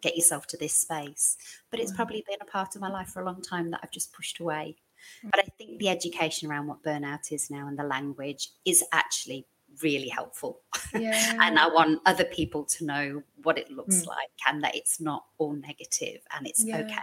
get 0.04 0.16
yourself 0.16 0.46
to 0.48 0.56
this 0.58 0.74
space. 0.74 1.36
But 1.70 1.80
it's 1.80 1.90
probably 1.90 2.22
been 2.28 2.38
a 2.42 2.44
part 2.44 2.76
of 2.76 2.82
my 2.82 2.90
life 2.90 3.08
for 3.08 3.22
a 3.22 3.24
long 3.24 3.40
time 3.40 3.70
that 3.70 3.80
I've 3.82 3.90
just 3.90 4.12
pushed 4.12 4.38
away. 4.38 4.76
But 5.22 5.40
I 5.40 5.48
think 5.58 5.78
the 5.78 5.88
education 5.88 6.50
around 6.50 6.66
what 6.66 6.82
burnout 6.82 7.32
is 7.32 7.50
now 7.50 7.66
and 7.66 7.78
the 7.78 7.84
language 7.84 8.50
is 8.64 8.84
actually 8.92 9.46
really 9.82 10.08
helpful. 10.08 10.60
Yeah. 10.94 11.38
and 11.40 11.58
I 11.58 11.68
want 11.68 12.00
other 12.06 12.24
people 12.24 12.64
to 12.64 12.84
know 12.84 13.22
what 13.42 13.58
it 13.58 13.70
looks 13.70 14.02
mm. 14.02 14.06
like 14.06 14.30
and 14.46 14.62
that 14.62 14.76
it's 14.76 15.00
not 15.00 15.24
all 15.38 15.54
negative 15.54 16.20
and 16.36 16.46
it's 16.46 16.64
yeah. 16.64 16.78
okay. 16.78 16.94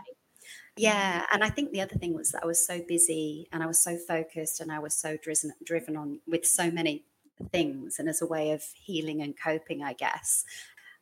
Yeah, 0.78 1.26
and 1.34 1.44
I 1.44 1.50
think 1.50 1.72
the 1.72 1.82
other 1.82 1.96
thing 1.96 2.14
was 2.14 2.32
that 2.32 2.44
I 2.44 2.48
was 2.48 2.66
so 2.66 2.82
busy 2.88 3.48
and 3.52 3.62
I 3.62 3.66
was 3.66 3.84
so 3.84 3.98
focused 3.98 4.62
and 4.62 4.72
I 4.72 4.80
was 4.80 4.94
so 4.94 5.18
driven 5.22 5.52
driven 5.66 5.98
on 5.98 6.22
with 6.26 6.46
so 6.46 6.72
many 6.72 7.04
things 7.52 8.00
and 8.00 8.10
as 8.10 8.22
a 8.22 8.28
way 8.28 8.52
of 8.52 8.64
healing 8.76 9.22
and 9.22 9.38
coping, 9.38 9.84
I 9.84 9.94
guess. 9.94 10.46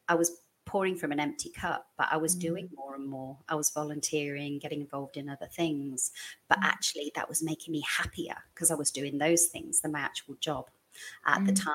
I 0.08 0.15
was 0.15 0.41
pouring 0.69 0.95
from 0.95 1.12
an 1.12 1.19
empty 1.19 1.49
cup, 1.49 1.88
but 1.97 2.08
I 2.12 2.17
was 2.17 2.36
mm. 2.36 2.41
doing 2.41 2.69
more 2.75 2.93
and 2.93 3.08
more. 3.08 3.36
I 3.49 3.56
was 3.56 3.71
volunteering, 3.71 4.60
getting 4.60 4.82
involved 4.82 5.17
in 5.17 5.28
other 5.28 5.47
things. 5.47 6.12
But 6.47 6.60
mm. 6.60 6.65
actually, 6.65 7.12
that 7.15 7.28
was 7.28 7.41
making 7.41 7.71
me 7.71 7.84
happier 7.88 8.36
because 8.54 8.69
I 8.69 8.75
was 8.75 8.91
doing 8.91 9.17
those 9.17 9.47
things 9.47 9.82
than 9.82 9.91
my 9.91 9.99
actual 9.99 10.36
job 10.39 10.65
at 11.25 11.39
mm. 11.39 11.47
the 11.47 11.54
time. 11.54 11.73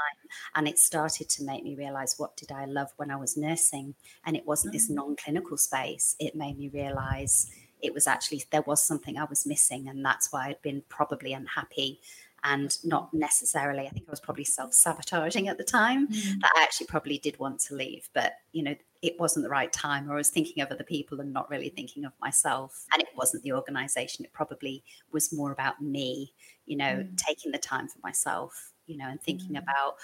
And 0.55 0.68
it 0.68 0.79
started 0.79 1.29
to 1.31 1.42
make 1.42 1.64
me 1.64 1.74
realize 1.74 2.14
what 2.18 2.37
did 2.37 2.53
I 2.53 2.66
love 2.66 2.92
when 2.96 3.11
I 3.11 3.16
was 3.16 3.37
nursing? 3.37 3.96
And 4.27 4.37
it 4.37 4.46
wasn't 4.46 4.72
this 4.72 4.88
mm. 4.88 4.94
non 4.94 5.16
clinical 5.16 5.57
space. 5.57 6.14
It 6.20 6.37
made 6.37 6.57
me 6.57 6.68
realize 6.68 7.50
it 7.83 7.92
was 7.92 8.07
actually 8.07 8.44
there 8.53 8.62
was 8.62 8.87
something 8.87 9.18
I 9.18 9.24
was 9.24 9.44
missing. 9.44 9.88
And 9.88 10.05
that's 10.05 10.33
why 10.33 10.46
I'd 10.46 10.62
been 10.62 10.85
probably 10.88 11.33
unhappy 11.33 12.00
and 12.44 12.76
not 12.85 13.12
necessarily, 13.14 13.87
I 13.87 13.90
think 13.90 14.04
I 14.07 14.11
was 14.11 14.20
probably 14.20 14.44
self 14.44 14.74
sabotaging 14.74 15.48
at 15.48 15.57
the 15.57 15.64
time 15.64 16.09
mm. 16.09 16.40
that 16.40 16.52
I 16.54 16.62
actually 16.62 16.87
probably 16.87 17.18
did 17.18 17.38
want 17.38 17.59
to 17.61 17.74
leave, 17.74 18.11
but 18.12 18.35
you 18.52 18.62
know, 18.62 18.74
it 19.00 19.18
wasn't 19.18 19.44
the 19.44 19.50
right 19.50 19.72
time, 19.72 20.11
or 20.11 20.14
I 20.14 20.18
was 20.18 20.30
thinking 20.30 20.62
of 20.62 20.70
other 20.70 20.85
people 20.85 21.20
and 21.20 21.33
not 21.33 21.50
really 21.50 21.70
thinking 21.70 22.04
of 22.04 22.12
myself. 22.20 22.87
And 22.92 23.02
it 23.02 23.09
wasn't 23.16 23.42
the 23.42 23.52
organization, 23.52 24.24
it 24.24 24.33
probably 24.33 24.85
was 25.11 25.33
more 25.33 25.52
about 25.52 25.80
me, 25.83 26.33
you 26.66 26.76
know, 26.76 26.85
mm. 26.85 27.16
taking 27.16 27.50
the 27.50 27.59
time 27.59 27.88
for 27.88 27.98
myself, 28.02 28.72
you 28.87 28.96
know, 28.98 29.09
and 29.09 29.20
thinking 29.20 29.52
mm. 29.52 29.62
about 29.62 29.96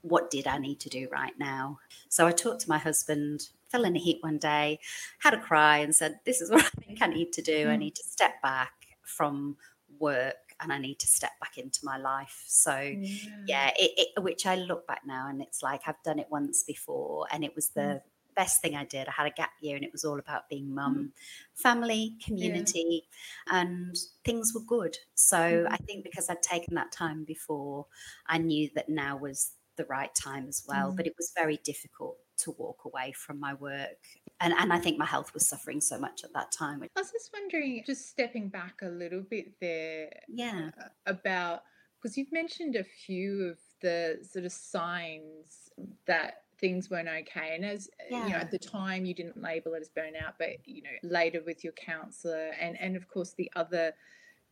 what 0.00 0.30
did 0.30 0.46
I 0.46 0.58
need 0.58 0.80
to 0.80 0.88
do 0.88 1.08
right 1.10 1.32
now. 1.38 1.78
So 2.08 2.26
I 2.26 2.32
talked 2.32 2.62
to 2.62 2.68
my 2.68 2.78
husband 2.78 3.48
fell 3.70 3.84
in 3.84 3.96
a 3.96 3.98
heat 3.98 4.18
one 4.20 4.38
day, 4.38 4.78
had 5.18 5.34
a 5.34 5.40
cry, 5.40 5.78
and 5.78 5.94
said, 5.94 6.20
This 6.24 6.40
is 6.40 6.50
what 6.50 6.64
I 6.78 6.82
think 6.82 7.02
I 7.02 7.06
need 7.06 7.32
to 7.34 7.42
do. 7.42 7.68
I 7.68 7.74
mm. 7.74 7.78
need 7.78 7.94
to 7.96 8.04
step 8.04 8.40
back 8.42 8.72
from 9.02 9.56
work 9.98 10.43
and 10.60 10.72
I 10.72 10.78
need 10.78 10.98
to 11.00 11.06
step 11.06 11.32
back 11.40 11.58
into 11.58 11.80
my 11.82 11.98
life. 11.98 12.44
So 12.46 12.78
yeah, 12.78 13.28
yeah 13.46 13.70
it, 13.76 14.10
it, 14.16 14.22
which 14.22 14.46
I 14.46 14.56
look 14.56 14.86
back 14.86 15.02
now 15.06 15.28
and 15.28 15.42
it's 15.42 15.62
like 15.62 15.82
I've 15.86 16.02
done 16.04 16.18
it 16.18 16.28
once 16.30 16.62
before, 16.62 17.26
and 17.32 17.44
it 17.44 17.54
was 17.54 17.68
the 17.68 17.80
mm. 17.80 18.00
best 18.36 18.60
thing 18.62 18.76
I 18.76 18.84
did. 18.84 19.08
I 19.08 19.12
had 19.12 19.26
a 19.26 19.34
gap 19.34 19.52
year 19.60 19.76
and 19.76 19.84
it 19.84 19.92
was 19.92 20.04
all 20.04 20.18
about 20.18 20.48
being 20.48 20.74
mum, 20.74 21.12
mm. 21.12 21.60
family, 21.62 22.16
community, 22.24 23.06
yeah. 23.46 23.62
and 23.62 23.96
things 24.24 24.52
were 24.54 24.62
good. 24.66 24.96
So 25.14 25.36
mm. 25.36 25.66
I 25.70 25.76
think 25.76 26.04
because 26.04 26.30
I'd 26.30 26.42
taken 26.42 26.74
that 26.74 26.92
time 26.92 27.24
before, 27.24 27.86
I 28.26 28.38
knew 28.38 28.70
that 28.74 28.88
now 28.88 29.16
was 29.16 29.52
the 29.76 29.84
right 29.86 30.14
time 30.14 30.46
as 30.48 30.64
well. 30.68 30.92
Mm. 30.92 30.96
But 30.96 31.06
it 31.06 31.14
was 31.18 31.32
very 31.36 31.58
difficult 31.64 32.16
to 32.38 32.52
walk 32.52 32.84
away 32.84 33.12
from 33.12 33.40
my 33.40 33.54
work. 33.54 33.98
And, 34.40 34.52
and 34.52 34.72
I 34.72 34.78
think 34.78 34.98
my 34.98 35.06
health 35.06 35.32
was 35.32 35.48
suffering 35.48 35.80
so 35.80 35.98
much 35.98 36.24
at 36.24 36.32
that 36.34 36.52
time. 36.52 36.82
I 36.82 37.00
was 37.00 37.10
just 37.10 37.30
wondering, 37.32 37.82
just 37.86 38.08
stepping 38.08 38.48
back 38.48 38.80
a 38.82 38.88
little 38.88 39.22
bit 39.22 39.52
there. 39.60 40.10
Yeah. 40.28 40.70
Uh, 40.78 40.88
about, 41.06 41.62
because 42.00 42.18
you've 42.18 42.32
mentioned 42.32 42.76
a 42.76 42.84
few 42.84 43.44
of 43.44 43.58
the 43.80 44.18
sort 44.30 44.44
of 44.44 44.52
signs 44.52 45.70
that 46.06 46.42
things 46.60 46.88
weren't 46.88 47.08
okay 47.08 47.54
and 47.54 47.64
as 47.64 47.90
yeah. 48.08 48.24
you 48.24 48.32
know 48.32 48.36
at 48.36 48.50
the 48.50 48.58
time 48.58 49.04
you 49.04 49.12
didn't 49.12 49.40
label 49.42 49.74
it 49.74 49.80
as 49.80 49.90
burnout 49.90 50.34
but 50.38 50.50
you 50.64 50.82
know 50.82 50.90
later 51.02 51.42
with 51.44 51.64
your 51.64 51.72
counselor 51.72 52.50
and 52.60 52.80
and 52.80 52.96
of 52.96 53.08
course 53.08 53.34
the 53.36 53.50
other 53.56 53.92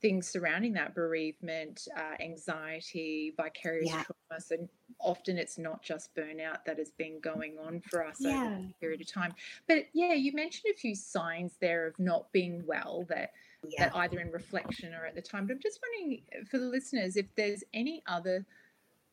things 0.02 0.28
surrounding 0.28 0.74
that 0.74 0.94
bereavement, 0.94 1.88
uh, 1.96 2.20
anxiety, 2.20 3.32
vicarious 3.36 3.88
yeah. 3.88 4.02
trauma. 4.02 4.40
So 4.40 4.68
often 4.98 5.38
it's 5.38 5.56
not 5.56 5.82
just 5.82 6.14
burnout 6.14 6.64
that 6.66 6.78
has 6.78 6.90
been 6.90 7.20
going 7.20 7.56
on 7.64 7.80
for 7.80 8.04
us 8.04 8.18
yeah. 8.20 8.44
over 8.44 8.54
a 8.54 8.74
period 8.80 9.00
of 9.00 9.10
time. 9.10 9.32
But 9.68 9.86
yeah, 9.94 10.12
you 10.12 10.32
mentioned 10.32 10.74
a 10.74 10.78
few 10.78 10.94
signs 10.94 11.52
there 11.60 11.86
of 11.86 11.98
not 11.98 12.30
being 12.32 12.62
well 12.66 13.06
that. 13.08 13.32
Yeah. 13.64 13.84
That 13.84 13.96
either 13.96 14.18
in 14.18 14.32
reflection 14.32 14.92
or 14.92 15.06
at 15.06 15.14
the 15.14 15.22
time. 15.22 15.46
But 15.46 15.52
I'm 15.52 15.60
just 15.62 15.78
wondering 15.80 16.22
uh, 16.34 16.44
for 16.50 16.58
the 16.58 16.66
listeners 16.66 17.16
if 17.16 17.26
there's 17.36 17.62
any 17.72 18.02
other 18.08 18.44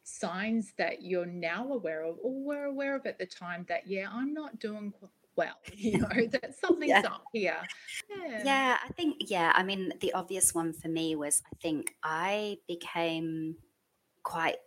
signs 0.01 0.73
that 0.79 1.03
you're 1.03 1.27
now 1.27 1.71
aware 1.71 2.03
of 2.03 2.17
or 2.23 2.33
were 2.33 2.63
aware 2.63 2.95
of 2.95 3.05
at 3.05 3.19
the 3.19 3.27
time 3.27 3.63
that, 3.69 3.85
yeah, 3.85 4.07
I'm 4.11 4.33
not 4.33 4.59
doing 4.59 4.91
well 5.39 5.55
you 5.73 5.97
know 5.97 6.07
that 6.31 6.53
something's 6.59 6.89
yeah. 6.89 7.01
up 7.05 7.23
here 7.31 7.61
yeah. 8.09 8.41
yeah 8.43 8.77
i 8.83 8.91
think 8.93 9.15
yeah 9.19 9.53
i 9.55 9.63
mean 9.63 9.93
the 10.01 10.11
obvious 10.13 10.53
one 10.53 10.73
for 10.73 10.89
me 10.89 11.15
was 11.15 11.41
i 11.45 11.55
think 11.61 11.95
i 12.03 12.57
became 12.67 13.55
quite 14.23 14.57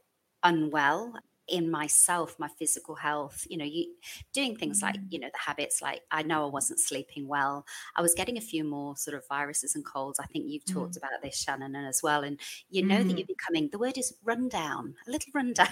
unwell 0.42 1.14
in 1.48 1.70
myself, 1.70 2.38
my 2.38 2.48
physical 2.48 2.94
health, 2.94 3.46
you 3.50 3.58
know, 3.58 3.64
you 3.64 3.94
doing 4.32 4.56
things 4.56 4.78
mm-hmm. 4.78 4.86
like, 4.86 5.00
you 5.10 5.18
know, 5.18 5.28
the 5.30 5.38
habits 5.38 5.82
like 5.82 6.00
I 6.10 6.22
know 6.22 6.46
I 6.46 6.48
wasn't 6.48 6.80
sleeping 6.80 7.28
well. 7.28 7.66
I 7.96 8.02
was 8.02 8.14
getting 8.14 8.38
a 8.38 8.40
few 8.40 8.64
more 8.64 8.96
sort 8.96 9.16
of 9.16 9.26
viruses 9.28 9.74
and 9.74 9.84
colds. 9.84 10.18
I 10.18 10.26
think 10.26 10.46
you've 10.48 10.64
mm-hmm. 10.64 10.80
talked 10.80 10.96
about 10.96 11.10
this, 11.22 11.36
Shannon, 11.36 11.74
as 11.74 12.00
well. 12.02 12.22
And 12.22 12.40
you 12.70 12.84
know 12.84 12.96
mm-hmm. 12.96 13.08
that 13.08 13.18
you're 13.18 13.26
becoming 13.26 13.68
the 13.70 13.78
word 13.78 13.98
is 13.98 14.14
rundown, 14.24 14.94
a 15.06 15.10
little 15.10 15.32
rundown. 15.34 15.68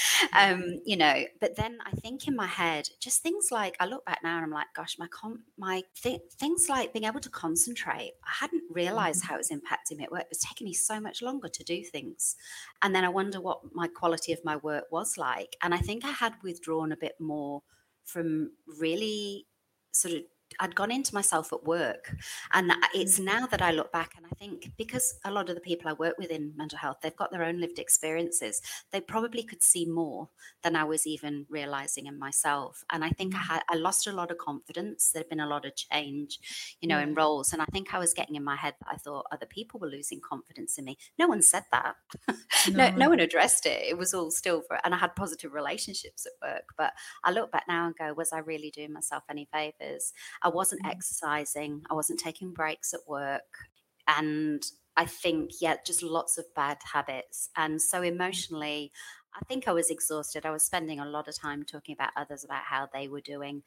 um, 0.32 0.80
you 0.84 0.96
know, 0.96 1.24
but 1.40 1.56
then 1.56 1.78
I 1.84 1.90
think 1.92 2.26
in 2.26 2.36
my 2.36 2.46
head, 2.46 2.88
just 3.00 3.22
things 3.22 3.48
like 3.50 3.76
I 3.80 3.86
look 3.86 4.04
back 4.04 4.20
now 4.22 4.36
and 4.36 4.44
I'm 4.44 4.50
like, 4.50 4.68
gosh, 4.74 4.98
my 4.98 5.08
com 5.08 5.44
my 5.56 5.82
th- 6.02 6.22
things 6.38 6.68
like 6.68 6.92
being 6.92 7.04
able 7.04 7.20
to 7.20 7.30
concentrate. 7.30 8.12
I 8.24 8.32
hadn't 8.40 8.64
realized 8.70 9.22
mm-hmm. 9.22 9.28
how 9.28 9.34
it 9.34 9.38
was 9.38 9.50
impacting 9.50 9.98
me 9.98 10.04
at 10.04 10.12
work. 10.12 10.22
It 10.22 10.28
was 10.30 10.38
taking 10.38 10.66
me 10.66 10.74
so 10.74 11.00
much 11.00 11.22
longer 11.22 11.48
to 11.48 11.64
do 11.64 11.82
things. 11.84 12.36
And 12.82 12.94
then 12.94 13.04
I 13.04 13.08
wonder 13.08 13.40
what 13.40 13.60
my 13.72 13.88
quality 13.88 14.32
of 14.32 14.44
my 14.44 14.56
work 14.56 14.84
was 14.90 15.16
like. 15.16 15.56
And 15.62 15.74
I 15.74 15.78
think 15.78 16.04
I 16.04 16.10
had 16.10 16.34
withdrawn 16.42 16.92
a 16.92 16.96
bit 16.96 17.14
more 17.20 17.62
from 18.04 18.52
really 18.78 19.46
sort 19.92 20.14
of 20.14 20.22
I'd 20.60 20.74
gone 20.74 20.90
into 20.90 21.14
myself 21.14 21.52
at 21.52 21.64
work. 21.64 22.14
And 22.52 22.72
it's 22.94 23.18
mm. 23.18 23.24
now 23.24 23.46
that 23.46 23.62
I 23.62 23.70
look 23.70 23.92
back 23.92 24.12
and 24.16 24.26
I 24.26 24.34
think 24.34 24.72
because 24.76 25.18
a 25.24 25.30
lot 25.30 25.48
of 25.48 25.54
the 25.54 25.60
people 25.60 25.88
I 25.88 25.94
work 25.94 26.16
with 26.18 26.30
in 26.30 26.52
mental 26.56 26.78
health, 26.78 26.98
they've 27.02 27.16
got 27.16 27.30
their 27.30 27.44
own 27.44 27.60
lived 27.60 27.78
experiences, 27.78 28.60
they 28.90 29.00
probably 29.00 29.42
could 29.42 29.62
see 29.62 29.86
more 29.86 30.28
than 30.62 30.76
I 30.76 30.84
was 30.84 31.06
even 31.06 31.46
realizing 31.48 32.06
in 32.06 32.18
myself. 32.18 32.84
And 32.92 33.04
I 33.04 33.10
think 33.10 33.34
I 33.34 33.38
mm. 33.38 33.46
had 33.46 33.62
I 33.68 33.76
lost 33.76 34.06
a 34.06 34.12
lot 34.12 34.30
of 34.30 34.38
confidence. 34.38 35.10
There'd 35.12 35.28
been 35.28 35.40
a 35.40 35.46
lot 35.46 35.64
of 35.64 35.74
change, 35.74 36.38
you 36.80 36.88
know, 36.88 36.98
in 36.98 37.14
roles. 37.14 37.52
And 37.52 37.62
I 37.62 37.66
think 37.66 37.94
I 37.94 37.98
was 37.98 38.14
getting 38.14 38.36
in 38.36 38.44
my 38.44 38.56
head 38.56 38.74
that 38.80 38.92
I 38.92 38.96
thought 38.96 39.26
other 39.32 39.46
people 39.46 39.80
were 39.80 39.88
losing 39.88 40.20
confidence 40.20 40.78
in 40.78 40.84
me. 40.84 40.98
No 41.18 41.28
one 41.28 41.42
said 41.42 41.64
that. 41.72 41.96
no. 42.70 42.90
no, 42.90 42.96
no 42.96 43.08
one 43.10 43.20
addressed 43.20 43.66
it. 43.66 43.82
It 43.88 43.98
was 43.98 44.14
all 44.14 44.30
still 44.30 44.62
for 44.62 44.78
and 44.84 44.94
I 44.94 44.98
had 44.98 45.14
positive 45.16 45.52
relationships 45.52 46.26
at 46.26 46.32
work. 46.46 46.74
But 46.76 46.92
I 47.24 47.30
look 47.30 47.52
back 47.52 47.64
now 47.68 47.86
and 47.86 47.96
go, 47.96 48.12
was 48.14 48.32
I 48.32 48.38
really 48.38 48.70
doing 48.70 48.92
myself 48.92 49.24
any 49.30 49.48
favors? 49.52 50.12
I 50.42 50.48
wasn't 50.48 50.82
mm. 50.84 50.90
exercising, 50.90 51.82
I 51.90 51.94
wasn't 51.94 52.20
taking 52.20 52.52
breaks 52.52 52.92
at 52.94 53.00
work. 53.06 53.68
And 54.08 54.62
I 54.96 55.06
think, 55.06 55.52
yeah, 55.60 55.76
just 55.86 56.02
lots 56.02 56.38
of 56.38 56.44
bad 56.54 56.78
habits. 56.92 57.48
And 57.56 57.80
so 57.80 58.00
mm. 58.00 58.08
emotionally, 58.08 58.92
I 59.34 59.44
think 59.44 59.66
I 59.66 59.72
was 59.72 59.90
exhausted. 59.90 60.44
I 60.44 60.50
was 60.50 60.64
spending 60.64 61.00
a 61.00 61.06
lot 61.06 61.28
of 61.28 61.38
time 61.38 61.64
talking 61.64 61.94
about 61.94 62.10
others 62.16 62.44
about 62.44 62.64
how 62.64 62.88
they 62.92 63.08
were 63.08 63.20
doing. 63.20 63.62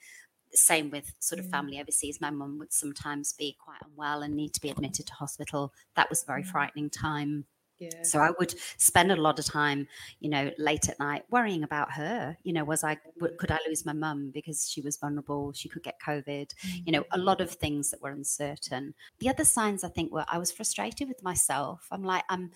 Same 0.53 0.91
with 0.91 1.13
sort 1.19 1.39
of 1.39 1.49
family 1.49 1.79
overseas. 1.79 2.21
My 2.21 2.29
mum 2.29 2.59
would 2.59 2.71
sometimes 2.71 3.33
be 3.33 3.57
quite 3.59 3.79
unwell 3.83 4.21
and 4.21 4.35
need 4.35 4.53
to 4.53 4.61
be 4.61 4.69
admitted 4.69 5.07
to 5.07 5.13
hospital. 5.13 5.73
That 5.95 6.09
was 6.09 6.21
a 6.21 6.25
very 6.25 6.43
mm. 6.43 6.47
frightening 6.47 6.89
time. 6.89 7.45
Yeah. 7.77 8.03
So 8.03 8.19
I 8.19 8.31
would 8.39 8.53
spend 8.77 9.11
a 9.11 9.15
lot 9.15 9.37
of 9.37 9.45
time, 9.45 9.87
you 10.19 10.29
know, 10.29 10.51
late 10.57 10.87
at 10.87 10.97
night 10.99 11.23
worrying 11.29 11.63
about 11.63 11.91
her. 11.91 12.37
You 12.43 12.53
know, 12.53 12.63
was 12.63 12.83
I 12.83 12.95
could 13.37 13.51
I 13.51 13.59
lose 13.67 13.85
my 13.85 13.93
mum 13.93 14.31
because 14.33 14.69
she 14.69 14.81
was 14.81 14.97
vulnerable? 14.97 15.51
She 15.53 15.67
could 15.67 15.83
get 15.83 15.99
COVID. 16.05 16.25
Mm-hmm. 16.25 16.77
You 16.85 16.91
know, 16.93 17.03
a 17.11 17.17
lot 17.17 17.41
of 17.41 17.51
things 17.51 17.91
that 17.91 18.01
were 18.01 18.11
uncertain. 18.11 18.93
The 19.19 19.29
other 19.29 19.43
signs 19.43 19.83
I 19.83 19.89
think 19.89 20.13
were 20.13 20.25
I 20.27 20.37
was 20.37 20.51
frustrated 20.51 21.09
with 21.09 21.21
myself. 21.21 21.87
I'm 21.91 22.03
like 22.03 22.23
I'm 22.29 22.51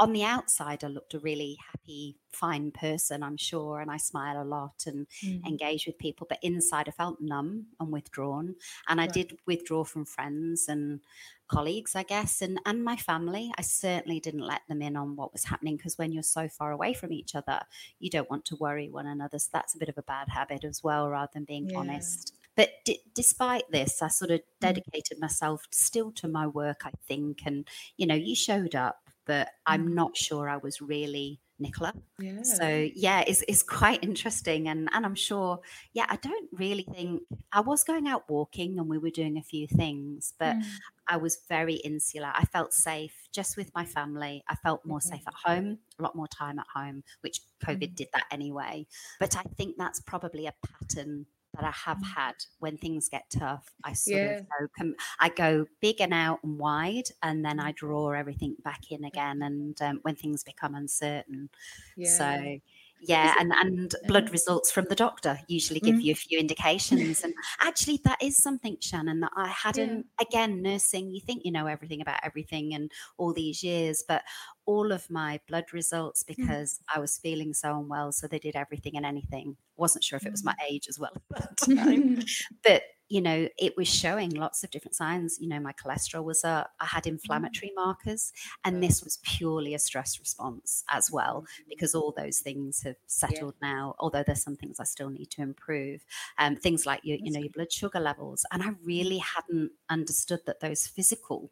on 0.00 0.14
the 0.14 0.24
outside, 0.24 0.82
I 0.82 0.86
looked 0.86 1.12
a 1.12 1.18
really 1.18 1.58
happy, 1.70 2.16
fine 2.32 2.70
person, 2.70 3.22
I'm 3.22 3.36
sure, 3.36 3.80
and 3.80 3.90
I 3.90 3.98
smile 3.98 4.42
a 4.42 4.44
lot 4.44 4.84
and 4.86 5.06
mm. 5.22 5.46
engage 5.46 5.86
with 5.86 5.98
people. 5.98 6.26
But 6.26 6.38
inside, 6.42 6.88
I 6.88 6.92
felt 6.92 7.20
numb 7.20 7.66
and 7.78 7.92
withdrawn, 7.92 8.56
and 8.88 8.98
I 8.98 9.06
did 9.06 9.36
withdraw 9.46 9.84
from 9.84 10.06
friends 10.06 10.68
and 10.68 11.00
colleagues, 11.48 11.94
I 11.94 12.02
guess, 12.02 12.40
and 12.40 12.58
and 12.64 12.82
my 12.82 12.96
family. 12.96 13.52
I 13.58 13.62
certainly 13.62 14.20
didn't 14.20 14.46
let 14.46 14.62
them 14.68 14.80
in 14.80 14.96
on 14.96 15.16
what 15.16 15.34
was 15.34 15.44
happening 15.44 15.76
because 15.76 15.98
when 15.98 16.12
you're 16.12 16.22
so 16.22 16.48
far 16.48 16.72
away 16.72 16.94
from 16.94 17.12
each 17.12 17.34
other, 17.34 17.60
you 17.98 18.08
don't 18.08 18.30
want 18.30 18.46
to 18.46 18.56
worry 18.56 18.88
one 18.88 19.06
another. 19.06 19.38
So 19.38 19.50
that's 19.52 19.74
a 19.74 19.78
bit 19.78 19.90
of 19.90 19.98
a 19.98 20.02
bad 20.02 20.30
habit 20.30 20.64
as 20.64 20.82
well, 20.82 21.10
rather 21.10 21.30
than 21.34 21.44
being 21.44 21.68
yeah. 21.68 21.78
honest. 21.78 22.34
But 22.56 22.70
d- 22.86 23.02
despite 23.14 23.70
this, 23.70 24.00
I 24.00 24.08
sort 24.08 24.30
of 24.30 24.40
mm. 24.40 24.44
dedicated 24.60 25.20
myself 25.20 25.66
still 25.70 26.10
to 26.12 26.26
my 26.26 26.46
work, 26.46 26.86
I 26.86 26.92
think. 27.06 27.40
And, 27.44 27.68
you 27.98 28.06
know, 28.06 28.14
you 28.14 28.34
showed 28.34 28.74
up 28.74 29.09
but 29.30 29.48
I'm 29.64 29.90
mm. 29.90 29.94
not 29.94 30.16
sure 30.16 30.48
I 30.48 30.56
was 30.56 30.82
really 30.82 31.38
Nicola. 31.60 31.94
Yeah. 32.18 32.42
So 32.42 32.88
yeah, 32.96 33.22
it's, 33.24 33.44
it's 33.46 33.62
quite 33.62 34.02
interesting. 34.02 34.66
And, 34.66 34.88
and 34.92 35.06
I'm 35.06 35.14
sure, 35.14 35.60
yeah, 35.92 36.06
I 36.08 36.16
don't 36.16 36.48
really 36.52 36.84
think 36.92 37.22
I 37.52 37.60
was 37.60 37.84
going 37.84 38.08
out 38.08 38.28
walking 38.28 38.80
and 38.80 38.88
we 38.88 38.98
were 38.98 39.10
doing 39.10 39.38
a 39.38 39.42
few 39.42 39.68
things, 39.68 40.34
but 40.36 40.56
mm. 40.56 40.64
I 41.06 41.18
was 41.18 41.38
very 41.48 41.74
insular. 41.74 42.32
I 42.34 42.44
felt 42.46 42.74
safe 42.74 43.28
just 43.30 43.56
with 43.56 43.70
my 43.72 43.84
family. 43.84 44.42
I 44.48 44.56
felt 44.56 44.84
more 44.84 44.98
mm-hmm. 44.98 45.10
safe 45.10 45.22
at 45.28 45.34
home, 45.44 45.78
a 46.00 46.02
lot 46.02 46.16
more 46.16 46.26
time 46.26 46.58
at 46.58 46.66
home, 46.74 47.04
which 47.20 47.38
COVID 47.64 47.92
mm. 47.92 47.94
did 47.94 48.08
that 48.14 48.24
anyway. 48.32 48.84
But 49.20 49.36
I 49.36 49.42
think 49.56 49.76
that's 49.78 50.00
probably 50.00 50.46
a 50.48 50.54
pattern 50.66 51.26
that 51.54 51.64
I 51.64 51.72
have 51.72 51.98
mm. 51.98 52.14
had 52.14 52.34
when 52.58 52.76
things 52.76 53.08
get 53.08 53.24
tough. 53.30 53.72
I 53.84 53.92
sort 53.92 54.16
yeah. 54.16 54.40
of 54.60 54.70
go, 54.78 54.92
I 55.18 55.28
go 55.28 55.66
big 55.80 56.00
and 56.00 56.14
out 56.14 56.40
and 56.44 56.58
wide, 56.58 57.08
and 57.22 57.44
then 57.44 57.58
I 57.58 57.72
mm. 57.72 57.76
draw 57.76 58.12
everything 58.12 58.56
back 58.64 58.90
in 58.90 59.04
again. 59.04 59.42
And 59.42 59.80
um, 59.82 60.00
when 60.02 60.14
things 60.14 60.44
become 60.44 60.74
uncertain, 60.74 61.48
yeah. 61.96 62.10
so 62.10 62.60
yeah 63.00 63.34
and 63.38 63.52
and 63.52 63.94
blood 64.06 64.30
results 64.30 64.70
from 64.70 64.84
the 64.88 64.94
doctor 64.94 65.38
usually 65.48 65.80
give 65.80 65.96
mm. 65.96 66.02
you 66.02 66.12
a 66.12 66.16
few 66.16 66.38
indications 66.38 67.22
and 67.22 67.34
actually 67.60 68.00
that 68.04 68.22
is 68.22 68.36
something 68.36 68.76
shannon 68.80 69.20
that 69.20 69.30
i 69.36 69.48
hadn't 69.48 70.06
yeah. 70.18 70.26
again 70.26 70.62
nursing 70.62 71.10
you 71.10 71.20
think 71.20 71.42
you 71.44 71.52
know 71.52 71.66
everything 71.66 72.00
about 72.00 72.20
everything 72.22 72.74
and 72.74 72.90
all 73.18 73.32
these 73.32 73.62
years 73.62 74.04
but 74.06 74.22
all 74.66 74.92
of 74.92 75.08
my 75.10 75.40
blood 75.48 75.64
results 75.72 76.22
mm. 76.24 76.36
because 76.36 76.74
mm. 76.74 76.96
i 76.96 77.00
was 77.00 77.18
feeling 77.18 77.52
so 77.54 77.76
unwell 77.78 78.12
so 78.12 78.26
they 78.26 78.38
did 78.38 78.56
everything 78.56 78.96
and 78.96 79.06
anything 79.06 79.56
wasn't 79.76 80.04
sure 80.04 80.16
if 80.16 80.26
it 80.26 80.32
was 80.32 80.44
my 80.44 80.52
mm. 80.52 80.70
age 80.70 80.86
as 80.88 80.98
well 80.98 81.16
but 82.62 82.82
you 83.10 83.20
know, 83.20 83.48
it 83.58 83.76
was 83.76 83.88
showing 83.88 84.30
lots 84.30 84.62
of 84.62 84.70
different 84.70 84.94
signs. 84.94 85.38
You 85.40 85.48
know, 85.48 85.58
my 85.58 85.72
cholesterol 85.72 86.22
was 86.22 86.44
up, 86.44 86.70
I 86.80 86.86
had 86.86 87.04
mm. 87.04 87.08
inflammatory 87.08 87.72
markers, 87.74 88.32
and 88.64 88.82
this 88.82 89.02
was 89.02 89.18
purely 89.22 89.74
a 89.74 89.78
stress 89.80 90.18
response 90.20 90.84
as 90.88 91.10
well, 91.10 91.44
because 91.68 91.94
all 91.94 92.14
those 92.16 92.38
things 92.38 92.82
have 92.84 92.96
settled 93.06 93.54
yeah. 93.60 93.72
now, 93.72 93.96
although 93.98 94.22
there's 94.22 94.42
some 94.42 94.56
things 94.56 94.78
I 94.78 94.84
still 94.84 95.10
need 95.10 95.30
to 95.32 95.42
improve. 95.42 96.04
Um, 96.38 96.54
things 96.54 96.86
like 96.86 97.00
your, 97.02 97.18
you 97.20 97.32
know, 97.32 97.40
your 97.40 97.50
blood 97.50 97.72
sugar 97.72 98.00
levels. 98.00 98.46
And 98.52 98.62
I 98.62 98.70
really 98.84 99.18
hadn't 99.18 99.72
understood 99.88 100.40
that 100.46 100.60
those 100.60 100.86
physical 100.86 101.50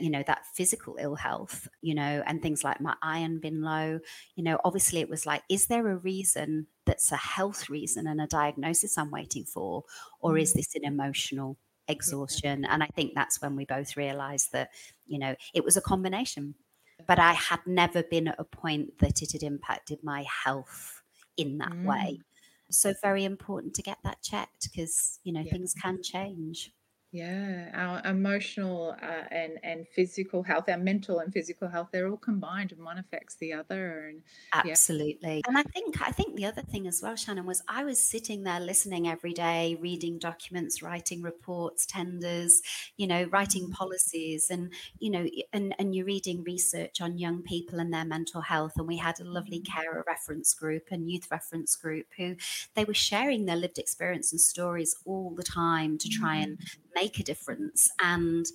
you 0.00 0.10
know 0.10 0.22
that 0.26 0.44
physical 0.54 0.96
ill 1.00 1.14
health 1.14 1.68
you 1.80 1.94
know 1.94 2.22
and 2.26 2.42
things 2.42 2.62
like 2.64 2.80
my 2.80 2.94
iron 3.02 3.38
been 3.38 3.62
low 3.62 3.98
you 4.34 4.44
know 4.44 4.58
obviously 4.64 5.00
it 5.00 5.08
was 5.08 5.26
like 5.26 5.42
is 5.48 5.66
there 5.66 5.88
a 5.88 5.96
reason 5.96 6.66
that's 6.84 7.10
a 7.12 7.16
health 7.16 7.68
reason 7.68 8.06
and 8.06 8.20
a 8.20 8.26
diagnosis 8.26 8.98
i'm 8.98 9.10
waiting 9.10 9.44
for 9.44 9.84
or 10.20 10.36
is 10.36 10.52
mm. 10.52 10.56
this 10.56 10.74
an 10.74 10.84
emotional 10.84 11.56
exhaustion 11.88 12.64
and 12.66 12.82
i 12.82 12.86
think 12.94 13.12
that's 13.14 13.40
when 13.40 13.56
we 13.56 13.64
both 13.64 13.96
realized 13.96 14.52
that 14.52 14.70
you 15.06 15.18
know 15.18 15.34
it 15.54 15.64
was 15.64 15.76
a 15.76 15.82
combination 15.82 16.54
but 17.06 17.18
i 17.18 17.32
had 17.32 17.60
never 17.66 18.02
been 18.02 18.28
at 18.28 18.38
a 18.38 18.44
point 18.44 18.98
that 18.98 19.22
it 19.22 19.32
had 19.32 19.42
impacted 19.42 19.98
my 20.02 20.24
health 20.44 21.02
in 21.38 21.58
that 21.58 21.72
mm. 21.72 21.84
way 21.84 22.20
So, 22.70 22.92
very 23.00 23.24
important 23.24 23.74
to 23.74 23.82
get 23.82 23.98
that 24.04 24.22
checked 24.22 24.68
because, 24.70 25.20
you 25.24 25.32
know, 25.32 25.40
yeah. 25.40 25.52
things 25.52 25.74
can 25.80 26.02
change. 26.02 26.70
Yeah, 27.10 27.70
our 27.72 28.02
emotional 28.04 28.94
uh, 29.02 29.24
and 29.30 29.52
and 29.62 29.88
physical 29.88 30.42
health, 30.42 30.68
our 30.68 30.76
mental 30.76 31.20
and 31.20 31.32
physical 31.32 31.66
health, 31.66 31.88
they're 31.90 32.06
all 32.06 32.18
combined, 32.18 32.70
and 32.70 32.84
one 32.84 32.98
affects 32.98 33.36
the 33.36 33.54
other. 33.54 34.08
And 34.08 34.22
absolutely. 34.52 35.36
Yeah. 35.36 35.40
And 35.48 35.56
I 35.56 35.62
think 35.62 36.02
I 36.06 36.10
think 36.10 36.36
the 36.36 36.44
other 36.44 36.60
thing 36.60 36.86
as 36.86 37.00
well, 37.02 37.16
Shannon, 37.16 37.46
was 37.46 37.62
I 37.66 37.82
was 37.82 37.98
sitting 37.98 38.42
there 38.42 38.60
listening 38.60 39.08
every 39.08 39.32
day, 39.32 39.78
reading 39.80 40.18
documents, 40.18 40.82
writing 40.82 41.22
reports, 41.22 41.86
tenders, 41.86 42.60
you 42.98 43.06
know, 43.06 43.24
writing 43.32 43.64
mm-hmm. 43.64 43.72
policies, 43.72 44.48
and 44.50 44.70
you 44.98 45.10
know, 45.10 45.26
and 45.50 45.74
and 45.78 45.94
you're 45.94 46.04
reading 46.04 46.44
research 46.44 47.00
on 47.00 47.16
young 47.16 47.40
people 47.40 47.80
and 47.80 47.90
their 47.90 48.04
mental 48.04 48.42
health. 48.42 48.72
And 48.76 48.86
we 48.86 48.98
had 48.98 49.18
a 49.18 49.24
lovely 49.24 49.60
mm-hmm. 49.60 49.80
carer 49.80 50.04
reference 50.06 50.52
group 50.52 50.88
and 50.90 51.10
youth 51.10 51.28
reference 51.30 51.74
group 51.74 52.08
who 52.18 52.36
they 52.74 52.84
were 52.84 52.92
sharing 52.92 53.46
their 53.46 53.56
lived 53.56 53.78
experience 53.78 54.30
and 54.30 54.40
stories 54.42 54.94
all 55.06 55.30
the 55.34 55.42
time 55.42 55.96
to 55.96 56.08
try 56.10 56.36
and 56.36 56.58
mm-hmm 56.58 56.97
make 57.00 57.18
a 57.18 57.24
difference. 57.24 57.90
And 58.02 58.46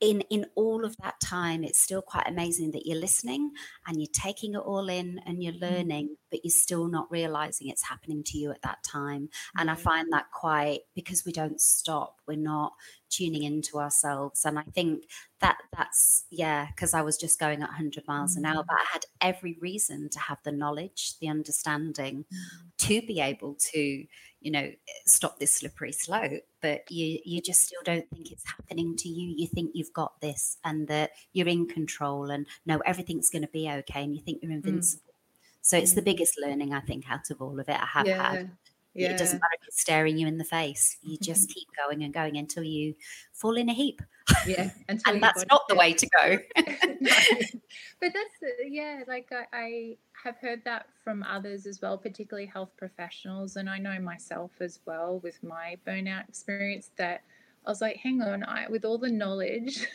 in 0.00 0.22
in 0.30 0.46
all 0.54 0.84
of 0.84 0.96
that 0.96 1.20
time 1.20 1.62
it's 1.62 1.78
still 1.78 2.00
quite 2.00 2.26
amazing 2.26 2.70
that 2.70 2.86
you're 2.86 2.98
listening 2.98 3.50
and 3.86 4.00
you're 4.00 4.08
taking 4.12 4.54
it 4.54 4.58
all 4.58 4.88
in 4.88 5.20
and 5.26 5.42
you're 5.42 5.52
mm. 5.52 5.60
learning 5.60 6.16
but 6.30 6.40
you're 6.42 6.50
still 6.50 6.88
not 6.88 7.10
realizing 7.10 7.68
it's 7.68 7.86
happening 7.86 8.22
to 8.24 8.38
you 8.38 8.50
at 8.50 8.62
that 8.62 8.82
time 8.82 9.28
and 9.56 9.70
i 9.70 9.74
find 9.74 10.10
that 10.10 10.24
quite 10.32 10.80
because 10.94 11.24
we 11.26 11.32
don't 11.32 11.60
stop 11.60 12.16
we're 12.26 12.36
not 12.36 12.72
tuning 13.10 13.42
into 13.42 13.78
ourselves 13.78 14.44
and 14.44 14.58
i 14.58 14.62
think 14.74 15.04
that 15.40 15.58
that's 15.76 16.24
yeah 16.30 16.66
because 16.74 16.94
i 16.94 17.02
was 17.02 17.16
just 17.16 17.38
going 17.38 17.62
at 17.62 17.68
100 17.68 18.06
miles 18.08 18.36
an 18.36 18.46
hour 18.46 18.62
mm. 18.62 18.66
but 18.66 18.76
i 18.76 18.86
had 18.92 19.04
every 19.20 19.58
reason 19.60 20.08
to 20.08 20.18
have 20.18 20.38
the 20.44 20.52
knowledge 20.52 21.18
the 21.20 21.28
understanding 21.28 22.24
mm. 22.32 22.38
to 22.78 23.02
be 23.02 23.20
able 23.20 23.54
to 23.54 24.04
you 24.40 24.50
know 24.50 24.70
stop 25.06 25.38
this 25.38 25.56
slippery 25.56 25.92
slope 25.92 26.42
but 26.60 26.90
you 26.90 27.18
you 27.24 27.40
just 27.40 27.62
still 27.62 27.80
don't 27.84 28.08
think 28.10 28.30
it's 28.30 28.46
happening 28.46 28.96
to 28.96 29.08
you 29.08 29.34
you 29.36 29.46
think 29.46 29.70
you've 29.74 29.92
got 29.92 30.20
this 30.20 30.58
and 30.64 30.88
that 30.88 31.10
you're 31.32 31.48
in 31.48 31.66
control 31.66 32.30
and 32.30 32.46
no 32.66 32.78
everything's 32.86 33.30
going 33.30 33.42
to 33.42 33.48
be 33.48 33.70
okay 33.70 34.02
and 34.02 34.14
you 34.14 34.20
think 34.20 34.38
you're 34.42 34.52
mm. 34.52 34.56
invincible 34.56 35.02
mm. 35.04 35.58
so 35.62 35.76
it's 35.76 35.94
the 35.94 36.00
mm. 36.00 36.06
biggest 36.06 36.38
learning 36.40 36.72
i 36.72 36.80
think 36.80 37.10
out 37.10 37.30
of 37.30 37.40
all 37.40 37.58
of 37.58 37.68
it 37.68 37.80
i 37.80 37.86
have 37.86 38.06
yeah. 38.06 38.32
had 38.32 38.50
yeah. 38.94 39.10
It 39.10 39.18
doesn't 39.18 39.38
matter 39.38 39.54
if 39.60 39.68
it's 39.68 39.80
staring 39.80 40.18
you 40.18 40.26
in 40.26 40.38
the 40.38 40.44
face. 40.44 40.98
You 41.02 41.14
mm-hmm. 41.14 41.24
just 41.24 41.50
keep 41.50 41.68
going 41.76 42.02
and 42.02 42.12
going 42.12 42.36
until 42.36 42.64
you 42.64 42.94
fall 43.32 43.56
in 43.56 43.68
a 43.68 43.72
heap. 43.72 44.02
Yeah, 44.46 44.70
and 44.88 45.00
that's 45.22 45.44
not 45.50 45.62
the 45.68 45.74
way 45.74 45.92
to 45.92 46.08
go. 46.08 46.38
But 48.00 48.14
that's 48.14 48.54
yeah, 48.66 49.02
like 49.06 49.30
I, 49.30 49.44
I 49.52 49.96
have 50.24 50.36
heard 50.38 50.62
that 50.64 50.86
from 51.04 51.22
others 51.22 51.66
as 51.66 51.80
well, 51.82 51.98
particularly 51.98 52.46
health 52.46 52.70
professionals, 52.76 53.56
and 53.56 53.68
I 53.68 53.78
know 53.78 54.00
myself 54.00 54.52
as 54.60 54.80
well 54.86 55.20
with 55.22 55.42
my 55.42 55.76
burnout 55.86 56.28
experience 56.28 56.90
that 56.96 57.20
I 57.66 57.70
was 57.70 57.82
like, 57.82 57.96
hang 57.96 58.22
on, 58.22 58.42
I 58.44 58.68
with 58.68 58.84
all 58.86 58.96
the 58.96 59.10
knowledge 59.10 59.86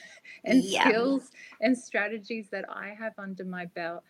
and 0.45 0.63
yeah. 0.63 0.87
skills 0.87 1.31
and 1.61 1.77
strategies 1.77 2.47
that 2.51 2.65
I 2.69 2.95
have 2.97 3.13
under 3.17 3.43
my 3.43 3.65
belt, 3.65 4.03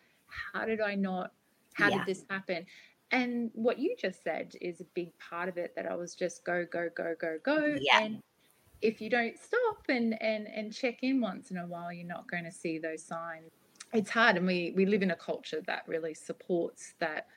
how 0.54 0.66
did 0.66 0.82
I 0.82 0.96
not? 0.96 1.32
How 1.74 1.90
yeah. 1.90 2.00
did 2.00 2.08
this 2.08 2.26
happen? 2.30 2.66
And 3.12 3.52
what 3.54 3.80
you 3.80 3.96
just 4.00 4.24
said 4.24 4.54
is 4.62 4.82
a 4.82 4.86
big 4.96 5.18
part 5.20 5.48
of 5.48 5.58
it 5.58 5.74
that 5.76 5.86
I 5.86 5.96
was 5.96 6.16
just 6.16 6.44
go, 6.44 6.66
go, 6.72 6.90
go, 6.96 7.16
go, 7.20 7.38
go. 7.44 7.76
Yeah. 7.80 8.02
And 8.02 8.24
if 8.82 9.00
you 9.00 9.10
don't 9.10 9.38
stop 9.38 9.84
and, 9.90 10.22
and, 10.22 10.48
and 10.48 10.74
check 10.74 11.00
in 11.02 11.22
once 11.22 11.52
in 11.52 11.58
a 11.58 11.66
while, 11.66 11.94
you're 11.94 12.08
not 12.08 12.30
going 12.30 12.44
to 12.46 12.52
see 12.52 12.80
those 12.80 13.04
signs. 13.04 13.52
It's 13.94 14.10
hard. 14.10 14.38
And 14.38 14.48
we, 14.48 14.74
we 14.76 14.86
live 14.86 15.04
in 15.04 15.12
a 15.12 15.16
culture 15.16 15.62
that 15.68 15.84
really 15.88 16.14
supports 16.14 16.96
that 17.00 17.28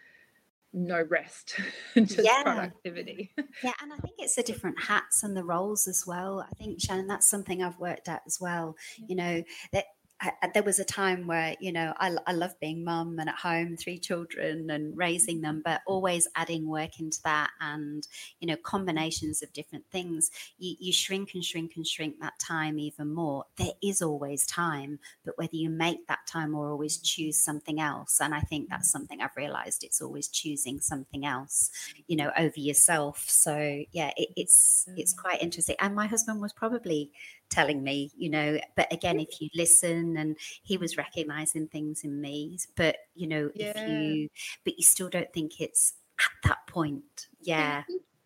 no 0.72 1.02
rest, 1.02 1.60
just 1.94 2.18
yeah. 2.18 2.42
productivity. 2.42 3.32
yeah, 3.62 3.72
and 3.80 3.92
I 3.92 3.96
think 3.96 4.16
it's 4.18 4.36
the 4.36 4.42
different 4.42 4.80
hats 4.80 5.22
and 5.22 5.36
the 5.36 5.44
roles 5.44 5.88
as 5.88 6.06
well. 6.06 6.40
I 6.40 6.54
think 6.54 6.80
Shannon, 6.80 7.06
that's 7.06 7.28
something 7.28 7.62
I've 7.62 7.78
worked 7.78 8.08
at 8.08 8.22
as 8.26 8.38
well. 8.40 8.76
You 9.06 9.16
know 9.16 9.42
that 9.72 9.86
I, 10.20 10.32
there 10.52 10.62
was 10.62 10.78
a 10.78 10.84
time 10.84 11.26
where 11.26 11.54
you 11.60 11.72
know 11.72 11.94
I, 11.98 12.16
I 12.26 12.32
love 12.32 12.58
being 12.60 12.84
mum 12.84 13.18
and 13.18 13.28
at 13.28 13.36
home 13.36 13.76
three 13.76 13.98
children 13.98 14.70
and 14.70 14.96
raising 14.96 15.40
them 15.40 15.62
but 15.64 15.82
always 15.86 16.26
adding 16.34 16.66
work 16.66 17.00
into 17.00 17.20
that 17.24 17.50
and 17.60 18.06
you 18.40 18.48
know 18.48 18.56
combinations 18.56 19.42
of 19.42 19.52
different 19.52 19.84
things. 19.90 20.30
You, 20.58 20.76
you 20.80 20.92
shrink 20.92 21.30
and 21.34 21.44
shrink 21.44 21.72
and 21.76 21.86
shrink 21.86 22.20
that 22.20 22.38
time 22.38 22.78
even 22.78 23.14
more. 23.14 23.44
There 23.56 23.72
is 23.82 24.02
always 24.02 24.46
time 24.46 24.98
but 25.24 25.38
whether 25.38 25.56
you 25.56 25.70
make 25.70 26.06
that 26.08 26.26
time 26.26 26.54
or 26.54 26.70
always 26.70 26.98
choose 26.98 27.36
something 27.36 27.80
else 27.80 28.20
and 28.20 28.34
i 28.34 28.40
think 28.40 28.68
that's 28.68 28.90
something 28.90 29.20
i've 29.20 29.36
realized 29.36 29.84
it's 29.84 30.00
always 30.00 30.28
choosing 30.28 30.80
something 30.80 31.24
else 31.24 31.70
you 32.06 32.16
know 32.16 32.30
over 32.36 32.58
yourself. 32.58 33.24
So 33.28 33.84
yeah 33.92 34.10
it, 34.16 34.30
it's 34.36 34.86
it's 34.96 35.14
mm. 35.14 35.22
quite 35.22 35.42
interesting. 35.42 35.76
And 35.80 35.94
my 35.94 36.06
husband 36.06 36.40
was 36.40 36.52
probably 36.52 37.10
telling 37.50 37.82
me, 37.82 38.10
you 38.16 38.30
know. 38.30 38.58
But 38.76 38.92
again, 38.92 39.20
if 39.20 39.40
you 39.40 39.48
listen, 39.54 40.16
and 40.16 40.36
he 40.62 40.76
was 40.76 40.96
recognizing 40.96 41.68
things 41.68 42.04
in 42.04 42.20
me, 42.20 42.58
but 42.76 42.96
you 43.14 43.26
know, 43.26 43.50
yeah. 43.54 43.72
if 43.74 43.88
you, 43.88 44.28
but 44.64 44.78
you 44.78 44.84
still 44.84 45.08
don't 45.08 45.32
think 45.32 45.60
it's 45.60 45.94
at 46.18 46.48
that 46.48 46.66
point, 46.66 47.28
yeah. 47.40 47.82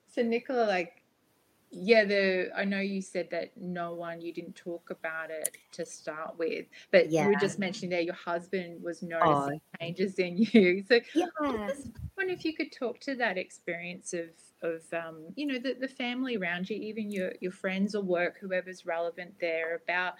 So 0.08 0.22
Nicola, 0.22 0.64
like, 0.66 1.02
yeah, 1.70 2.04
the 2.04 2.50
I 2.54 2.64
know 2.64 2.80
you 2.80 3.00
said 3.00 3.28
that 3.30 3.52
no 3.56 3.94
one 3.94 4.20
you 4.20 4.32
didn't 4.32 4.56
talk 4.56 4.90
about 4.90 5.30
it 5.30 5.56
to 5.72 5.86
start 5.86 6.38
with, 6.38 6.66
but 6.90 7.10
yeah. 7.10 7.24
you 7.24 7.30
were 7.30 7.40
just 7.40 7.58
mentioning 7.58 7.90
there 7.90 8.00
your 8.00 8.14
husband 8.14 8.82
was 8.82 9.02
noticing 9.02 9.60
oh. 9.60 9.76
changes 9.80 10.18
in 10.18 10.36
you. 10.52 10.84
So 10.86 11.00
yeah. 11.14 11.26
I 11.40 11.68
just 11.68 11.88
wonder 12.16 12.34
if 12.34 12.44
you 12.44 12.54
could 12.54 12.72
talk 12.72 13.00
to 13.00 13.14
that 13.16 13.38
experience 13.38 14.12
of 14.12 14.26
of 14.62 14.82
um, 14.92 15.24
you 15.36 15.46
know 15.46 15.58
the, 15.58 15.74
the 15.74 15.88
family 15.88 16.36
around 16.36 16.68
you, 16.70 16.76
even 16.76 17.10
your 17.10 17.32
your 17.40 17.52
friends 17.52 17.94
or 17.94 18.02
work, 18.02 18.36
whoever's 18.40 18.86
relevant 18.86 19.34
there, 19.40 19.80
about 19.84 20.14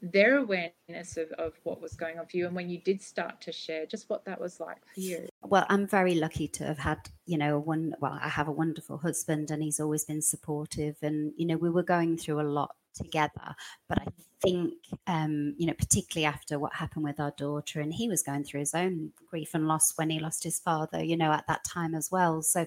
their 0.00 0.38
awareness 0.38 1.16
of, 1.16 1.30
of 1.32 1.54
what 1.64 1.80
was 1.80 1.94
going 1.94 2.18
on 2.18 2.26
for 2.26 2.36
you 2.36 2.46
and 2.46 2.54
when 2.54 2.70
you 2.70 2.78
did 2.78 3.02
start 3.02 3.40
to 3.40 3.50
share 3.50 3.84
just 3.84 4.08
what 4.08 4.24
that 4.24 4.40
was 4.40 4.60
like 4.60 4.78
for 4.94 5.00
you. 5.00 5.26
Well 5.42 5.66
i'm 5.68 5.88
very 5.88 6.14
lucky 6.14 6.46
to 6.48 6.64
have 6.64 6.78
had 6.78 6.98
you 7.26 7.36
know 7.36 7.58
one 7.58 7.94
well 8.00 8.16
i 8.22 8.28
have 8.28 8.46
a 8.46 8.52
wonderful 8.52 8.98
husband 8.98 9.50
and 9.50 9.62
he's 9.62 9.80
always 9.80 10.04
been 10.04 10.22
supportive 10.22 10.96
and 11.02 11.32
you 11.36 11.46
know 11.46 11.56
we 11.56 11.70
were 11.70 11.82
going 11.82 12.16
through 12.16 12.40
a 12.40 12.42
lot 12.42 12.76
together. 12.94 13.54
But 13.88 13.98
i 14.00 14.06
think 14.40 14.74
um 15.08 15.54
you 15.58 15.66
know 15.66 15.72
particularly 15.74 16.24
after 16.24 16.60
what 16.60 16.72
happened 16.74 17.02
with 17.04 17.18
our 17.18 17.32
daughter 17.36 17.80
and 17.80 17.92
he 17.92 18.08
was 18.08 18.22
going 18.22 18.44
through 18.44 18.60
his 18.60 18.72
own 18.72 19.12
grief 19.28 19.50
and 19.52 19.66
loss 19.66 19.92
when 19.96 20.10
he 20.10 20.20
lost 20.20 20.44
his 20.44 20.60
father 20.60 21.02
you 21.02 21.16
know 21.16 21.32
at 21.32 21.44
that 21.48 21.64
time 21.64 21.92
as 21.94 22.08
well. 22.10 22.40
So 22.42 22.60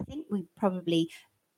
i 0.00 0.04
think 0.04 0.26
we 0.30 0.46
probably 0.56 1.10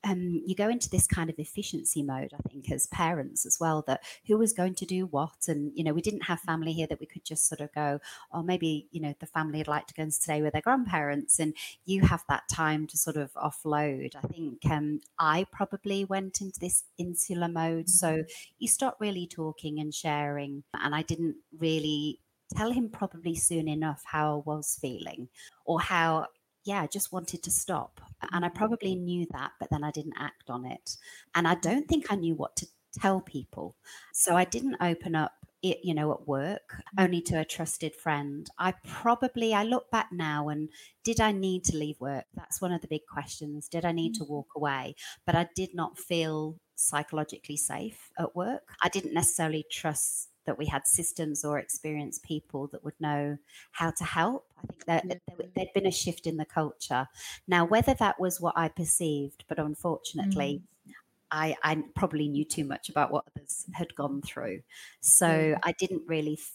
um, 0.04 0.42
you 0.46 0.54
go 0.54 0.68
into 0.68 0.88
this 0.88 1.06
kind 1.06 1.28
of 1.28 1.38
efficiency 1.38 2.02
mode, 2.02 2.32
I 2.32 2.48
think, 2.48 2.70
as 2.70 2.86
parents 2.86 3.44
as 3.44 3.58
well, 3.60 3.84
that 3.86 4.02
who 4.26 4.38
was 4.38 4.52
going 4.52 4.74
to 4.76 4.86
do 4.86 5.06
what. 5.06 5.46
And, 5.46 5.72
you 5.74 5.84
know, 5.84 5.92
we 5.92 6.00
didn't 6.00 6.24
have 6.24 6.40
family 6.40 6.72
here 6.72 6.86
that 6.86 7.00
we 7.00 7.06
could 7.06 7.24
just 7.24 7.46
sort 7.46 7.60
of 7.60 7.72
go, 7.74 8.00
or 8.32 8.40
oh, 8.40 8.42
maybe, 8.42 8.88
you 8.90 9.00
know, 9.00 9.14
the 9.20 9.26
family 9.26 9.58
would 9.58 9.68
like 9.68 9.86
to 9.88 9.94
go 9.94 10.02
and 10.02 10.14
stay 10.14 10.40
with 10.40 10.54
their 10.54 10.62
grandparents. 10.62 11.38
And 11.38 11.54
you 11.84 12.02
have 12.02 12.24
that 12.28 12.48
time 12.48 12.86
to 12.88 12.96
sort 12.96 13.16
of 13.16 13.32
offload. 13.34 14.16
I 14.16 14.26
think 14.26 14.64
um, 14.70 15.00
I 15.18 15.46
probably 15.52 16.04
went 16.04 16.40
into 16.40 16.58
this 16.60 16.84
insular 16.96 17.48
mode. 17.48 17.90
So 17.90 18.08
mm-hmm. 18.08 18.52
you 18.58 18.68
stop 18.68 18.96
really 19.00 19.26
talking 19.26 19.78
and 19.80 19.94
sharing. 19.94 20.64
And 20.72 20.94
I 20.94 21.02
didn't 21.02 21.36
really 21.58 22.20
tell 22.56 22.72
him 22.72 22.88
probably 22.88 23.34
soon 23.34 23.68
enough 23.68 24.02
how 24.04 24.38
I 24.38 24.50
was 24.50 24.78
feeling 24.80 25.28
or 25.64 25.80
how 25.80 26.26
yeah, 26.64 26.82
I 26.82 26.86
just 26.86 27.12
wanted 27.12 27.42
to 27.44 27.50
stop. 27.50 28.00
And 28.32 28.44
I 28.44 28.48
mm-hmm. 28.48 28.56
probably 28.56 28.94
knew 28.94 29.26
that, 29.32 29.52
but 29.58 29.70
then 29.70 29.84
I 29.84 29.90
didn't 29.90 30.14
act 30.18 30.50
on 30.50 30.66
it. 30.66 30.96
And 31.34 31.48
I 31.48 31.54
don't 31.54 31.88
think 31.88 32.06
I 32.10 32.16
knew 32.16 32.34
what 32.34 32.56
to 32.56 32.66
tell 32.98 33.20
people. 33.20 33.76
So 34.12 34.36
I 34.36 34.44
didn't 34.44 34.76
open 34.80 35.14
up 35.14 35.32
it, 35.62 35.80
you 35.82 35.94
know, 35.94 36.12
at 36.12 36.26
work, 36.26 36.82
only 36.98 37.20
to 37.22 37.38
a 37.38 37.44
trusted 37.44 37.94
friend. 37.94 38.48
I 38.58 38.72
probably, 38.86 39.52
I 39.52 39.62
look 39.62 39.90
back 39.90 40.08
now 40.10 40.48
and 40.48 40.70
did 41.04 41.20
I 41.20 41.32
need 41.32 41.64
to 41.64 41.76
leave 41.76 42.00
work? 42.00 42.24
That's 42.34 42.62
one 42.62 42.72
of 42.72 42.80
the 42.80 42.88
big 42.88 43.02
questions. 43.12 43.68
Did 43.68 43.84
I 43.84 43.92
need 43.92 44.14
to 44.14 44.24
mm-hmm. 44.24 44.32
walk 44.32 44.48
away? 44.56 44.94
But 45.26 45.34
I 45.34 45.48
did 45.54 45.74
not 45.74 45.98
feel 45.98 46.56
psychologically 46.76 47.58
safe 47.58 48.10
at 48.18 48.34
work. 48.34 48.62
I 48.82 48.88
didn't 48.88 49.12
necessarily 49.12 49.66
trust 49.70 50.29
that 50.50 50.58
we 50.58 50.66
had 50.66 50.84
systems 50.84 51.44
or 51.44 51.60
experienced 51.60 52.24
people 52.24 52.66
that 52.72 52.82
would 52.82 52.98
know 52.98 53.38
how 53.70 53.92
to 53.92 54.02
help. 54.02 54.48
I 54.58 54.66
think 54.66 54.84
that 54.86 55.04
yeah. 55.06 55.46
there'd 55.54 55.72
been 55.72 55.86
a 55.86 55.92
shift 55.92 56.26
in 56.26 56.38
the 56.38 56.44
culture. 56.44 57.06
Now, 57.46 57.64
whether 57.64 57.94
that 57.94 58.18
was 58.18 58.40
what 58.40 58.58
I 58.58 58.66
perceived, 58.66 59.44
but 59.48 59.60
unfortunately, 59.60 60.62
mm. 60.88 60.92
I, 61.30 61.54
I, 61.62 61.84
probably 61.94 62.26
knew 62.26 62.44
too 62.44 62.64
much 62.64 62.88
about 62.88 63.12
what 63.12 63.26
others 63.30 63.66
had 63.74 63.94
gone 63.94 64.22
through. 64.22 64.62
So 65.00 65.28
yeah. 65.28 65.58
I 65.62 65.70
didn't 65.78 66.02
really 66.08 66.32
f- 66.32 66.50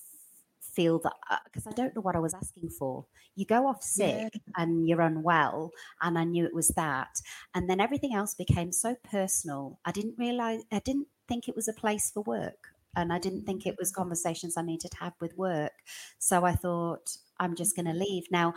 feel 0.60 0.99
that 0.99 1.13
because 1.45 1.65
uh, 1.65 1.69
I 1.69 1.73
don't 1.73 1.95
know 1.95 2.01
what 2.01 2.17
I 2.17 2.19
was 2.19 2.34
asking 2.34 2.71
for. 2.71 3.05
You 3.38 3.45
go 3.45 3.65
off 3.65 3.81
sick 3.81 4.34
yeah. 4.34 4.39
and 4.58 4.89
you're 4.89 4.99
unwell, 4.99 5.71
and 6.01 6.19
I 6.19 6.25
knew 6.25 6.43
it 6.43 6.53
was 6.53 6.67
that. 6.75 7.21
And 7.53 7.69
then 7.69 7.79
everything 7.79 8.13
else 8.13 8.34
became 8.34 8.73
so 8.73 8.97
personal. 9.10 9.79
I 9.86 9.93
didn't 9.93 10.15
realize, 10.17 10.63
I 10.69 10.79
didn't 10.79 11.08
think 11.29 11.47
it 11.47 11.55
was 11.55 11.69
a 11.69 11.73
place 11.73 12.12
for 12.13 12.23
work 12.23 12.74
and 12.95 13.12
I 13.12 13.19
didn't 13.19 13.45
think 13.45 13.65
it 13.65 13.75
was 13.77 13.91
conversations 13.91 14.58
I 14.58 14.62
needed 14.62 14.91
to 14.91 14.97
have 14.97 15.13
with 15.19 15.38
work. 15.38 15.73
So 16.19 16.45
I 16.45 16.53
thought, 16.53 17.17
I'm 17.39 17.55
just 17.55 17.75
going 17.75 17.88
to 17.88 17.93
leave. 17.93 18.25
Now, 18.31 18.53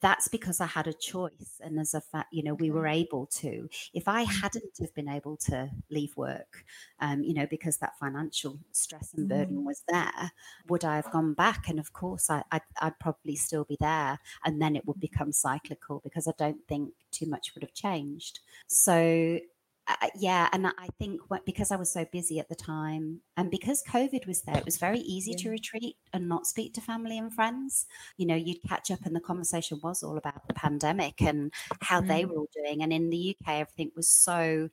that's 0.00 0.28
because 0.28 0.60
I 0.60 0.66
had 0.66 0.86
a 0.86 0.92
choice. 0.92 1.60
And 1.60 1.78
as 1.78 1.94
a 1.94 2.00
fact, 2.00 2.28
you 2.32 2.42
know, 2.42 2.54
we 2.54 2.70
were 2.70 2.86
able 2.86 3.26
to. 3.26 3.68
If 3.92 4.06
I 4.06 4.24
mm. 4.24 4.40
hadn't 4.42 4.78
have 4.80 4.94
been 4.94 5.08
able 5.08 5.36
to 5.48 5.70
leave 5.90 6.16
work, 6.16 6.64
um, 7.00 7.22
you 7.22 7.34
know, 7.34 7.46
because 7.50 7.78
that 7.78 7.98
financial 7.98 8.58
stress 8.72 9.12
and 9.14 9.28
burden 9.28 9.64
was 9.64 9.82
there, 9.88 10.32
would 10.68 10.84
I 10.84 10.96
have 10.96 11.10
gone 11.10 11.34
back? 11.34 11.68
And 11.68 11.78
of 11.78 11.92
course, 11.92 12.30
I, 12.30 12.44
I'd, 12.52 12.62
I'd 12.80 12.98
probably 13.00 13.34
still 13.34 13.64
be 13.64 13.76
there. 13.80 14.20
And 14.44 14.62
then 14.62 14.76
it 14.76 14.86
would 14.86 15.00
become 15.00 15.32
cyclical 15.32 16.00
because 16.04 16.28
I 16.28 16.32
don't 16.38 16.66
think 16.68 16.92
too 17.10 17.26
much 17.26 17.54
would 17.54 17.62
have 17.62 17.74
changed. 17.74 18.40
So 18.68 19.40
uh, 19.88 20.08
yeah, 20.14 20.48
and 20.52 20.66
I 20.66 20.88
think 20.98 21.20
what, 21.28 21.46
because 21.46 21.70
I 21.70 21.76
was 21.76 21.90
so 21.90 22.04
busy 22.12 22.38
at 22.38 22.48
the 22.50 22.54
time, 22.54 23.22
and 23.38 23.50
because 23.50 23.82
COVID 23.88 24.26
was 24.26 24.42
there, 24.42 24.58
it 24.58 24.64
was 24.66 24.76
very 24.76 24.98
easy 25.00 25.30
yeah. 25.30 25.38
to 25.38 25.50
retreat 25.50 25.96
and 26.12 26.28
not 26.28 26.46
speak 26.46 26.74
to 26.74 26.82
family 26.82 27.16
and 27.16 27.32
friends. 27.32 27.86
You 28.18 28.26
know, 28.26 28.34
you'd 28.34 28.62
catch 28.68 28.90
up, 28.90 29.06
and 29.06 29.16
the 29.16 29.20
conversation 29.20 29.80
was 29.82 30.02
all 30.02 30.18
about 30.18 30.46
the 30.46 30.54
pandemic 30.54 31.22
and 31.22 31.52
how 31.80 32.02
mm. 32.02 32.08
they 32.08 32.24
were 32.26 32.36
all 32.36 32.50
doing. 32.54 32.82
And 32.82 32.92
in 32.92 33.08
the 33.08 33.34
UK, 33.34 33.60
everything 33.60 33.90
was 33.96 34.08
so 34.08 34.68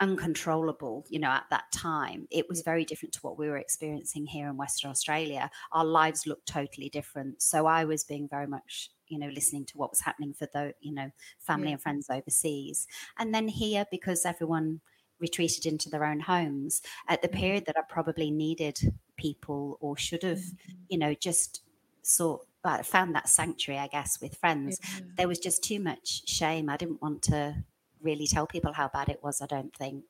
uncontrollable. 0.00 1.06
You 1.08 1.20
know, 1.20 1.30
at 1.30 1.46
that 1.50 1.72
time, 1.72 2.28
it 2.30 2.46
was 2.48 2.60
very 2.60 2.84
different 2.84 3.14
to 3.14 3.20
what 3.22 3.38
we 3.38 3.48
were 3.48 3.56
experiencing 3.56 4.26
here 4.26 4.48
in 4.48 4.58
Western 4.58 4.90
Australia. 4.90 5.50
Our 5.72 5.84
lives 5.84 6.26
looked 6.26 6.46
totally 6.46 6.90
different. 6.90 7.40
So 7.40 7.66
I 7.66 7.86
was 7.86 8.04
being 8.04 8.28
very 8.28 8.46
much 8.46 8.90
you 9.08 9.18
know 9.18 9.28
listening 9.28 9.64
to 9.64 9.76
what 9.76 9.90
was 9.90 10.00
happening 10.00 10.32
for 10.32 10.48
the 10.52 10.74
you 10.80 10.92
know 10.92 11.10
family 11.38 11.68
yeah. 11.68 11.72
and 11.72 11.82
friends 11.82 12.08
overseas 12.10 12.86
and 13.18 13.34
then 13.34 13.48
here 13.48 13.84
because 13.90 14.24
everyone 14.24 14.80
retreated 15.20 15.66
into 15.66 15.88
their 15.88 16.04
own 16.04 16.20
homes 16.20 16.82
at 17.08 17.22
the 17.22 17.28
mm-hmm. 17.28 17.40
period 17.40 17.66
that 17.66 17.76
I 17.76 17.82
probably 17.88 18.30
needed 18.30 18.78
people 19.16 19.78
or 19.80 19.96
should 19.96 20.22
have, 20.22 20.38
mm-hmm. 20.38 20.72
you 20.88 20.98
know, 20.98 21.14
just 21.14 21.62
sort 22.02 22.46
uh, 22.64 22.82
found 22.82 23.14
that 23.14 23.28
sanctuary, 23.28 23.80
I 23.80 23.86
guess, 23.86 24.20
with 24.20 24.36
friends. 24.36 24.78
Yeah. 24.82 25.00
There 25.16 25.28
was 25.28 25.38
just 25.38 25.62
too 25.62 25.80
much 25.80 26.28
shame. 26.28 26.68
I 26.68 26.76
didn't 26.76 27.02
want 27.02 27.22
to 27.24 27.64
really 28.00 28.26
tell 28.26 28.46
people 28.46 28.72
how 28.72 28.88
bad 28.88 29.08
it 29.08 29.22
was, 29.22 29.40
I 29.40 29.46
don't 29.46 29.74
think. 29.74 30.04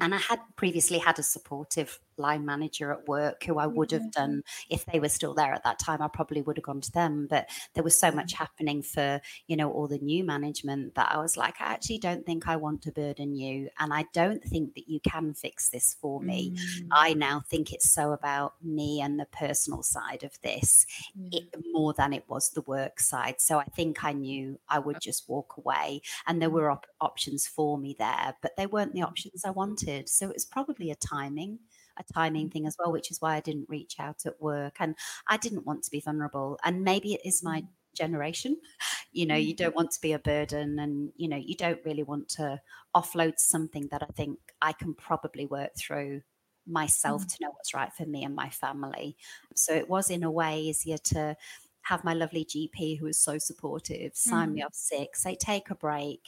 And 0.00 0.14
I 0.14 0.18
had 0.18 0.40
previously 0.56 0.98
had 0.98 1.18
a 1.18 1.22
supportive 1.22 1.98
line 2.16 2.44
manager 2.44 2.92
at 2.92 3.08
work 3.08 3.44
who 3.44 3.58
I 3.58 3.66
would 3.66 3.90
have 3.92 4.02
mm-hmm. 4.02 4.20
done 4.20 4.42
if 4.68 4.84
they 4.86 5.00
were 5.00 5.08
still 5.08 5.34
there 5.34 5.52
at 5.52 5.64
that 5.64 5.78
time. 5.78 6.02
I 6.02 6.08
probably 6.08 6.42
would 6.42 6.56
have 6.56 6.64
gone 6.64 6.80
to 6.80 6.92
them. 6.92 7.26
But 7.28 7.48
there 7.74 7.84
was 7.84 7.98
so 7.98 8.10
much 8.10 8.34
happening 8.34 8.82
for, 8.82 9.20
you 9.46 9.56
know, 9.56 9.70
all 9.70 9.88
the 9.88 9.98
new 9.98 10.24
management 10.24 10.94
that 10.94 11.12
I 11.12 11.18
was 11.18 11.36
like, 11.36 11.60
I 11.60 11.72
actually 11.72 11.98
don't 11.98 12.24
think 12.24 12.48
I 12.48 12.56
want 12.56 12.82
to 12.82 12.92
burden 12.92 13.34
you. 13.34 13.68
And 13.78 13.92
I 13.92 14.06
don't 14.12 14.42
think 14.42 14.74
that 14.74 14.88
you 14.88 15.00
can 15.00 15.34
fix 15.34 15.70
this 15.70 15.96
for 16.00 16.20
me. 16.20 16.52
Mm. 16.52 16.88
I 16.92 17.14
now 17.14 17.42
think 17.48 17.72
it's 17.72 17.90
so 17.90 18.12
about 18.12 18.54
me 18.62 19.00
and 19.00 19.18
the 19.18 19.26
personal 19.26 19.82
side 19.82 20.22
of 20.24 20.40
this 20.42 20.86
it, 21.32 21.44
more 21.72 21.92
than 21.92 22.12
it 22.12 22.24
was 22.28 22.50
the 22.50 22.62
work 22.62 23.00
side. 23.00 23.40
So 23.40 23.58
I 23.58 23.64
think 23.64 24.04
I 24.04 24.12
knew 24.12 24.58
I 24.68 24.78
would 24.78 25.00
just 25.00 25.28
walk 25.28 25.54
away. 25.56 26.02
And 26.26 26.40
there 26.40 26.50
mm. 26.50 26.54
were 26.54 26.70
op- 26.70 26.86
options 27.00 27.46
for 27.46 27.78
me 27.78 27.96
there, 27.98 28.34
but 28.42 28.56
they 28.56 28.66
weren't 28.66 28.94
the 28.94 29.02
options 29.02 29.44
I 29.44 29.50
wanted. 29.50 30.08
So 30.08 30.28
it 30.28 30.34
was 30.34 30.44
probably 30.44 30.90
a 30.90 30.96
timing 30.96 31.58
a 31.98 32.12
timing 32.12 32.50
thing 32.50 32.66
as 32.66 32.76
well, 32.78 32.92
which 32.92 33.10
is 33.10 33.20
why 33.20 33.36
I 33.36 33.40
didn't 33.40 33.68
reach 33.68 33.96
out 33.98 34.26
at 34.26 34.40
work. 34.40 34.76
And 34.80 34.94
I 35.28 35.36
didn't 35.36 35.66
want 35.66 35.84
to 35.84 35.90
be 35.90 36.00
vulnerable. 36.00 36.58
And 36.64 36.82
maybe 36.82 37.14
it 37.14 37.22
is 37.24 37.42
my 37.42 37.62
mm. 37.62 37.68
generation. 37.94 38.56
You 39.12 39.26
know, 39.26 39.34
you 39.34 39.54
mm. 39.54 39.56
don't 39.56 39.74
want 39.74 39.90
to 39.90 40.00
be 40.00 40.12
a 40.12 40.20
burden 40.20 40.78
and, 40.78 41.10
you 41.16 41.26
know, 41.28 41.36
you 41.36 41.56
don't 41.56 41.84
really 41.84 42.04
want 42.04 42.28
to 42.28 42.60
offload 42.94 43.40
something 43.40 43.88
that 43.90 44.04
I 44.04 44.12
think 44.14 44.38
I 44.62 44.72
can 44.72 44.94
probably 44.94 45.46
work 45.46 45.72
through 45.76 46.22
myself 46.64 47.26
mm. 47.26 47.28
to 47.28 47.36
know 47.40 47.50
what's 47.50 47.74
right 47.74 47.92
for 47.92 48.06
me 48.06 48.22
and 48.22 48.36
my 48.36 48.50
family. 48.50 49.16
So 49.56 49.74
it 49.74 49.88
was 49.88 50.10
in 50.10 50.22
a 50.22 50.30
way 50.30 50.60
easier 50.60 50.96
to 50.96 51.36
have 51.82 52.04
my 52.04 52.14
lovely 52.14 52.44
GP 52.44 52.98
who 52.98 53.06
was 53.06 53.18
so 53.18 53.38
supportive 53.38 54.14
sign 54.14 54.50
mm. 54.50 54.54
me 54.54 54.62
off 54.62 54.74
sick, 54.74 55.16
say 55.16 55.34
take 55.34 55.70
a 55.70 55.74
break, 55.74 56.20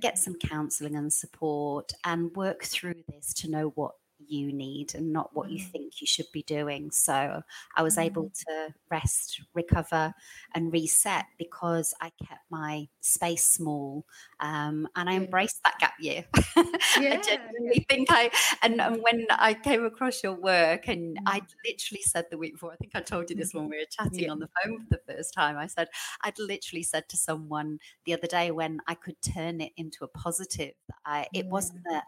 get 0.00 0.18
some 0.18 0.34
counseling 0.34 0.96
and 0.96 1.12
support 1.12 1.92
and 2.04 2.34
work 2.34 2.64
through 2.64 3.02
this 3.08 3.32
to 3.34 3.50
know 3.50 3.72
what 3.74 3.92
you 4.32 4.52
need 4.52 4.94
and 4.94 5.12
not 5.12 5.30
what 5.34 5.50
you 5.50 5.58
mm. 5.58 5.70
think 5.70 6.00
you 6.00 6.06
should 6.06 6.30
be 6.32 6.42
doing. 6.42 6.90
So 6.90 7.42
I 7.76 7.82
was 7.82 7.98
able 7.98 8.24
mm. 8.24 8.44
to 8.46 8.74
rest, 8.90 9.42
recover, 9.54 10.14
and 10.54 10.72
reset 10.72 11.26
because 11.38 11.94
I 12.00 12.10
kept 12.26 12.40
my 12.50 12.88
space 13.00 13.44
small 13.44 14.06
um, 14.40 14.88
and 14.96 15.08
I 15.08 15.14
embraced 15.14 15.60
that 15.64 15.78
gap 15.78 15.94
year. 16.00 16.24
Yeah, 17.00 17.14
I 17.14 17.22
genuinely 17.22 17.86
think 17.88 18.08
I, 18.10 18.30
and, 18.60 18.80
and, 18.80 19.02
when 19.02 19.26
I 19.30 19.54
came 19.54 19.84
across 19.84 20.22
your 20.22 20.34
work, 20.34 20.88
and 20.88 21.18
I 21.26 21.40
mm. 21.40 21.46
literally 21.64 22.02
said 22.02 22.26
the 22.30 22.36
week 22.36 22.54
before, 22.54 22.72
I 22.72 22.76
think 22.76 22.92
I 22.94 23.00
told 23.00 23.30
you 23.30 23.36
this 23.36 23.54
when 23.54 23.68
we 23.68 23.78
were 23.78 23.84
chatting 23.90 24.24
yeah. 24.24 24.30
on 24.30 24.38
the 24.38 24.48
phone 24.62 24.80
for 24.80 24.86
the 24.90 25.00
first 25.12 25.32
time. 25.32 25.56
I 25.56 25.66
said, 25.66 25.88
I'd 26.22 26.38
literally 26.38 26.82
said 26.82 27.08
to 27.08 27.16
someone 27.16 27.78
the 28.04 28.12
other 28.12 28.26
day 28.26 28.50
when 28.50 28.80
I 28.86 28.94
could 28.94 29.16
turn 29.22 29.60
it 29.60 29.72
into 29.76 30.04
a 30.04 30.08
positive, 30.08 30.74
I, 31.06 31.28
it 31.32 31.46
wasn't 31.46 31.82
that 31.90 32.04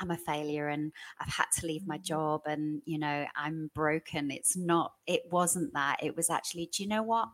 I'm 0.00 0.10
a 0.10 0.16
failure 0.16 0.68
and 0.68 0.92
I've 1.20 1.32
had 1.32 1.46
to 1.58 1.66
leave 1.66 1.86
my 1.86 1.98
mm. 1.98 2.04
job 2.04 2.42
and, 2.46 2.82
you 2.84 2.98
know, 2.98 3.26
I'm 3.36 3.70
broken. 3.74 4.30
It's 4.30 4.56
not, 4.56 4.92
it 5.06 5.22
wasn't 5.30 5.74
that. 5.74 5.98
It 6.02 6.16
was 6.16 6.30
actually, 6.30 6.70
do 6.72 6.82
you 6.82 6.88
know 6.88 7.02
what? 7.02 7.28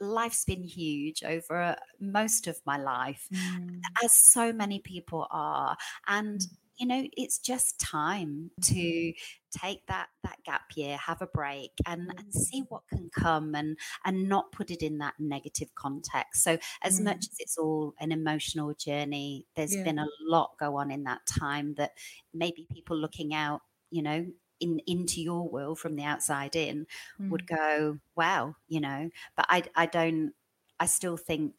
Life's 0.00 0.44
been 0.44 0.62
huge 0.62 1.22
over 1.24 1.60
uh, 1.60 1.74
most 2.00 2.46
of 2.46 2.58
my 2.66 2.78
life, 2.78 3.28
mm. 3.32 3.80
as 4.02 4.10
so 4.12 4.52
many 4.52 4.78
people 4.78 5.26
are. 5.30 5.76
And 6.06 6.40
mm 6.40 6.46
you 6.78 6.86
know 6.86 7.04
it's 7.16 7.38
just 7.38 7.78
time 7.78 8.50
to 8.60 8.74
mm-hmm. 8.74 9.66
take 9.66 9.86
that 9.86 10.08
that 10.22 10.36
gap 10.44 10.62
year 10.74 10.96
have 10.96 11.22
a 11.22 11.26
break 11.26 11.70
and 11.86 12.10
and 12.16 12.32
see 12.32 12.60
mm-hmm. 12.60 12.66
what 12.68 12.82
can 12.88 13.10
come 13.16 13.54
and 13.54 13.78
and 14.04 14.28
not 14.28 14.52
put 14.52 14.70
it 14.70 14.82
in 14.82 14.98
that 14.98 15.14
negative 15.18 15.74
context 15.74 16.42
so 16.42 16.58
as 16.82 17.00
mm. 17.00 17.04
much 17.04 17.18
as 17.18 17.36
it's 17.38 17.58
all 17.58 17.94
an 18.00 18.12
emotional 18.12 18.74
journey 18.74 19.46
there's 19.56 19.74
yeah. 19.74 19.84
been 19.84 19.98
a 19.98 20.06
lot 20.22 20.50
go 20.58 20.76
on 20.76 20.90
in 20.90 21.04
that 21.04 21.20
time 21.26 21.74
that 21.74 21.92
maybe 22.32 22.66
people 22.72 22.96
looking 22.96 23.34
out 23.34 23.60
you 23.90 24.02
know 24.02 24.26
in 24.60 24.80
into 24.86 25.20
your 25.20 25.48
world 25.48 25.78
from 25.78 25.96
the 25.96 26.04
outside 26.04 26.56
in 26.56 26.86
mm. 27.20 27.30
would 27.30 27.46
go 27.46 27.98
wow 28.16 28.54
you 28.68 28.80
know 28.80 29.10
but 29.36 29.46
i 29.48 29.62
i 29.74 29.86
don't 29.86 30.32
i 30.80 30.86
still 30.86 31.16
think 31.16 31.54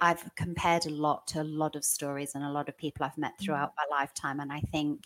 I've 0.00 0.28
compared 0.36 0.86
a 0.86 0.90
lot 0.90 1.26
to 1.28 1.42
a 1.42 1.44
lot 1.44 1.76
of 1.76 1.84
stories 1.84 2.34
and 2.34 2.44
a 2.44 2.50
lot 2.50 2.68
of 2.68 2.76
people 2.76 3.04
I've 3.04 3.18
met 3.18 3.32
mm. 3.40 3.44
throughout 3.44 3.74
my 3.76 3.96
lifetime. 3.98 4.40
And 4.40 4.52
I 4.52 4.60
think 4.60 5.04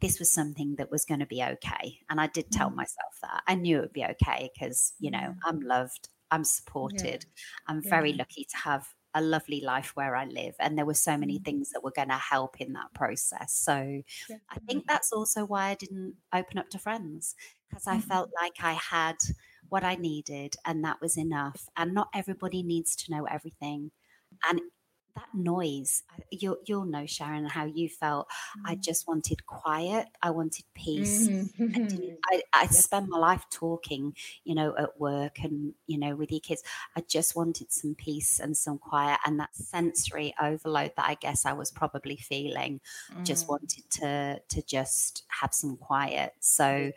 this 0.00 0.18
was 0.18 0.30
something 0.30 0.76
that 0.76 0.90
was 0.90 1.04
going 1.04 1.20
to 1.20 1.26
be 1.26 1.42
okay. 1.42 1.98
And 2.08 2.20
I 2.20 2.28
did 2.28 2.50
tell 2.50 2.70
mm. 2.70 2.76
myself 2.76 3.18
that. 3.22 3.42
I 3.46 3.54
knew 3.54 3.78
it 3.78 3.82
would 3.82 3.92
be 3.92 4.04
okay 4.04 4.50
because, 4.54 4.92
you 4.98 5.10
know, 5.10 5.34
I'm 5.44 5.60
loved, 5.60 6.08
I'm 6.30 6.44
supported. 6.44 7.24
Yeah. 7.26 7.64
I'm 7.66 7.82
yeah. 7.82 7.90
very 7.90 8.12
lucky 8.12 8.44
to 8.44 8.56
have 8.56 8.88
a 9.14 9.22
lovely 9.22 9.60
life 9.60 9.92
where 9.94 10.14
I 10.14 10.26
live. 10.26 10.54
And 10.60 10.76
there 10.76 10.86
were 10.86 10.94
so 10.94 11.16
many 11.16 11.38
mm. 11.38 11.44
things 11.44 11.70
that 11.70 11.82
were 11.82 11.92
going 11.94 12.08
to 12.08 12.14
help 12.14 12.60
in 12.60 12.74
that 12.74 12.94
process. 12.94 13.52
So 13.52 14.02
yeah. 14.28 14.36
I 14.50 14.58
think 14.68 14.86
that's 14.86 15.12
also 15.12 15.44
why 15.44 15.70
I 15.70 15.74
didn't 15.74 16.14
open 16.32 16.58
up 16.58 16.70
to 16.70 16.78
friends 16.78 17.34
because 17.68 17.86
I 17.86 17.98
felt 17.98 18.30
like 18.40 18.54
I 18.62 18.72
had 18.74 19.16
what 19.68 19.84
I 19.84 19.96
needed 19.96 20.54
and 20.64 20.84
that 20.84 21.00
was 21.00 21.16
enough. 21.16 21.68
And 21.76 21.94
not 21.94 22.08
everybody 22.14 22.62
needs 22.62 22.96
to 22.96 23.10
know 23.10 23.24
everything. 23.24 23.90
And 24.48 24.60
that 25.18 25.28
noise, 25.34 26.04
you'll, 26.30 26.58
you'll 26.66 26.84
know, 26.84 27.04
Sharon, 27.06 27.44
how 27.44 27.64
you 27.64 27.88
felt. 27.88 28.28
Mm. 28.58 28.70
I 28.70 28.74
just 28.76 29.08
wanted 29.08 29.44
quiet. 29.46 30.06
I 30.22 30.30
wanted 30.30 30.64
peace. 30.74 31.28
Mm-hmm. 31.28 32.14
I, 32.32 32.42
I 32.54 32.66
spend 32.66 33.08
my 33.08 33.18
life 33.18 33.44
talking, 33.50 34.14
you 34.44 34.54
know, 34.54 34.74
at 34.78 35.00
work 35.00 35.38
and, 35.42 35.74
you 35.86 35.98
know, 35.98 36.14
with 36.14 36.30
your 36.30 36.40
kids. 36.40 36.62
I 36.96 37.02
just 37.08 37.34
wanted 37.34 37.72
some 37.72 37.94
peace 37.96 38.38
and 38.38 38.56
some 38.56 38.78
quiet. 38.78 39.18
And 39.26 39.40
that 39.40 39.54
sensory 39.54 40.34
overload 40.40 40.92
that 40.96 41.08
I 41.08 41.14
guess 41.14 41.44
I 41.44 41.52
was 41.52 41.70
probably 41.70 42.16
feeling, 42.16 42.80
mm. 43.12 43.24
just 43.24 43.48
wanted 43.48 43.90
to, 43.90 44.40
to 44.48 44.62
just 44.62 45.24
have 45.28 45.52
some 45.52 45.76
quiet. 45.76 46.34
So, 46.40 46.92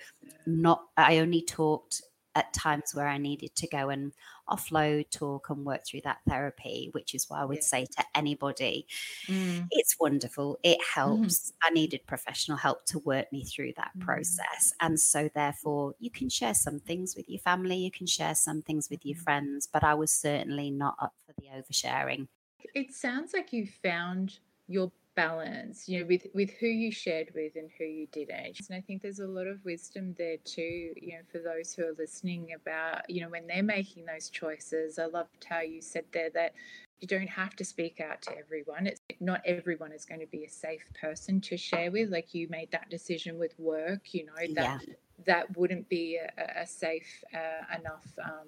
not, 0.45 0.84
I 0.95 1.19
only 1.19 1.42
talked 1.42 2.04
at 2.35 2.54
times 2.54 2.96
where 2.96 3.08
I 3.08 3.17
needed 3.17 3.56
to 3.56 3.67
go 3.67 3.89
and 3.89 4.13
offload, 4.52 5.10
talk, 5.10 5.49
and 5.49 5.65
work 5.65 5.85
through 5.85 6.02
that 6.04 6.19
therapy, 6.27 6.89
which 6.91 7.15
is 7.15 7.25
why 7.29 7.41
I 7.41 7.45
would 7.45 7.58
yeah. 7.58 7.63
say 7.63 7.85
to 7.97 8.04
anybody, 8.15 8.87
mm. 9.27 9.67
it's 9.71 9.95
wonderful. 9.99 10.60
It 10.63 10.77
mm-hmm. 10.79 10.99
helps. 10.99 11.52
Mm. 11.52 11.54
I 11.63 11.69
needed 11.71 12.02
professional 12.06 12.58
help 12.58 12.85
to 12.87 12.99
work 12.99 13.31
me 13.31 13.45
through 13.45 13.73
that 13.77 13.91
mm. 13.97 14.02
process. 14.02 14.73
And 14.79 14.99
so, 14.99 15.29
therefore, 15.33 15.95
you 15.99 16.12
can 16.12 16.29
share 16.29 16.54
some 16.54 16.79
things 16.79 17.15
with 17.15 17.29
your 17.29 17.39
family, 17.39 17.77
you 17.77 17.91
can 17.91 18.08
share 18.08 18.35
some 18.35 18.62
things 18.62 18.89
with 18.89 19.06
your 19.06 19.15
mm-hmm. 19.15 19.23
friends, 19.23 19.67
but 19.71 19.83
I 19.83 19.93
was 19.93 20.12
certainly 20.12 20.69
not 20.71 20.95
up 21.02 21.13
for 21.25 21.33
the 21.37 21.47
oversharing. 21.56 22.27
It 22.73 22.93
sounds 22.93 23.33
like 23.33 23.52
you 23.54 23.67
found 23.83 24.39
your 24.67 24.91
balance 25.16 25.90
you 25.90 26.00
know 26.00 26.06
with 26.06 26.26
with 26.34 26.52
who 26.60 26.68
you 26.68 26.92
shared 26.92 27.30
with 27.36 27.56
and 27.56 27.70
who 27.78 27.84
you 27.84 28.08
didn't. 28.12 28.60
And 28.70 28.78
i 28.78 28.82
think 28.82 29.02
there's 29.02 29.20
a 29.20 29.28
lot 29.28 29.48
of 29.48 29.64
wisdom 29.66 30.16
there 30.18 30.38
too 30.46 30.94
you 30.96 31.14
know 31.14 31.24
for 31.32 31.40
those 31.40 31.74
who 31.74 31.84
are 31.86 31.96
listening 31.98 32.50
about 32.56 33.10
you 33.10 33.22
know 33.22 33.30
when 33.30 33.48
they're 33.48 33.64
making 33.64 34.06
those 34.06 34.30
choices. 34.30 35.00
I 35.00 35.06
loved 35.06 35.46
how 35.48 35.62
you 35.62 35.82
said 35.82 36.06
there 36.14 36.30
that 36.32 36.54
you 37.00 37.08
don't 37.08 37.30
have 37.30 37.56
to 37.56 37.66
speak 37.66 38.00
out 38.00 38.22
to 38.24 38.38
everyone. 38.38 38.86
It's 38.86 39.02
not 39.20 39.42
everyone 39.46 39.92
is 39.92 40.06
going 40.06 40.22
to 40.22 40.28
be 40.28 40.46
a 40.46 40.50
safe 40.50 40.86
person 41.00 41.42
to 41.42 41.58
share 41.58 41.92
with. 41.92 42.10
Like 42.10 42.34
you 42.34 42.48
made 42.50 42.72
that 42.72 42.90
decision 42.90 43.38
with 43.38 43.54
work 43.60 44.14
you 44.14 44.26
know 44.26 44.54
that 44.56 44.82
yeah. 44.88 44.94
that 45.26 45.58
wouldn't 45.58 45.90
be 45.90 46.18
a, 46.18 46.62
a 46.62 46.68
safe 46.68 47.24
uh, 47.34 47.78
enough 47.80 48.06
um, 48.24 48.48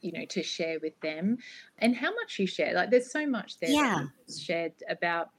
you 0.00 0.12
know 0.12 0.24
to 0.26 0.42
share 0.42 0.78
with 0.80 0.98
them. 1.00 1.38
And 1.78 1.94
how 1.94 2.14
much 2.14 2.38
you 2.38 2.46
share 2.46 2.72
like 2.72 2.90
there's 2.90 3.10
so 3.10 3.26
much 3.26 3.58
there 3.60 3.70
Yeah. 3.70 4.06
shared 4.34 4.72
about 4.88 5.30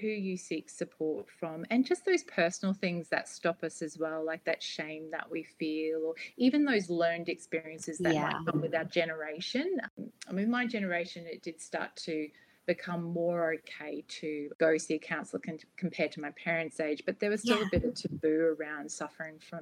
who 0.00 0.06
you 0.08 0.36
seek 0.36 0.68
support 0.68 1.26
from 1.40 1.64
and 1.70 1.86
just 1.86 2.04
those 2.04 2.22
personal 2.24 2.74
things 2.74 3.08
that 3.08 3.28
stop 3.28 3.62
us 3.64 3.80
as 3.82 3.98
well 3.98 4.24
like 4.24 4.44
that 4.44 4.62
shame 4.62 5.10
that 5.10 5.30
we 5.30 5.42
feel 5.42 6.00
or 6.06 6.14
even 6.36 6.64
those 6.64 6.90
learned 6.90 7.28
experiences 7.28 7.98
that 7.98 8.14
Yeah. 8.14 8.22
might 8.30 8.46
come 8.46 8.60
with 8.60 8.74
our 8.74 8.84
generation 8.84 9.78
i 10.28 10.32
mean 10.32 10.50
my 10.50 10.66
generation 10.66 11.26
it 11.26 11.42
did 11.42 11.60
start 11.60 11.96
to 11.96 12.28
become 12.66 13.02
more 13.04 13.54
okay 13.54 14.04
to 14.08 14.50
go 14.58 14.76
see 14.76 14.94
a 14.94 14.98
counselor 14.98 15.40
con- 15.40 15.58
compared 15.76 16.10
to 16.12 16.20
my 16.20 16.30
parents 16.32 16.78
age 16.80 17.02
but 17.06 17.18
there 17.20 17.30
was 17.30 17.40
still 17.40 17.58
Yeah. 17.60 17.66
a 17.66 17.70
bit 17.70 17.84
of 17.84 17.94
taboo 17.94 18.56
around 18.60 18.90
suffering 18.90 19.38
from 19.38 19.60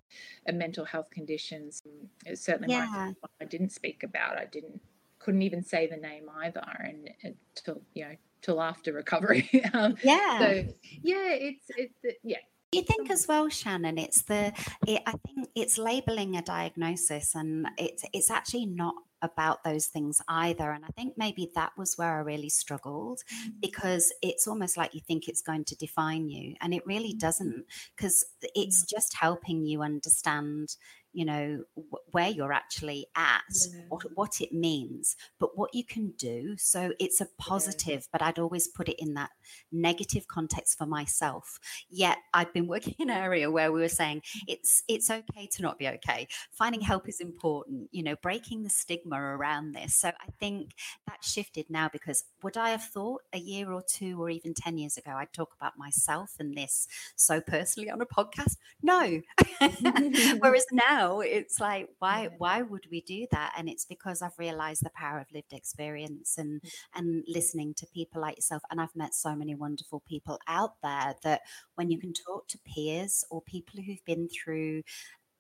mental 0.53 0.85
health 0.85 1.11
conditions 1.11 1.83
It 2.27 2.39
certainly 2.39 2.73
Yeah. 2.73 3.13
I 3.41 3.45
didn't 3.45 3.71
speak 3.71 4.03
about. 4.03 4.37
I 4.39 4.47
didn't 4.47 4.81
couldn't 5.19 5.43
even 5.43 5.63
say 5.63 5.87
the 5.87 5.97
name 5.97 6.29
either, 6.29 6.63
and 6.81 7.09
until 7.23 7.81
you 7.95 8.05
know 8.05 8.15
till 8.45 8.61
after 8.61 8.93
recovery. 8.93 9.49
um, 9.73 9.97
Yeah. 10.03 10.39
so 10.39 10.65
yeah, 11.03 11.31
it's 11.31 11.65
it's 11.77 11.99
it, 12.03 12.19
yeah. 12.23 12.39
Do 12.71 12.79
you 12.79 12.85
think 12.85 13.09
as 13.09 13.29
well, 13.29 13.49
Shannon? 13.49 13.99
It's 13.99 14.23
the 14.23 14.53
it, 14.87 15.01
I 15.07 15.13
think 15.13 15.49
it's 15.55 15.79
labeling 15.79 16.37
a 16.37 16.43
diagnosis, 16.43 17.35
and 17.35 17.69
it's 17.79 18.05
it's 18.13 18.31
actually 18.31 18.67
not 18.67 18.95
about 19.23 19.65
those 19.65 19.87
things 19.87 20.21
either. 20.29 20.73
And 20.73 20.85
I 20.85 20.89
think 20.89 21.15
maybe 21.17 21.51
that 21.55 21.71
was 21.79 21.95
where 21.97 22.17
I 22.17 22.21
really 22.21 22.49
struggled 22.49 23.21
mm. 23.21 23.53
because 23.61 24.13
it's 24.23 24.47
almost 24.47 24.77
like 24.77 24.93
you 24.93 25.01
think 25.01 25.29
it's 25.29 25.41
going 25.41 25.65
to 25.67 25.77
define 25.77 26.29
you, 26.29 26.57
and 26.61 26.75
it 26.75 26.85
really 26.85 27.15
mm. 27.15 27.19
doesn't, 27.21 27.65
because 27.97 28.25
it's 28.43 28.85
just 28.85 29.15
helping 29.15 29.65
you 29.65 29.83
understand, 29.83 30.77
you 31.15 31.25
know, 31.25 31.65
wh- 31.77 32.15
where 32.15 32.29
you're 32.29 32.53
actually 32.53 33.07
at, 33.17 33.43
Yeah. 33.53 33.81
what 33.89 34.03
what 34.15 34.41
it 34.41 34.53
means, 34.53 35.17
but 35.39 35.57
what 35.57 35.75
you 35.75 35.85
can 35.85 36.13
do. 36.19 36.57
So 36.59 36.93
it's 36.99 37.21
a 37.21 37.27
positive, 37.39 38.09
but 38.13 38.23
I'd 38.23 38.39
always 38.39 38.69
put 38.69 38.89
it 38.89 38.97
in 38.99 39.15
that 39.15 39.31
negative 39.73 40.27
context 40.29 40.77
for 40.79 40.87
myself 40.87 41.59
yet 41.91 42.19
I've 42.33 42.53
been 42.53 42.67
working 42.67 42.95
in 42.99 43.11
an 43.11 43.17
area 43.17 43.51
where 43.51 43.73
we 43.73 43.81
were 43.81 43.89
saying 43.89 44.23
it's 44.47 44.83
it's 44.89 45.11
okay 45.11 45.49
to 45.53 45.63
not 45.63 45.79
be 45.79 45.89
okay. 45.89 46.27
Finding 46.51 46.81
mm-hmm. 46.81 46.89
help 46.89 47.09
is 47.09 47.21
important, 47.21 47.89
you 47.93 48.03
know, 48.03 48.17
breaking 48.23 48.63
the 48.63 48.71
stigma 48.71 49.17
around 49.17 49.73
this. 49.73 49.95
So 49.95 50.09
I 50.09 50.31
think 50.41 50.73
that 51.07 51.23
shifted 51.23 51.67
now 51.69 51.89
because 51.93 52.25
would 52.43 52.57
I 52.57 52.71
have 52.71 52.83
thought 52.83 53.23
a 53.33 53.39
year 53.39 53.73
or 53.73 53.83
two 53.83 54.21
or 54.21 54.31
even 54.31 54.55
10 54.55 54.79
years 54.79 54.97
ago 54.97 55.13
I'd 55.13 55.33
talk 55.33 55.55
about 55.57 55.79
myself 55.79 56.35
and 56.39 56.57
this 56.57 56.89
so 57.17 57.41
personally 57.41 57.91
on 57.91 58.01
a 58.01 58.07
podcast? 58.07 58.57
No. 58.83 59.21
Whereas 60.41 60.67
now 60.73 61.04
it's 61.21 61.61
like 61.61 61.89
why 61.99 62.29
why 62.39 62.63
would 62.63 62.87
we 62.91 63.01
do 63.01 63.27
that? 63.31 63.53
And 63.57 63.69
it's 63.69 63.85
because 63.85 64.23
I've 64.23 64.39
realized 64.39 64.85
the 64.85 64.91
power 64.91 65.19
of 65.19 65.33
lived 65.33 65.53
experience 65.53 66.37
and 66.39 66.61
mm. 66.63 66.71
and 66.95 67.25
listening 67.27 67.75
to 67.75 67.87
people 67.95 68.21
like 68.23 68.37
yourself. 68.37 68.63
And 68.71 68.81
I've 68.81 68.97
met 68.97 69.15
so 69.15 69.35
many 69.35 69.55
wonderful 69.55 70.03
people 70.07 70.39
out 70.49 70.75
there 70.83 71.15
that 71.23 71.43
when 71.75 71.91
you 71.91 71.99
can 71.99 72.11
mm. 72.11 72.25
talk 72.27 72.49
to 72.49 72.59
peers 72.59 73.25
or 73.31 73.43
people 73.43 73.83
who've 73.83 74.05
been 74.05 74.29
through 74.29 74.83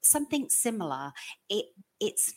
something 0.02 0.48
similar 0.50 1.12
it 1.48 1.64
it's 1.98 2.34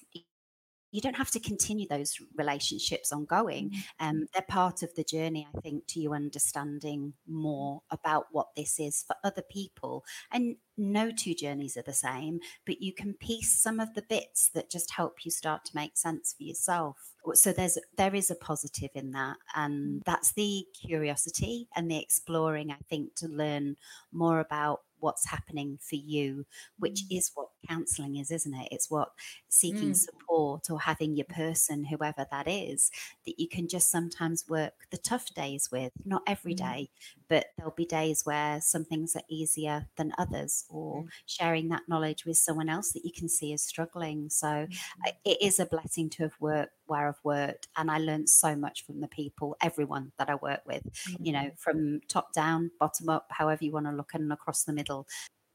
you 0.98 1.02
don't 1.02 1.16
have 1.16 1.30
to 1.30 1.40
continue 1.40 1.88
those 1.88 2.20
relationships 2.36 3.14
ongoing. 3.14 3.70
Mm-hmm. 3.70 4.08
Um, 4.08 4.26
they're 4.34 4.42
part 4.48 4.82
of 4.82 4.96
the 4.96 5.04
journey 5.04 5.48
i 5.56 5.60
think 5.60 5.86
to 5.88 6.00
you 6.00 6.14
understanding 6.14 7.14
more 7.28 7.82
about 7.92 8.26
what 8.32 8.48
this 8.56 8.80
is 8.80 9.04
for 9.06 9.16
other 9.24 9.44
people. 9.44 10.04
And 10.32 10.56
no 10.76 11.12
two 11.12 11.36
journeys 11.36 11.78
are 11.78 11.84
the 11.84 11.94
same 11.94 12.40
but 12.66 12.82
you 12.82 12.94
can 12.94 13.14
piece 13.14 13.52
some 13.60 13.80
of 13.80 13.94
the 13.94 14.02
bits 14.02 14.50
that 14.56 14.72
just 14.72 14.92
help 14.92 15.24
you 15.24 15.30
start 15.30 15.66
to 15.66 15.76
make 15.76 15.98
sense 15.98 16.34
for 16.36 16.44
yourself. 16.44 17.14
So 17.34 17.52
there's 17.52 17.78
there 17.96 18.16
is 18.16 18.32
a 18.32 18.36
positive 18.36 18.92
in 18.96 19.12
that 19.12 19.38
and 19.56 19.74
mm-hmm. 19.76 19.98
that's 20.04 20.34
the 20.34 20.66
curiosity 20.74 21.68
and 21.76 21.92
the 21.92 22.02
exploring 22.02 22.72
i 22.72 22.78
think 22.90 23.16
to 23.16 23.28
learn 23.28 23.76
more 24.12 24.40
about 24.40 24.82
what's 25.00 25.28
happening 25.28 25.78
for 25.82 25.96
you 25.96 26.46
which 26.80 27.04
mm-hmm. 27.04 27.18
is 27.18 27.32
what 27.36 27.47
counseling 27.68 28.16
is 28.18 28.32
isn't 28.32 28.54
it 28.54 28.68
it's 28.72 28.90
what 28.90 29.14
seeking 29.50 29.94
Mm. 29.94 29.94
support 29.94 30.70
or 30.70 30.82
having 30.82 31.16
your 31.16 31.26
person 31.26 31.86
whoever 31.86 32.26
that 32.32 32.48
is 32.48 32.92
that 33.26 33.40
you 33.40 33.48
can 33.48 33.68
just 33.68 33.90
sometimes 33.90 34.48
work 34.50 34.88
the 34.92 34.98
tough 34.98 35.34
days 35.34 35.70
with 35.72 35.92
not 36.06 36.22
every 36.28 36.54
Mm. 36.54 36.56
day 36.56 36.90
but 37.28 37.48
there'll 37.58 37.72
be 37.72 37.86
days 37.86 38.26
where 38.26 38.62
some 38.62 38.86
things 38.86 39.16
are 39.16 39.24
easier 39.30 39.88
than 39.98 40.14
others 40.18 40.66
or 40.70 41.04
Mm. 41.04 41.12
sharing 41.26 41.70
that 41.70 41.88
knowledge 41.90 42.26
with 42.26 42.38
someone 42.38 42.70
else 42.70 42.92
that 42.94 43.06
you 43.06 43.12
can 43.12 43.28
see 43.30 43.54
is 43.54 43.62
struggling 43.62 44.30
so 44.30 44.68
Mm. 44.68 44.80
It 45.26 45.42
is 45.42 45.60
a 45.60 45.66
blessing 45.66 46.10
to 46.12 46.24
have 46.24 46.36
worked 46.40 46.74
where 46.88 47.08
I've 47.10 47.24
worked 47.24 47.68
and 47.76 47.92
I 47.92 47.98
learned 47.98 48.30
so 48.30 48.56
much 48.56 48.86
from 48.86 49.02
the 49.02 49.08
people 49.08 49.56
everyone 49.62 50.12
that 50.18 50.30
I 50.30 50.36
work 50.36 50.62
with 50.66 50.84
you 51.22 51.32
know 51.34 51.52
from 51.58 52.02
top 52.08 52.34
down 52.34 52.72
bottom 52.80 53.10
up 53.10 53.28
however 53.32 53.64
you 53.66 53.72
want 53.72 53.86
to 53.88 53.92
look 53.92 54.14
and 54.14 54.32
across 54.32 54.64
the 54.64 54.74
middle 54.74 55.08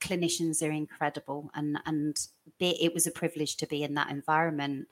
clinicians 0.03 0.67
are 0.67 0.73
incredible 0.73 1.51
and 1.55 1.79
and 1.87 2.17
it 2.59 2.93
was 2.93 3.07
a 3.07 3.11
privilege 3.23 3.57
to 3.57 3.67
be 3.67 3.83
in 3.85 3.95
that 3.95 4.11
environment 4.11 4.89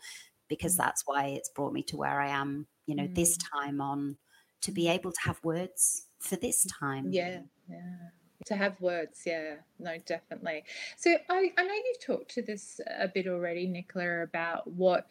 because 0.48 0.74
Mm. 0.74 0.78
that's 0.78 1.02
why 1.06 1.22
it's 1.36 1.48
brought 1.48 1.72
me 1.72 1.82
to 1.84 1.96
where 1.96 2.20
I 2.20 2.28
am 2.42 2.66
you 2.86 2.94
know 2.94 3.08
this 3.20 3.36
time 3.36 3.80
on 3.80 4.16
to 4.62 4.70
be 4.72 4.88
able 4.88 5.12
to 5.12 5.20
have 5.28 5.38
words 5.42 6.06
for 6.20 6.36
this 6.36 6.66
time 6.80 7.12
Yeah, 7.12 7.40
yeah. 7.68 8.10
To 8.46 8.56
have 8.56 8.80
words, 8.80 9.22
yeah, 9.26 9.56
no, 9.78 9.98
definitely. 10.06 10.64
So 10.96 11.10
I, 11.28 11.52
I 11.58 11.62
know 11.62 11.74
you've 11.74 12.00
talked 12.10 12.30
to 12.36 12.42
this 12.42 12.80
a 12.98 13.06
bit 13.06 13.26
already, 13.26 13.66
Nicola, 13.66 14.22
about 14.22 14.66
what 14.66 15.06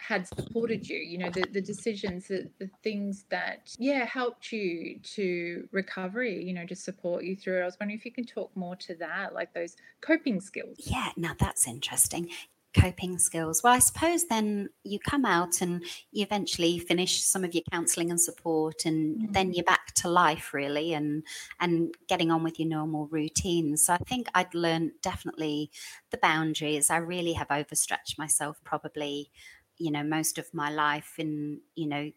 had 0.00 0.26
supported 0.26 0.88
you, 0.88 0.96
you 0.96 1.18
know, 1.18 1.30
the, 1.30 1.44
the 1.52 1.60
decisions, 1.60 2.28
the, 2.28 2.48
the 2.58 2.70
things 2.82 3.26
that, 3.30 3.74
yeah, 3.78 4.04
helped 4.04 4.50
you 4.50 4.98
to 5.02 5.68
recovery, 5.72 6.42
you 6.42 6.54
know, 6.54 6.66
to 6.66 6.74
support 6.74 7.22
you 7.24 7.36
through 7.36 7.58
it. 7.58 7.62
I 7.62 7.66
was 7.66 7.76
wondering 7.78 7.98
if 7.98 8.04
you 8.04 8.12
can 8.12 8.24
talk 8.24 8.50
more 8.56 8.76
to 8.76 8.94
that, 8.96 9.34
like 9.34 9.52
those 9.54 9.76
coping 10.00 10.40
skills. 10.40 10.76
Yeah, 10.78 11.10
now 11.16 11.34
that's 11.38 11.68
interesting. 11.68 12.30
Coping 12.72 13.18
skills. 13.18 13.62
Well, 13.64 13.72
I 13.72 13.80
suppose 13.80 14.26
then 14.26 14.68
you 14.84 15.00
come 15.00 15.24
out 15.24 15.60
and 15.60 15.82
you 16.12 16.22
eventually 16.22 16.78
finish 16.78 17.20
some 17.20 17.42
of 17.42 17.52
your 17.52 17.64
counselling 17.72 18.10
and 18.10 18.20
support, 18.20 18.84
and 18.84 19.16
mm-hmm. 19.16 19.32
then 19.32 19.52
you're 19.52 19.64
back 19.64 19.92
to 19.96 20.08
life 20.08 20.54
really, 20.54 20.94
and 20.94 21.24
and 21.58 21.92
getting 22.06 22.30
on 22.30 22.44
with 22.44 22.60
your 22.60 22.68
normal 22.68 23.08
routine 23.08 23.76
So 23.76 23.94
I 23.94 23.98
think 23.98 24.28
I'd 24.36 24.54
learned 24.54 24.92
definitely 25.02 25.72
the 26.12 26.18
boundaries. 26.18 26.90
I 26.90 26.98
really 26.98 27.32
have 27.32 27.50
overstretched 27.50 28.20
myself, 28.20 28.60
probably, 28.62 29.32
you 29.80 29.90
know, 29.90 30.04
most 30.04 30.38
of 30.38 30.52
my 30.52 30.70
life, 30.70 31.14
and 31.18 31.60
you 31.74 31.88
know. 31.88 32.10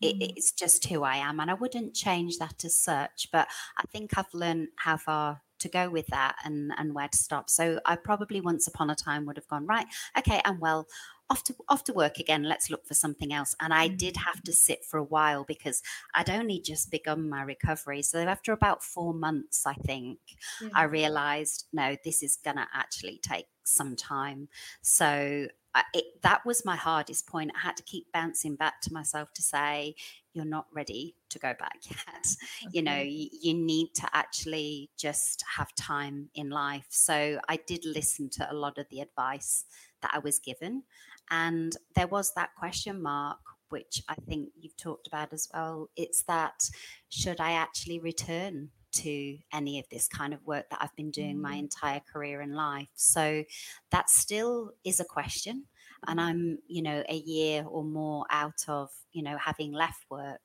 It, 0.00 0.14
mm. 0.14 0.32
it's 0.36 0.52
just 0.52 0.86
who 0.86 1.02
I 1.02 1.16
am, 1.16 1.40
and 1.40 1.50
I 1.50 1.54
wouldn't 1.54 1.92
change 1.92 2.38
that 2.38 2.64
as 2.64 2.80
such. 2.80 3.30
But 3.32 3.48
I 3.76 3.82
think 3.90 4.16
I've 4.16 4.32
learned 4.32 4.68
how 4.76 4.96
far 4.96 5.42
to 5.60 5.68
go 5.68 5.90
with 5.90 6.06
that 6.08 6.36
and 6.44 6.72
and 6.76 6.94
where 6.94 7.08
to 7.08 7.18
stop. 7.18 7.50
So 7.50 7.80
I 7.84 7.96
probably 7.96 8.40
once 8.40 8.66
upon 8.66 8.90
a 8.90 8.94
time 8.94 9.26
would 9.26 9.36
have 9.36 9.48
gone 9.48 9.66
right. 9.66 9.86
Okay, 10.16 10.40
I'm 10.44 10.60
well. 10.60 10.86
Off 11.30 11.44
to 11.44 11.54
off 11.68 11.84
to 11.84 11.92
work 11.92 12.18
again. 12.18 12.44
Let's 12.44 12.70
look 12.70 12.86
for 12.86 12.94
something 12.94 13.34
else. 13.34 13.54
And 13.60 13.74
I 13.74 13.90
mm. 13.90 13.98
did 13.98 14.16
have 14.16 14.42
to 14.44 14.52
sit 14.52 14.82
for 14.82 14.96
a 14.96 15.04
while 15.04 15.44
because 15.44 15.82
I'd 16.14 16.30
only 16.30 16.58
just 16.58 16.90
begun 16.90 17.28
my 17.28 17.42
recovery. 17.42 18.00
So 18.00 18.20
after 18.20 18.52
about 18.52 18.82
four 18.82 19.12
months, 19.12 19.66
I 19.66 19.74
think 19.74 20.18
Yeah. 20.62 20.68
I 20.74 20.86
mm. 20.86 20.92
realised 20.92 21.66
no, 21.70 21.96
this 22.02 22.22
is 22.22 22.38
gonna 22.42 22.66
actually 22.72 23.20
take 23.22 23.48
some 23.62 23.94
time. 23.94 24.48
So 24.80 25.48
I, 25.78 25.84
it, 25.94 26.22
that 26.22 26.44
was 26.44 26.64
my 26.64 26.76
hardest 26.76 27.26
point. 27.26 27.52
I 27.54 27.66
had 27.66 27.76
to 27.76 27.82
keep 27.82 28.12
bouncing 28.12 28.56
back 28.56 28.80
to 28.82 28.92
myself 28.92 29.32
to 29.34 29.42
say, 29.42 29.94
"You're 30.32 30.44
not 30.44 30.66
ready 30.72 31.14
to 31.30 31.38
go 31.38 31.54
back 31.58 31.78
yet." 31.90 32.26
you 32.72 32.82
know 32.82 32.98
you, 32.98 33.28
you 33.40 33.54
need 33.54 33.94
to 33.94 34.08
actually 34.12 34.90
just 34.96 35.44
have 35.56 35.74
time 35.74 36.28
in 36.34 36.50
life 36.50 36.86
so 36.88 37.38
i 37.48 37.56
did 37.66 37.84
listen 37.84 38.28
to 38.28 38.50
a 38.50 38.54
lot 38.54 38.78
of 38.78 38.86
the 38.90 39.00
advice 39.00 39.64
that 40.02 40.10
i 40.14 40.18
was 40.18 40.38
given 40.38 40.82
and 41.30 41.76
there 41.94 42.06
was 42.06 42.32
that 42.34 42.50
question 42.56 43.02
mark 43.02 43.38
which 43.68 44.02
i 44.08 44.14
think 44.14 44.50
you've 44.58 44.76
talked 44.76 45.06
about 45.06 45.32
as 45.32 45.48
well 45.52 45.88
it's 45.96 46.22
that 46.22 46.68
should 47.08 47.40
i 47.40 47.52
actually 47.52 47.98
return 47.98 48.70
to 49.04 49.38
any 49.52 49.78
of 49.80 49.86
this 49.90 50.08
kind 50.08 50.32
of 50.34 50.44
work 50.46 50.68
that 50.70 50.80
i've 50.82 50.96
been 50.96 51.10
doing 51.10 51.40
my 51.40 51.56
Mm. 51.56 51.60
entire 51.66 52.00
career 52.12 52.40
in 52.42 52.52
life. 52.52 52.88
So 52.94 53.44
that 53.90 54.10
still 54.10 54.72
is 54.84 55.00
a 55.00 55.04
question 55.04 55.66
and 56.06 56.20
i'm 56.20 56.58
you 56.68 56.82
know 56.82 57.02
a 57.08 57.16
year 57.16 57.64
or 57.66 57.84
more 57.84 58.24
out 58.30 58.62
of 58.68 58.90
you 59.12 59.22
know 59.22 59.36
having 59.38 59.72
left 59.72 60.04
work. 60.10 60.40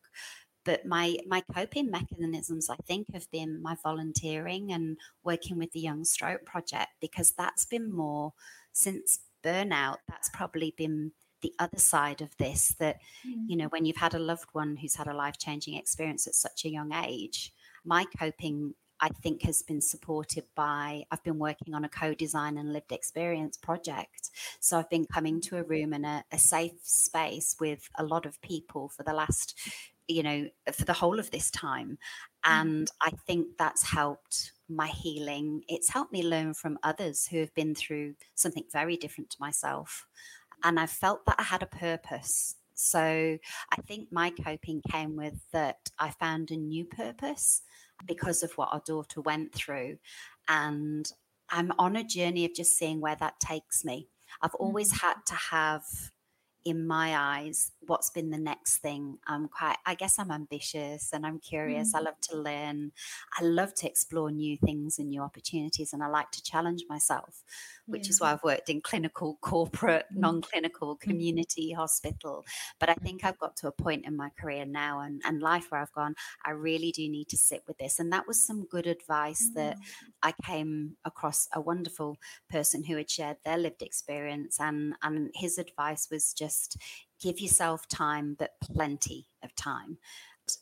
But 0.65 0.85
my 0.85 1.17
my 1.27 1.41
coping 1.53 1.89
mechanisms 1.91 2.69
i 2.69 2.77
think 2.87 3.07
have 3.13 3.29
been 3.31 3.61
my 3.61 3.75
volunteering 3.83 4.71
and 4.71 4.97
working 5.23 5.57
with 5.57 5.71
the 5.73 5.81
young 5.81 6.05
stroke 6.05 6.45
project 6.45 6.91
because 7.01 7.33
that's 7.33 7.65
been 7.65 7.91
more 7.93 8.33
since 8.71 9.19
burnout 9.43 9.97
that's 10.07 10.29
probably 10.29 10.73
been 10.77 11.11
the 11.41 11.53
other 11.59 11.77
side 11.79 12.21
of 12.21 12.35
this 12.37 12.75
that 12.79 12.97
you 13.45 13.57
know 13.57 13.67
when 13.67 13.83
you've 13.85 13.97
had 13.97 14.13
a 14.13 14.19
loved 14.31 14.49
one 14.53 14.77
who's 14.77 14.95
had 14.95 15.07
a 15.07 15.13
life 15.13 15.37
changing 15.37 15.75
experience 15.75 16.25
at 16.27 16.35
such 16.35 16.63
a 16.63 16.69
young 16.69 16.93
age 16.93 17.51
my 17.85 18.05
coping 18.17 18.73
I 19.03 19.09
think 19.09 19.41
has 19.43 19.61
been 19.61 19.81
supported 19.81 20.45
by, 20.55 21.03
I've 21.11 21.23
been 21.23 21.37
working 21.37 21.73
on 21.73 21.83
a 21.83 21.89
co 21.89 22.13
design 22.13 22.57
and 22.57 22.71
lived 22.71 22.93
experience 22.93 23.57
project. 23.57 24.29
So 24.61 24.79
I've 24.79 24.89
been 24.89 25.05
coming 25.05 25.41
to 25.41 25.57
a 25.57 25.63
room 25.63 25.93
in 25.93 26.05
a, 26.05 26.23
a 26.31 26.37
safe 26.37 26.79
space 26.83 27.57
with 27.59 27.89
a 27.97 28.03
lot 28.05 28.25
of 28.25 28.41
people 28.41 28.87
for 28.87 29.03
the 29.03 29.11
last, 29.11 29.59
you 30.07 30.23
know, 30.23 30.47
for 30.71 30.85
the 30.85 30.93
whole 30.93 31.19
of 31.19 31.31
this 31.31 31.51
time. 31.51 31.97
Mm. 32.45 32.61
And 32.61 32.91
I 33.01 33.11
think 33.27 33.57
that's 33.59 33.83
helped 33.91 34.53
my 34.69 34.87
healing. 34.87 35.63
It's 35.67 35.89
helped 35.89 36.13
me 36.13 36.23
learn 36.23 36.53
from 36.53 36.79
others 36.81 37.27
who 37.27 37.39
have 37.39 37.53
been 37.53 37.75
through 37.75 38.15
something 38.35 38.63
very 38.71 38.95
different 38.95 39.29
to 39.31 39.37
myself. 39.41 40.07
And 40.63 40.79
I 40.79 40.85
felt 40.85 41.25
that 41.25 41.35
I 41.37 41.43
had 41.43 41.61
a 41.61 41.65
purpose. 41.65 42.55
So 42.83 43.37
I 43.71 43.81
think 43.87 44.09
my 44.11 44.31
coping 44.31 44.81
came 44.91 45.15
with 45.15 45.39
that 45.51 45.77
I 45.99 46.11
found 46.11 46.51
a 46.51 46.57
new 46.57 46.85
purpose 46.85 47.61
because 48.05 48.43
of 48.43 48.51
what 48.53 48.69
our 48.71 48.81
daughter 48.85 49.21
went 49.21 49.53
through. 49.53 49.97
And 50.47 51.09
I'm 51.49 51.71
on 51.77 51.95
a 51.95 52.03
journey 52.03 52.45
of 52.45 52.53
just 52.53 52.77
seeing 52.77 52.99
where 52.99 53.15
that 53.15 53.39
takes 53.39 53.85
me. 53.85 54.09
I've 54.41 54.55
always 54.55 54.91
mm-hmm. 54.91 55.07
had 55.07 55.15
to 55.27 55.35
have 55.35 55.83
in 56.65 56.87
my 56.87 57.15
eyes 57.15 57.71
what's 57.87 58.09
been 58.09 58.29
the 58.29 58.37
next 58.37 58.77
thing 58.77 59.17
i'm 59.27 59.47
quite 59.47 59.77
i 59.85 59.95
guess 59.95 60.19
i'm 60.19 60.31
ambitious 60.31 61.11
and 61.13 61.25
i'm 61.25 61.39
curious 61.39 61.93
mm. 61.93 61.99
i 61.99 62.01
love 62.01 62.19
to 62.21 62.37
learn 62.37 62.91
i 63.39 63.43
love 63.43 63.73
to 63.73 63.87
explore 63.87 64.31
new 64.31 64.57
things 64.57 64.99
and 64.99 65.09
new 65.09 65.21
opportunities 65.21 65.93
and 65.93 66.03
i 66.03 66.07
like 66.07 66.31
to 66.31 66.41
challenge 66.43 66.83
myself 66.89 67.43
which 67.85 68.05
yeah. 68.05 68.09
is 68.09 68.21
why 68.21 68.31
i've 68.31 68.43
worked 68.43 68.69
in 68.69 68.81
clinical 68.81 69.37
corporate 69.41 70.05
mm. 70.13 70.19
non-clinical 70.19 70.95
mm. 70.95 70.99
community 70.99 71.71
mm. 71.73 71.75
hospital 71.75 72.45
but 72.79 72.89
i 72.89 72.93
think 72.95 73.23
i've 73.23 73.39
got 73.39 73.55
to 73.55 73.67
a 73.67 73.71
point 73.71 74.05
in 74.05 74.15
my 74.15 74.29
career 74.39 74.65
now 74.65 74.99
and, 74.99 75.21
and 75.25 75.41
life 75.41 75.67
where 75.69 75.81
i've 75.81 75.93
gone 75.93 76.15
i 76.45 76.51
really 76.51 76.91
do 76.91 77.07
need 77.09 77.27
to 77.27 77.37
sit 77.37 77.63
with 77.67 77.77
this 77.77 77.99
and 77.99 78.11
that 78.11 78.27
was 78.27 78.43
some 78.43 78.65
good 78.65 78.87
advice 78.87 79.49
mm. 79.51 79.55
that 79.55 79.77
i 80.21 80.33
came 80.43 80.95
across 81.05 81.47
a 81.53 81.61
wonderful 81.61 82.17
person 82.49 82.83
who 82.83 82.97
had 82.97 83.09
shared 83.09 83.37
their 83.43 83.57
lived 83.57 83.81
experience 83.81 84.59
and 84.59 84.93
and 85.01 85.31
his 85.35 85.57
advice 85.57 86.07
was 86.11 86.33
just 86.33 86.77
give 87.23 87.39
yourself 87.39 87.87
time, 87.87 88.35
but 88.37 88.51
plenty 88.61 89.27
of 89.43 89.55
time. 89.55 89.97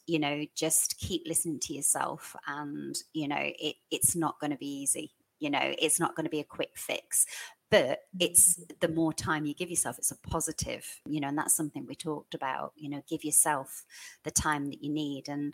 You 0.06 0.20
know, 0.20 0.46
just 0.56 1.00
keep 1.00 1.24
listening 1.26 1.60
to 1.62 1.74
yourself, 1.74 2.36
and 2.48 2.96
you 3.14 3.28
know, 3.28 3.52
it, 3.60 3.76
it's 3.90 4.16
not 4.16 4.40
going 4.40 4.52
to 4.52 4.58
be 4.58 4.82
easy. 4.82 5.12
You 5.40 5.50
know, 5.50 5.74
it's 5.80 6.00
not 6.00 6.16
going 6.16 6.26
to 6.26 6.30
be 6.30 6.40
a 6.40 6.44
quick 6.44 6.70
fix, 6.76 7.26
but 7.72 8.02
it's 8.20 8.60
mm-hmm. 8.60 8.76
the 8.82 8.94
more 8.94 9.14
time 9.14 9.46
you 9.46 9.56
give 9.56 9.70
yourself 9.70 9.98
it's 9.98 10.12
a 10.12 10.30
positive 10.30 10.86
you 11.08 11.20
know 11.20 11.30
and 11.30 11.38
that's 11.38 11.56
something 11.56 11.86
we 11.88 11.96
talked 11.96 12.36
about 12.36 12.74
you 12.76 12.90
know 12.90 13.02
give 13.10 13.24
yourself 13.24 13.84
the 14.24 14.30
time 14.30 14.70
that 14.70 14.84
you 14.84 14.92
need 14.92 15.28
and 15.28 15.54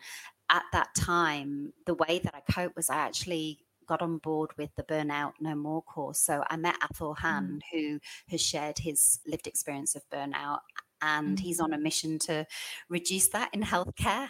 at 0.49 0.64
that 0.74 0.89
time 0.95 1.72
the 1.86 1.93
way 1.93 2.20
that 2.20 2.36
i 2.36 2.51
coped 2.51 2.76
was 2.76 2.89
i 2.89 2.95
actually 2.95 3.60
got 3.88 4.01
on 4.01 4.18
board 4.18 4.49
with 4.58 4.70
the 4.76 4.84
burnout 4.84 5.34
no 5.39 5.55
more 5.55 5.82
course 5.84 6.20
so 6.20 6.43
i 6.49 6.58
met 6.58 6.76
athol 6.84 7.14
han 7.14 7.62
mm. 7.62 7.62
who 7.72 7.99
has 8.30 8.41
shared 8.41 8.80
his 8.80 9.20
lived 9.26 9.47
experience 9.47 9.95
of 9.95 10.01
burnout 10.12 10.60
and 11.02 11.39
he's 11.39 11.60
on 11.60 11.74
a 11.74 11.78
mission 11.78 12.20
to 12.20 12.45
reduce 12.89 13.30
that 13.30 13.50
in 13.54 13.62
healthcare. 13.62 14.30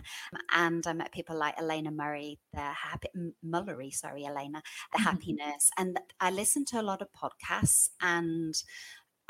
And 0.54 0.86
I 0.86 0.94
met 0.94 1.12
people 1.12 1.38
like 1.38 1.60
Elena 1.60 1.92
Murray, 1.92 2.40
the 2.54 2.60
happy 2.60 3.10
Mullery, 3.46 3.94
sorry, 3.94 4.26
Elena, 4.26 4.62
the 4.92 5.00
mm-hmm. 5.00 5.04
happiness. 5.04 5.70
And 5.78 6.00
I 6.20 6.32
listened 6.32 6.68
to 6.68 6.82
a 6.82 6.84
lot 6.84 7.02
of 7.02 7.08
podcasts 7.12 7.90
and 8.02 8.54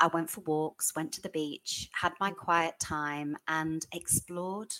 I 0.00 0.06
went 0.08 0.30
for 0.30 0.42
walks, 0.42 0.92
went 0.94 1.12
to 1.12 1.22
the 1.22 1.28
beach, 1.28 1.88
had 2.00 2.12
my 2.20 2.30
quiet 2.30 2.74
time, 2.80 3.36
and 3.48 3.84
explored 3.92 4.72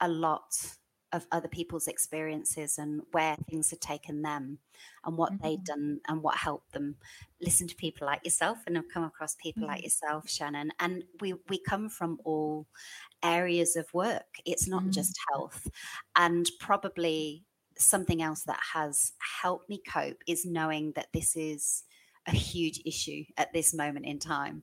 a 0.00 0.08
lot 0.08 0.76
of 1.12 1.26
other 1.32 1.48
people's 1.48 1.88
experiences 1.88 2.78
and 2.78 3.00
where 3.12 3.36
things 3.48 3.70
had 3.70 3.80
taken 3.80 4.22
them 4.22 4.58
and 5.04 5.16
what 5.16 5.32
mm-hmm. 5.32 5.42
they'd 5.42 5.64
done 5.64 6.00
and 6.06 6.22
what 6.22 6.36
helped 6.36 6.72
them 6.72 6.96
listen 7.40 7.66
to 7.66 7.74
people 7.74 8.06
like 8.06 8.24
yourself 8.24 8.58
and 8.66 8.76
have 8.76 8.88
come 8.92 9.04
across 9.04 9.34
people 9.36 9.62
mm-hmm. 9.62 9.72
like 9.72 9.82
yourself 9.82 10.28
shannon 10.28 10.70
and 10.80 11.04
we 11.20 11.34
we 11.48 11.58
come 11.58 11.88
from 11.88 12.18
all 12.24 12.66
areas 13.22 13.74
of 13.74 13.92
work 13.94 14.36
it's 14.44 14.68
not 14.68 14.82
mm-hmm. 14.82 14.90
just 14.90 15.18
health 15.30 15.66
and 16.16 16.50
probably 16.60 17.44
something 17.78 18.20
else 18.20 18.42
that 18.42 18.60
has 18.74 19.12
helped 19.42 19.68
me 19.68 19.80
cope 19.88 20.22
is 20.26 20.44
knowing 20.44 20.92
that 20.94 21.08
this 21.14 21.36
is 21.36 21.84
a 22.26 22.32
huge 22.32 22.82
issue 22.84 23.24
at 23.38 23.52
this 23.54 23.72
moment 23.72 24.04
in 24.04 24.18
time 24.18 24.62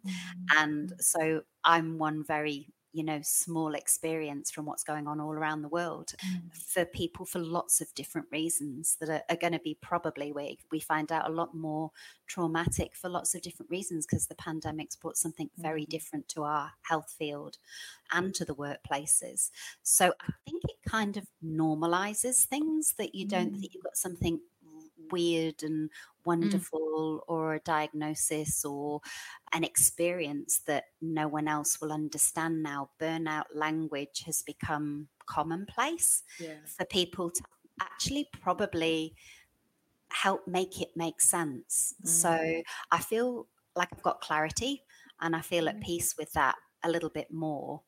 and 0.57 0.89
mm-hmm. 0.89 0.99
so 0.99 1.41
i'm 1.63 1.97
one 1.97 2.23
very 2.23 2.67
you 2.95 3.03
know 3.03 3.19
small 3.21 3.75
experience 3.75 4.49
from 4.49 4.65
what's 4.65 4.83
going 4.83 5.05
on 5.05 5.19
all 5.19 5.33
around 5.33 5.61
the 5.61 5.67
world 5.67 6.13
mm. 6.25 6.41
for 6.53 6.85
people 6.85 7.25
for 7.25 7.39
lots 7.39 7.81
of 7.81 7.93
different 7.93 8.25
reasons 8.31 8.95
that 9.01 9.09
are, 9.09 9.21
are 9.29 9.35
going 9.35 9.51
to 9.51 9.59
be 9.59 9.77
probably 9.81 10.31
we 10.31 10.57
we 10.71 10.79
find 10.79 11.11
out 11.11 11.29
a 11.29 11.33
lot 11.33 11.53
more 11.53 11.91
traumatic 12.25 12.95
for 12.95 13.09
lots 13.09 13.35
of 13.35 13.41
different 13.41 13.69
reasons 13.69 14.05
because 14.05 14.27
the 14.27 14.35
pandemic's 14.35 14.95
brought 14.95 15.17
something 15.17 15.49
very 15.57 15.83
mm. 15.85 15.89
different 15.89 16.27
to 16.29 16.43
our 16.43 16.71
health 16.83 17.13
field 17.17 17.57
and 18.13 18.33
to 18.33 18.45
the 18.45 18.55
workplaces 18.55 19.51
so 19.83 20.13
i 20.21 20.31
think 20.49 20.63
it 20.63 20.89
kind 20.89 21.17
of 21.17 21.27
normalizes 21.43 22.45
things 22.45 22.93
that 22.97 23.13
you 23.13 23.27
don't 23.27 23.53
mm. 23.53 23.59
think 23.59 23.73
you've 23.73 23.83
got 23.83 23.97
something 23.97 24.39
weird 25.11 25.63
and. 25.63 25.89
Wonderful 26.25 27.23
mm. 27.27 27.33
or 27.33 27.55
a 27.55 27.59
diagnosis 27.59 28.65
or 28.65 29.01
an 29.53 29.63
experience 29.63 30.61
that 30.67 30.85
no 31.01 31.27
one 31.27 31.47
else 31.47 31.79
will 31.79 31.91
understand 31.91 32.63
now. 32.63 32.89
Burnout 32.99 33.45
language 33.53 34.23
has 34.25 34.41
become 34.41 35.07
commonplace 35.25 36.23
yeah. 36.39 36.55
for 36.65 36.85
people 36.85 37.29
to 37.29 37.43
actually 37.81 38.27
probably 38.41 39.15
help 40.09 40.47
make 40.47 40.81
it 40.81 40.89
make 40.95 41.21
sense. 41.21 41.95
Mm. 42.03 42.07
So 42.07 42.61
I 42.91 42.99
feel 42.99 43.47
like 43.75 43.89
I've 43.93 44.03
got 44.03 44.21
clarity 44.21 44.83
and 45.21 45.35
I 45.35 45.41
feel 45.41 45.67
at 45.69 45.77
mm. 45.77 45.83
peace 45.83 46.15
with 46.17 46.31
that 46.33 46.55
a 46.83 46.89
little 46.89 47.09
bit 47.09 47.31
more. 47.31 47.81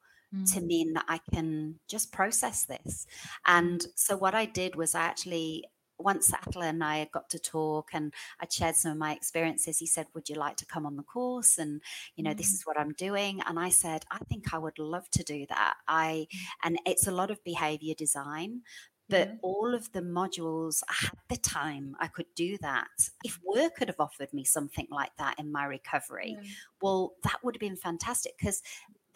To 0.48 0.60
mm. 0.60 0.66
mean 0.66 0.94
that 0.94 1.06
I 1.08 1.22
can 1.34 1.76
just 1.88 2.12
process 2.12 2.66
this. 2.66 3.08
And 3.46 3.88
so, 3.96 4.18
what 4.18 4.36
I 4.36 4.44
did 4.44 4.76
was 4.76 4.94
I 4.94 5.04
actually 5.04 5.64
once 6.00 6.32
Athol 6.34 6.64
and 6.64 6.84
I 6.84 7.10
got 7.12 7.30
to 7.32 7.40
talk 7.40 7.90
and 7.94 8.14
I 8.40 8.48
shared 8.50 8.76
some 8.76 8.92
of 8.92 8.98
my 8.98 9.14
experiences, 9.14 9.80
he 9.80 9.88
said, 9.88 10.08
Would 10.14 10.30
you 10.30 10.36
like 10.36 10.58
to 10.58 10.66
come 10.66 10.86
on 10.86 10.96
the 10.96 11.04
course? 11.04 11.58
And, 11.58 11.82
you 12.16 12.24
know, 12.24 12.32
mm-hmm. 12.32 12.38
this 12.38 12.52
mm. 12.52 12.56
is 12.56 12.64
what 12.66 12.80
I'm 12.80 12.94
doing. 12.94 13.42
And 13.48 13.60
I 13.60 13.70
said, 13.70 14.06
I 14.12 14.20
think 14.30 14.54
I 14.54 14.58
would 14.58 14.80
love 14.80 15.10
to 15.12 15.24
do 15.24 15.46
that. 15.50 15.76
I, 15.88 16.28
mm. 16.34 16.40
and 16.64 16.80
it's 16.86 17.08
a 17.08 17.12
lot 17.12 17.32
of 17.32 17.44
behavior 17.44 17.94
design, 17.96 18.62
but 19.10 19.30
mm-hmm. 19.30 19.38
all 19.42 19.74
of 19.74 19.92
the 19.94 20.02
modules 20.02 20.84
I 20.90 21.06
had 21.06 21.18
the 21.30 21.38
time 21.38 21.96
I 22.00 22.08
could 22.08 22.28
do 22.36 22.58
that. 22.62 22.88
If 23.24 23.40
work 23.46 23.76
could 23.76 23.88
have 23.88 24.00
offered 24.00 24.34
me 24.34 24.44
something 24.44 24.88
like 24.92 25.16
that 25.18 25.40
in 25.40 25.52
my 25.52 25.66
recovery, 25.66 26.38
yeah. 26.42 26.50
well, 26.82 27.14
that 27.24 27.38
would 27.44 27.56
have 27.56 27.62
been 27.62 27.78
fantastic 27.78 28.34
because 28.38 28.62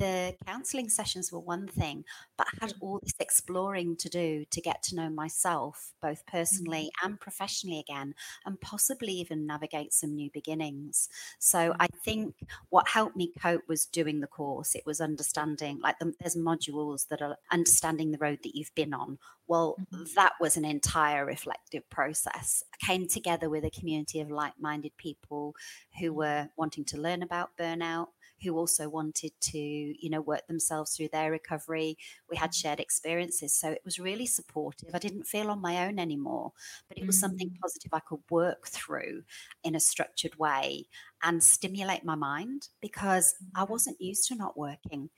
the 0.02 0.36
counseling 0.48 0.90
sessions 0.90 1.32
were 1.32 1.40
one 1.40 1.68
thing, 1.68 2.04
but 2.36 2.48
I 2.48 2.66
had 2.66 2.74
all 2.82 3.00
this 3.04 3.14
exploring 3.20 3.96
to 3.98 4.10
do 4.10 4.46
to 4.50 4.60
get 4.60 4.82
to 4.84 4.96
know 4.96 5.12
myself, 5.12 5.94
both 6.02 6.26
personally 6.26 6.90
mm-hmm. 6.98 7.06
and 7.06 7.20
professionally 7.20 7.78
again, 7.78 8.16
and 8.44 8.60
possibly 8.60 9.14
even 9.14 9.46
navigate 9.46 9.94
some 9.94 10.16
new 10.16 10.32
beginnings. 10.34 11.08
So 11.38 11.76
I 11.80 11.86
think 12.04 12.34
what 12.70 12.90
helped 12.90 13.16
me 13.16 13.32
cope 13.40 13.62
was 13.68 13.86
doing 13.86 14.22
the 14.22 14.28
course. 14.28 14.74
It 14.74 14.88
was 14.88 15.02
understanding, 15.02 15.80
like, 15.84 16.00
the, 16.00 16.14
there's 16.20 16.36
modules 16.36 17.08
that 17.10 17.22
are 17.22 17.38
understanding 17.52 18.12
the 18.12 18.18
road 18.18 18.40
that 18.42 18.56
you've 18.56 18.74
been 18.74 18.96
on. 18.96 19.20
Well, 19.48 19.76
mm-hmm. 19.94 20.06
that 20.16 20.34
was 20.42 20.58
an 20.58 20.66
entire 20.66 21.26
reflective 21.28 21.88
process. 21.92 22.64
I 22.74 22.86
came 22.86 23.08
together 23.08 23.52
with 23.52 23.66
a 23.66 23.70
community 23.70 24.20
of 24.20 24.32
like 24.32 24.54
minded 24.60 24.98
people 24.98 25.56
who 26.00 26.08
mm-hmm. 26.08 26.16
were 26.16 26.50
wanting 26.58 26.86
to 26.86 26.98
learn 26.98 27.22
about 27.22 27.52
burnout 27.56 28.08
who 28.44 28.58
also 28.58 28.90
wanted 28.90 29.32
to, 29.40 29.58
you 29.58 30.10
know, 30.10 30.22
work 30.22 30.48
themselves 30.48 30.96
through 30.96 31.10
their 31.10 31.32
recovery. 31.32 31.98
We 32.30 32.38
had 32.38 32.52
mm. 32.52 32.62
shared 32.62 32.80
experiences. 32.80 33.54
So 33.54 33.70
it 33.70 33.82
was 33.86 34.00
really 34.00 34.26
supportive. 34.26 34.90
I 34.94 35.00
didn't 35.00 35.28
feel 35.28 35.50
on 35.50 35.62
my 35.62 35.86
own 35.86 36.00
anymore, 36.00 36.54
but 36.88 36.98
it 36.98 37.06
was 37.06 37.18
mm. 37.18 37.22
something 37.22 37.58
positive 37.62 37.94
I 37.94 38.00
could 38.00 38.22
work 38.30 38.68
through 38.68 39.24
in 39.64 39.76
a 39.76 39.80
structured 39.80 40.38
way 40.38 40.88
and 41.24 41.44
stimulate 41.44 42.04
my 42.04 42.16
mind 42.16 42.70
because 42.82 43.36
I 43.56 43.62
mm-hmm. 43.62 43.72
wasn't 43.72 44.02
used 44.02 44.28
to 44.30 44.36
not 44.36 44.58
working 44.58 45.10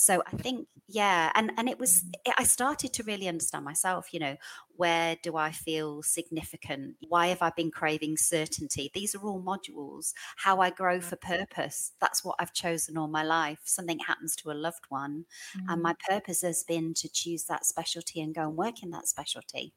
so 0.00 0.22
i 0.32 0.36
think 0.36 0.66
yeah 0.88 1.30
and 1.34 1.52
and 1.58 1.68
it 1.68 1.78
was 1.78 2.04
i 2.38 2.42
started 2.42 2.90
to 2.90 3.02
really 3.02 3.28
understand 3.28 3.64
myself 3.64 4.14
you 4.14 4.18
know 4.18 4.34
where 4.76 5.14
do 5.22 5.36
i 5.36 5.50
feel 5.50 6.02
significant? 6.02 6.96
Why 7.06 7.26
have 7.26 7.42
i 7.42 7.50
been 7.50 7.70
craving 7.70 8.16
certainty? 8.16 8.90
These 8.94 9.14
are 9.14 9.20
all 9.20 9.42
modules. 9.42 10.14
How 10.36 10.60
i 10.60 10.70
grow 10.70 11.02
for 11.02 11.16
purpose 11.16 11.92
that's 12.00 12.24
what 12.24 12.36
i've 12.38 12.54
chosen 12.54 12.96
all 12.96 13.08
my 13.08 13.22
life. 13.22 13.58
Something 13.64 13.98
happens 13.98 14.34
to 14.36 14.50
a 14.50 14.54
loved 14.54 14.86
one 14.88 15.26
mm-hmm. 15.54 15.68
and 15.68 15.82
my 15.82 15.94
purpose 16.08 16.40
has 16.40 16.64
been 16.64 16.94
to 16.94 17.10
choose 17.10 17.44
that 17.44 17.66
specialty 17.66 18.22
and 18.22 18.34
go 18.34 18.42
and 18.48 18.56
work 18.56 18.82
in 18.82 18.90
that 18.90 19.06
specialty. 19.06 19.74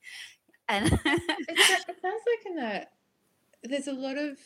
And 0.69 0.86
it, 0.88 0.99
it 1.05 1.97
sounds 2.01 2.24
like 2.32 2.45
in 2.45 2.59
a 2.59 2.88
there's 3.63 3.88
a 3.88 3.93
lot 3.93 4.17
of 4.17 4.38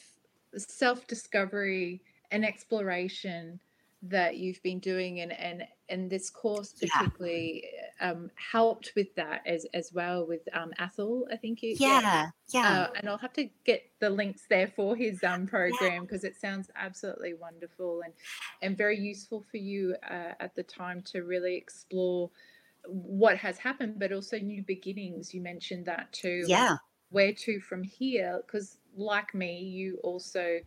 self-discovery 0.55 2.01
and 2.31 2.43
exploration 2.43 3.59
that 4.03 4.37
you've 4.37 4.61
been 4.61 4.79
doing 4.79 5.21
and 5.21 5.31
and 5.33 5.63
and 5.89 6.09
this 6.09 6.29
course 6.29 6.73
particularly 6.73 7.63
um, 7.99 8.29
helped 8.35 8.91
with 8.95 9.13
that 9.15 9.41
as 9.45 9.65
as 9.73 9.91
well 9.91 10.25
with 10.27 10.41
um, 10.53 10.71
Athol, 10.77 11.27
I 11.31 11.37
think. 11.37 11.63
You, 11.63 11.75
yeah, 11.79 12.29
yeah. 12.49 12.81
Uh, 12.81 12.87
and 12.95 13.09
I'll 13.09 13.17
have 13.17 13.33
to 13.33 13.49
get 13.65 13.89
the 13.99 14.09
links 14.09 14.43
there 14.49 14.67
for 14.67 14.95
his 14.95 15.23
um, 15.23 15.47
program 15.47 16.03
because 16.03 16.23
yeah. 16.23 16.29
it 16.29 16.39
sounds 16.39 16.69
absolutely 16.75 17.33
wonderful 17.33 18.01
and 18.03 18.13
and 18.61 18.77
very 18.77 18.99
useful 18.99 19.43
for 19.49 19.57
you 19.57 19.95
uh, 20.09 20.33
at 20.39 20.55
the 20.55 20.63
time 20.63 21.01
to 21.13 21.23
really 21.23 21.55
explore 21.55 22.29
what 22.87 23.37
has 23.37 23.57
happened, 23.57 23.95
but 23.97 24.11
also 24.11 24.37
new 24.37 24.63
beginnings. 24.63 25.33
You 25.33 25.41
mentioned 25.41 25.85
that 25.85 26.11
too. 26.13 26.43
Yeah. 26.47 26.77
Where 27.09 27.33
to 27.33 27.59
from 27.61 27.83
here? 27.83 28.41
Because 28.45 28.77
like 28.95 29.33
me, 29.33 29.59
you 29.59 29.99
also 30.03 30.59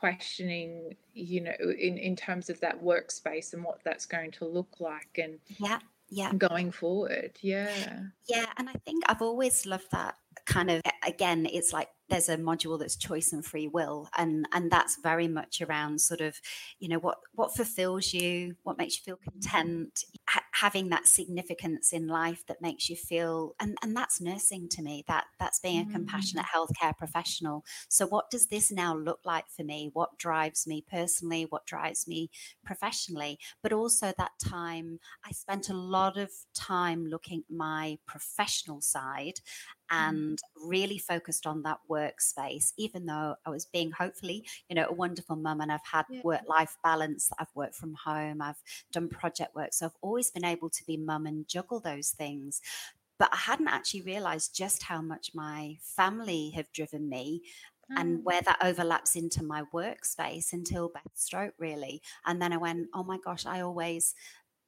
questioning 0.00 0.96
you 1.14 1.40
know 1.40 1.54
in 1.78 1.98
in 1.98 2.16
terms 2.16 2.50
of 2.50 2.58
that 2.60 2.82
workspace 2.82 3.52
and 3.52 3.62
what 3.62 3.78
that's 3.84 4.06
going 4.06 4.30
to 4.30 4.44
look 4.44 4.80
like 4.80 5.18
and 5.22 5.38
yeah 5.58 5.78
yeah. 6.08 6.32
going 6.34 6.70
forward 6.70 7.32
yeah. 7.40 8.00
Yeah 8.26 8.46
and 8.56 8.68
i 8.68 8.74
think 8.84 9.04
i've 9.08 9.22
always 9.22 9.64
loved 9.64 9.90
that 9.92 10.16
kind 10.44 10.70
of 10.70 10.82
again 11.06 11.46
it's 11.50 11.72
like 11.72 11.88
there's 12.08 12.28
a 12.28 12.36
module 12.36 12.78
that's 12.78 12.96
choice 12.96 13.32
and 13.32 13.44
free 13.44 13.68
will 13.68 14.08
and 14.18 14.46
and 14.52 14.70
that's 14.70 14.98
very 15.02 15.28
much 15.28 15.62
around 15.62 16.00
sort 16.00 16.20
of 16.20 16.40
you 16.78 16.88
know 16.88 16.98
what 16.98 17.18
what 17.34 17.54
fulfills 17.54 18.12
you 18.12 18.54
what 18.62 18.76
makes 18.76 18.96
you 18.96 19.02
feel 19.04 19.16
mm-hmm. 19.16 19.40
content 19.40 20.04
ha- 20.28 20.41
having 20.62 20.88
that 20.90 21.08
significance 21.08 21.92
in 21.92 22.06
life 22.06 22.46
that 22.46 22.62
makes 22.62 22.88
you 22.88 22.94
feel 22.94 23.54
and 23.58 23.76
and 23.82 23.96
that's 23.96 24.20
nursing 24.20 24.68
to 24.68 24.80
me 24.80 25.04
that 25.08 25.24
that's 25.40 25.58
being 25.58 25.80
a 25.88 25.92
compassionate 25.92 26.46
mm. 26.46 26.54
healthcare 26.54 26.96
professional 26.96 27.64
so 27.88 28.06
what 28.06 28.30
does 28.30 28.46
this 28.46 28.70
now 28.70 28.94
look 28.96 29.18
like 29.24 29.48
for 29.48 29.64
me 29.64 29.90
what 29.92 30.16
drives 30.18 30.64
me 30.66 30.84
personally 30.88 31.46
what 31.48 31.66
drives 31.66 32.06
me 32.06 32.30
professionally 32.64 33.38
but 33.60 33.72
also 33.72 34.12
that 34.16 34.30
time 34.42 35.00
i 35.26 35.32
spent 35.32 35.68
a 35.68 35.74
lot 35.74 36.16
of 36.16 36.30
time 36.54 37.04
looking 37.06 37.40
at 37.40 37.54
my 37.54 37.98
professional 38.06 38.80
side. 38.80 39.40
And 39.92 40.38
really 40.56 40.96
focused 40.96 41.46
on 41.46 41.62
that 41.62 41.78
workspace, 41.88 42.72
even 42.78 43.04
though 43.06 43.36
I 43.44 43.50
was 43.50 43.66
being 43.66 43.92
hopefully, 43.92 44.46
you 44.68 44.74
know, 44.74 44.86
a 44.88 44.92
wonderful 44.92 45.36
mum 45.36 45.60
and 45.60 45.70
I've 45.70 45.84
had 45.84 46.06
yeah. 46.08 46.22
work 46.24 46.40
life 46.48 46.76
balance. 46.82 47.30
I've 47.38 47.54
worked 47.54 47.74
from 47.74 47.94
home, 48.02 48.40
I've 48.40 48.62
done 48.90 49.08
project 49.08 49.54
work. 49.54 49.72
So 49.72 49.86
I've 49.86 49.96
always 50.00 50.30
been 50.30 50.46
able 50.46 50.70
to 50.70 50.84
be 50.86 50.96
mum 50.96 51.26
and 51.26 51.46
juggle 51.46 51.78
those 51.78 52.10
things. 52.10 52.62
But 53.18 53.28
I 53.32 53.36
hadn't 53.36 53.68
actually 53.68 54.02
realized 54.02 54.56
just 54.56 54.82
how 54.82 55.02
much 55.02 55.30
my 55.34 55.76
family 55.80 56.50
have 56.56 56.72
driven 56.72 57.08
me 57.08 57.42
and 57.96 58.20
mm. 58.20 58.22
where 58.22 58.40
that 58.42 58.58
overlaps 58.62 59.16
into 59.16 59.44
my 59.44 59.62
workspace 59.74 60.52
until 60.52 60.88
Beth's 60.88 61.24
stroke, 61.24 61.54
really. 61.58 62.00
And 62.24 62.40
then 62.40 62.52
I 62.52 62.56
went, 62.56 62.88
oh 62.94 63.04
my 63.04 63.18
gosh, 63.22 63.44
I 63.44 63.60
always 63.60 64.14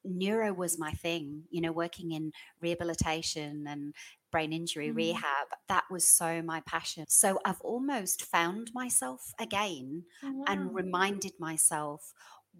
neuro 0.04 0.52
was 0.52 0.78
my 0.78 0.92
thing, 0.92 1.44
you 1.50 1.60
know, 1.60 1.72
working 1.72 2.12
in 2.12 2.32
rehabilitation 2.60 3.66
and 3.68 3.94
brain 4.30 4.52
injury 4.52 4.88
mm. 4.88 4.96
rehab, 4.96 5.46
that 5.68 5.84
was 5.90 6.04
so 6.04 6.42
my 6.42 6.60
passion. 6.66 7.04
So 7.08 7.38
I've 7.44 7.60
almost 7.60 8.24
found 8.24 8.70
myself 8.74 9.32
again 9.38 10.04
oh, 10.24 10.32
wow. 10.32 10.44
and 10.48 10.74
reminded 10.74 11.32
myself 11.38 12.12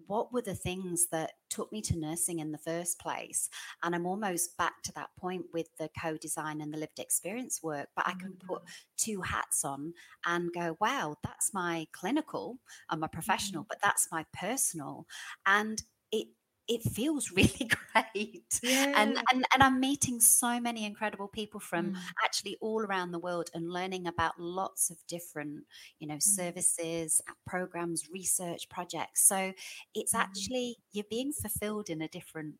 what 0.07 0.33
were 0.33 0.41
the 0.41 0.55
things 0.55 1.07
that 1.11 1.33
took 1.49 1.71
me 1.71 1.81
to 1.81 1.97
nursing 1.97 2.39
in 2.39 2.51
the 2.51 2.57
first 2.57 2.99
place 2.99 3.49
and 3.83 3.95
i'm 3.95 4.05
almost 4.05 4.57
back 4.57 4.81
to 4.83 4.91
that 4.93 5.09
point 5.17 5.45
with 5.53 5.67
the 5.79 5.89
co-design 5.99 6.61
and 6.61 6.73
the 6.73 6.77
lived 6.77 6.99
experience 6.99 7.61
work 7.63 7.87
but 7.95 8.05
i 8.07 8.11
can 8.11 8.33
put 8.45 8.61
mm. 8.61 8.67
two 8.97 9.21
hats 9.21 9.63
on 9.63 9.93
and 10.25 10.51
go 10.53 10.75
wow 10.79 11.15
that's 11.23 11.53
my 11.53 11.87
clinical 11.91 12.57
and 12.89 12.99
my 12.99 13.07
professional 13.07 13.63
mm. 13.63 13.67
but 13.69 13.79
that's 13.81 14.09
my 14.11 14.25
personal 14.33 15.05
and 15.45 15.83
it 16.11 16.27
it 16.67 16.81
feels 16.83 17.31
really 17.35 17.69
great 17.93 18.59
yeah. 18.63 18.93
and, 18.95 19.17
and 19.31 19.45
and 19.53 19.61
i'm 19.61 19.79
meeting 19.79 20.19
so 20.19 20.59
many 20.59 20.85
incredible 20.85 21.27
people 21.27 21.59
from 21.59 21.91
mm. 21.91 21.97
actually 22.23 22.57
all 22.61 22.81
around 22.81 23.11
the 23.11 23.19
world 23.19 23.49
and 23.53 23.71
learning 23.71 24.07
about 24.07 24.33
lots 24.39 24.89
of 24.89 24.97
different 25.07 25.63
you 25.99 26.07
know 26.07 26.15
mm. 26.15 26.23
services 26.23 27.21
programs 27.45 28.09
research 28.11 28.67
projects 28.69 29.27
so 29.27 29.53
it's 29.93 30.13
mm. 30.13 30.19
actually 30.19 30.77
you're 30.91 31.05
being 31.09 31.31
fulfilled 31.31 31.89
in 31.89 32.01
a 32.01 32.07
different 32.07 32.55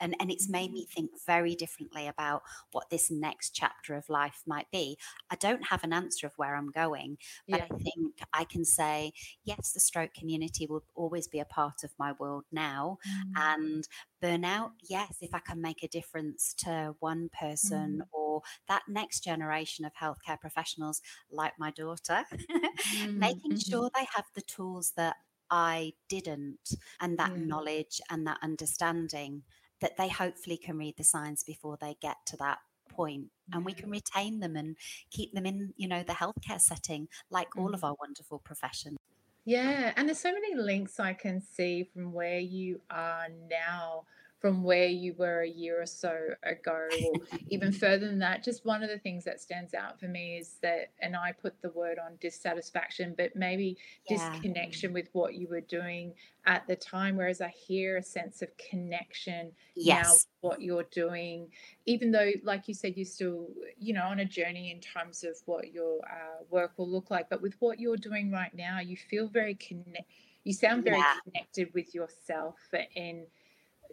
and 0.00 0.16
and 0.20 0.30
it's 0.30 0.48
made 0.48 0.72
me 0.72 0.84
mm. 0.84 0.94
think 0.94 1.10
very 1.26 1.54
differently 1.54 2.06
about 2.06 2.42
what 2.72 2.90
this 2.90 3.10
next 3.10 3.50
chapter 3.50 3.94
of 3.94 4.08
life 4.08 4.42
might 4.46 4.70
be 4.70 4.96
i 5.30 5.36
don't 5.36 5.66
have 5.68 5.84
an 5.84 5.92
answer 5.92 6.26
of 6.26 6.32
where 6.36 6.56
i'm 6.56 6.70
going 6.70 7.16
but 7.48 7.60
yeah. 7.60 7.66
i 7.70 7.78
think 7.78 8.14
i 8.32 8.44
can 8.44 8.64
say 8.64 9.12
yes 9.44 9.72
the 9.72 9.80
stroke 9.80 10.14
community 10.14 10.66
will 10.66 10.84
always 10.94 11.28
be 11.28 11.40
a 11.40 11.44
part 11.44 11.84
of 11.84 11.90
my 11.98 12.12
world 12.18 12.44
now 12.50 12.98
mm. 13.08 13.22
and 13.36 13.88
burnout 14.22 14.70
yes 14.88 15.16
if 15.20 15.34
i 15.34 15.38
can 15.38 15.60
make 15.60 15.82
a 15.82 15.88
difference 15.88 16.54
to 16.56 16.94
one 17.00 17.28
person 17.38 18.02
mm. 18.02 18.06
or 18.12 18.42
that 18.68 18.82
next 18.88 19.20
generation 19.20 19.84
of 19.84 19.92
healthcare 19.94 20.40
professionals 20.40 21.00
like 21.30 21.52
my 21.58 21.70
daughter 21.70 22.24
mm. 22.32 23.14
making 23.14 23.52
mm-hmm. 23.52 23.70
sure 23.70 23.90
they 23.94 24.06
have 24.14 24.24
the 24.34 24.42
tools 24.42 24.92
that 24.96 25.16
I 25.50 25.92
didn't, 26.08 26.74
and 27.00 27.18
that 27.18 27.32
mm. 27.32 27.46
knowledge 27.46 28.00
and 28.10 28.26
that 28.26 28.38
understanding 28.42 29.42
that 29.80 29.96
they 29.96 30.08
hopefully 30.08 30.56
can 30.56 30.78
read 30.78 30.96
the 30.96 31.04
signs 31.04 31.42
before 31.42 31.76
they 31.80 31.96
get 32.00 32.16
to 32.26 32.36
that 32.38 32.58
point 32.88 33.26
and 33.52 33.64
we 33.64 33.72
can 33.72 33.90
retain 33.90 34.40
them 34.40 34.56
and 34.56 34.76
keep 35.10 35.32
them 35.34 35.44
in 35.44 35.74
you 35.76 35.88
know 35.88 36.02
the 36.02 36.12
healthcare 36.12 36.60
setting 36.60 37.08
like 37.30 37.48
all 37.56 37.74
of 37.74 37.80
mm. 37.80 37.88
our 37.88 37.94
wonderful 38.00 38.38
professions 38.38 38.96
yeah 39.44 39.92
and 39.96 40.08
there's 40.08 40.20
so 40.20 40.32
many 40.32 40.54
links 40.54 40.98
i 41.00 41.12
can 41.12 41.40
see 41.40 41.82
from 41.92 42.12
where 42.12 42.38
you 42.38 42.80
are 42.90 43.26
now 43.50 44.04
from 44.38 44.62
where 44.62 44.86
you 44.86 45.14
were 45.16 45.40
a 45.40 45.48
year 45.48 45.80
or 45.80 45.86
so 45.86 46.14
ago, 46.42 46.88
or 46.90 47.38
even 47.48 47.72
further 47.72 48.06
than 48.06 48.18
that. 48.18 48.44
Just 48.44 48.66
one 48.66 48.82
of 48.82 48.90
the 48.90 48.98
things 48.98 49.24
that 49.24 49.40
stands 49.40 49.72
out 49.72 49.98
for 49.98 50.08
me 50.08 50.36
is 50.36 50.56
that, 50.62 50.90
and 51.00 51.16
I 51.16 51.32
put 51.32 51.60
the 51.62 51.70
word 51.70 51.98
on 51.98 52.16
dissatisfaction, 52.20 53.14
but 53.16 53.34
maybe 53.34 53.78
yeah. 54.08 54.30
disconnection 54.30 54.92
with 54.92 55.08
what 55.12 55.34
you 55.34 55.48
were 55.48 55.62
doing 55.62 56.12
at 56.44 56.66
the 56.66 56.76
time. 56.76 57.16
Whereas 57.16 57.40
I 57.40 57.48
hear 57.48 57.96
a 57.96 58.02
sense 58.02 58.42
of 58.42 58.48
connection 58.58 59.52
yes. 59.74 60.26
now, 60.42 60.48
what 60.48 60.60
you're 60.60 60.86
doing, 60.92 61.48
even 61.86 62.10
though, 62.12 62.32
like 62.44 62.68
you 62.68 62.74
said, 62.74 62.94
you're 62.96 63.06
still, 63.06 63.48
you 63.78 63.94
know, 63.94 64.04
on 64.04 64.20
a 64.20 64.24
journey 64.24 64.70
in 64.70 64.80
terms 64.80 65.24
of 65.24 65.34
what 65.46 65.72
your 65.72 66.00
uh, 66.04 66.44
work 66.50 66.72
will 66.76 66.88
look 66.88 67.10
like. 67.10 67.30
But 67.30 67.40
with 67.40 67.54
what 67.60 67.80
you're 67.80 67.96
doing 67.96 68.30
right 68.30 68.54
now, 68.54 68.80
you 68.80 68.96
feel 68.98 69.28
very 69.28 69.54
connected. 69.54 70.04
You 70.44 70.52
sound 70.52 70.84
very 70.84 70.98
yeah. 70.98 71.14
connected 71.24 71.74
with 71.74 71.92
yourself 71.92 72.54
and 72.94 73.26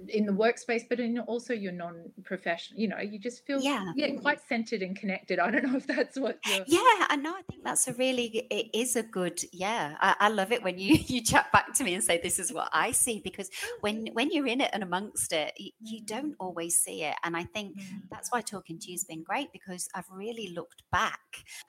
in 0.10 0.26
the 0.26 0.32
workspace, 0.32 0.84
but 0.90 1.00
in 1.00 1.20
also 1.20 1.54
your 1.54 1.72
non-professional, 1.72 2.80
you 2.80 2.88
know, 2.88 3.00
you 3.00 3.20
just 3.20 3.46
feel 3.46 3.60
yeah. 3.62 3.92
yeah, 3.96 4.10
quite 4.22 4.40
centered 4.48 4.82
and 4.82 4.96
connected. 4.96 5.40
I 5.40 5.52
don't 5.52 5.66
know 5.66 5.78
if 5.78 5.88
that's 5.88 6.20
what 6.20 6.40
you're 6.46 6.66
Yeah, 6.68 7.06
I 7.10 7.16
know. 7.16 7.32
I 7.32 7.42
think 7.50 7.64
that's 7.64 7.88
a 7.88 7.94
really 7.94 8.48
it 8.50 8.70
is 8.74 8.96
a 8.96 9.04
good 9.04 9.42
yeah. 9.52 9.96
I, 10.00 10.16
I, 10.20 10.30
love 10.30 10.52
it 10.52 10.64
when 10.64 10.78
you 10.78 10.96
you 11.08 11.22
chat 11.22 11.52
back 11.52 11.74
to 11.76 11.84
me 11.84 11.94
and 11.94 12.04
say 12.04 12.20
this 12.22 12.40
is 12.40 12.52
what 12.52 12.70
I 12.74 12.92
see 12.92 13.22
because 13.24 13.50
when 13.82 14.08
when 14.14 14.32
you're 14.32 14.48
in 14.48 14.62
it 14.62 14.70
and 14.74 14.84
amongst 14.84 15.34
it, 15.34 15.54
you, 15.58 15.72
you 15.82 16.02
mm. 16.02 16.08
don't 16.08 16.36
always 16.40 16.82
see 16.82 17.04
it. 17.04 17.16
And 17.24 17.36
I 17.36 17.44
think 17.44 17.80
mm. 17.80 18.02
that's 18.12 18.32
why 18.32 18.42
talking 18.42 18.80
to 18.80 18.88
you 18.88 18.94
has 18.96 19.04
been 19.04 19.24
great 19.24 19.52
because 19.52 19.88
I've 19.96 20.10
really 20.12 20.50
looked 20.50 20.84
back 20.92 21.20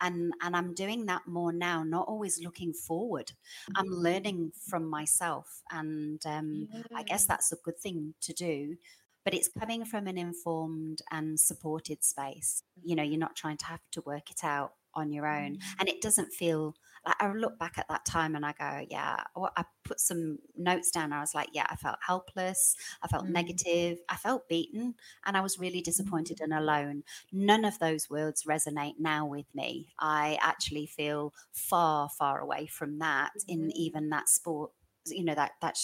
and 0.01 0.33
and 0.43 0.57
I'm 0.57 0.75
doing 0.75 1.07
that 1.07 1.23
more 1.27 1.53
now, 1.53 1.83
not 1.83 2.09
always 2.09 2.41
looking 2.43 2.73
forward. 2.73 3.33
I'm 3.77 3.87
mm. 3.87 4.03
learning 4.03 4.53
from 4.69 4.89
myself 4.89 5.63
and 5.71 6.21
um, 6.27 6.69
yeah. 6.73 6.83
I 6.95 7.03
guess 7.03 7.27
that's 7.27 7.53
a 7.53 7.57
good 7.57 7.79
thing 7.79 8.14
to 8.23 8.33
do 8.33 8.77
but 9.25 9.35
it's 9.35 9.49
coming 9.49 9.85
from 9.85 10.07
an 10.07 10.19
informed 10.19 11.01
and 11.11 11.41
supported 11.41 12.05
space. 12.05 12.63
You 12.83 12.95
know 12.95 13.03
you're 13.03 13.19
not 13.19 13.37
trying 13.37 13.57
to 13.59 13.67
have 13.67 13.81
to 13.93 14.03
work 14.03 14.31
it 14.31 14.45
out 14.45 14.75
on 14.95 15.13
your 15.13 15.27
own. 15.27 15.55
Mm-hmm. 15.55 15.81
and 15.81 15.89
it 15.89 16.01
doesn't 16.01 16.33
feel 16.33 16.77
like 17.05 17.17
i 17.19 17.33
look 17.33 17.59
back 17.59 17.79
at 17.79 17.89
that 17.89 18.05
time 18.05 18.37
and 18.37 18.47
i 18.47 18.55
go 18.57 18.87
yeah. 18.89 19.25
I 19.57 19.65
put 19.85 19.99
some 19.99 20.39
notes 20.57 20.91
down. 20.93 21.13
I 21.13 21.21
was 21.21 21.35
like 21.35 21.49
yeah 21.53 21.67
i 21.69 21.77
felt 21.77 21.99
helpless. 22.07 22.77
I 23.03 23.09
felt 23.09 23.25
mm-hmm. 23.25 23.33
negative. 23.33 23.99
I 24.09 24.17
felt 24.17 24.49
beaten 24.49 24.95
and 25.27 25.37
i 25.37 25.41
was 25.41 25.59
really 25.59 25.81
disappointed 25.81 26.39
mm-hmm. 26.39 26.53
and 26.53 26.63
alone. 26.63 27.03
None 27.33 27.65
of 27.65 27.79
those 27.79 28.09
words 28.09 28.45
resonate 28.45 29.01
now 29.01 29.27
with 29.27 29.47
me. 29.55 29.89
I 29.99 30.39
actually 30.41 30.87
feel 30.87 31.33
far 31.53 32.09
far 32.09 32.39
away 32.39 32.67
from 32.67 32.99
that 33.01 33.33
in 33.49 33.73
even 33.77 34.11
that 34.11 34.29
sport 34.29 34.71
you 35.07 35.25
know 35.25 35.35
that 35.35 35.53
that 35.61 35.77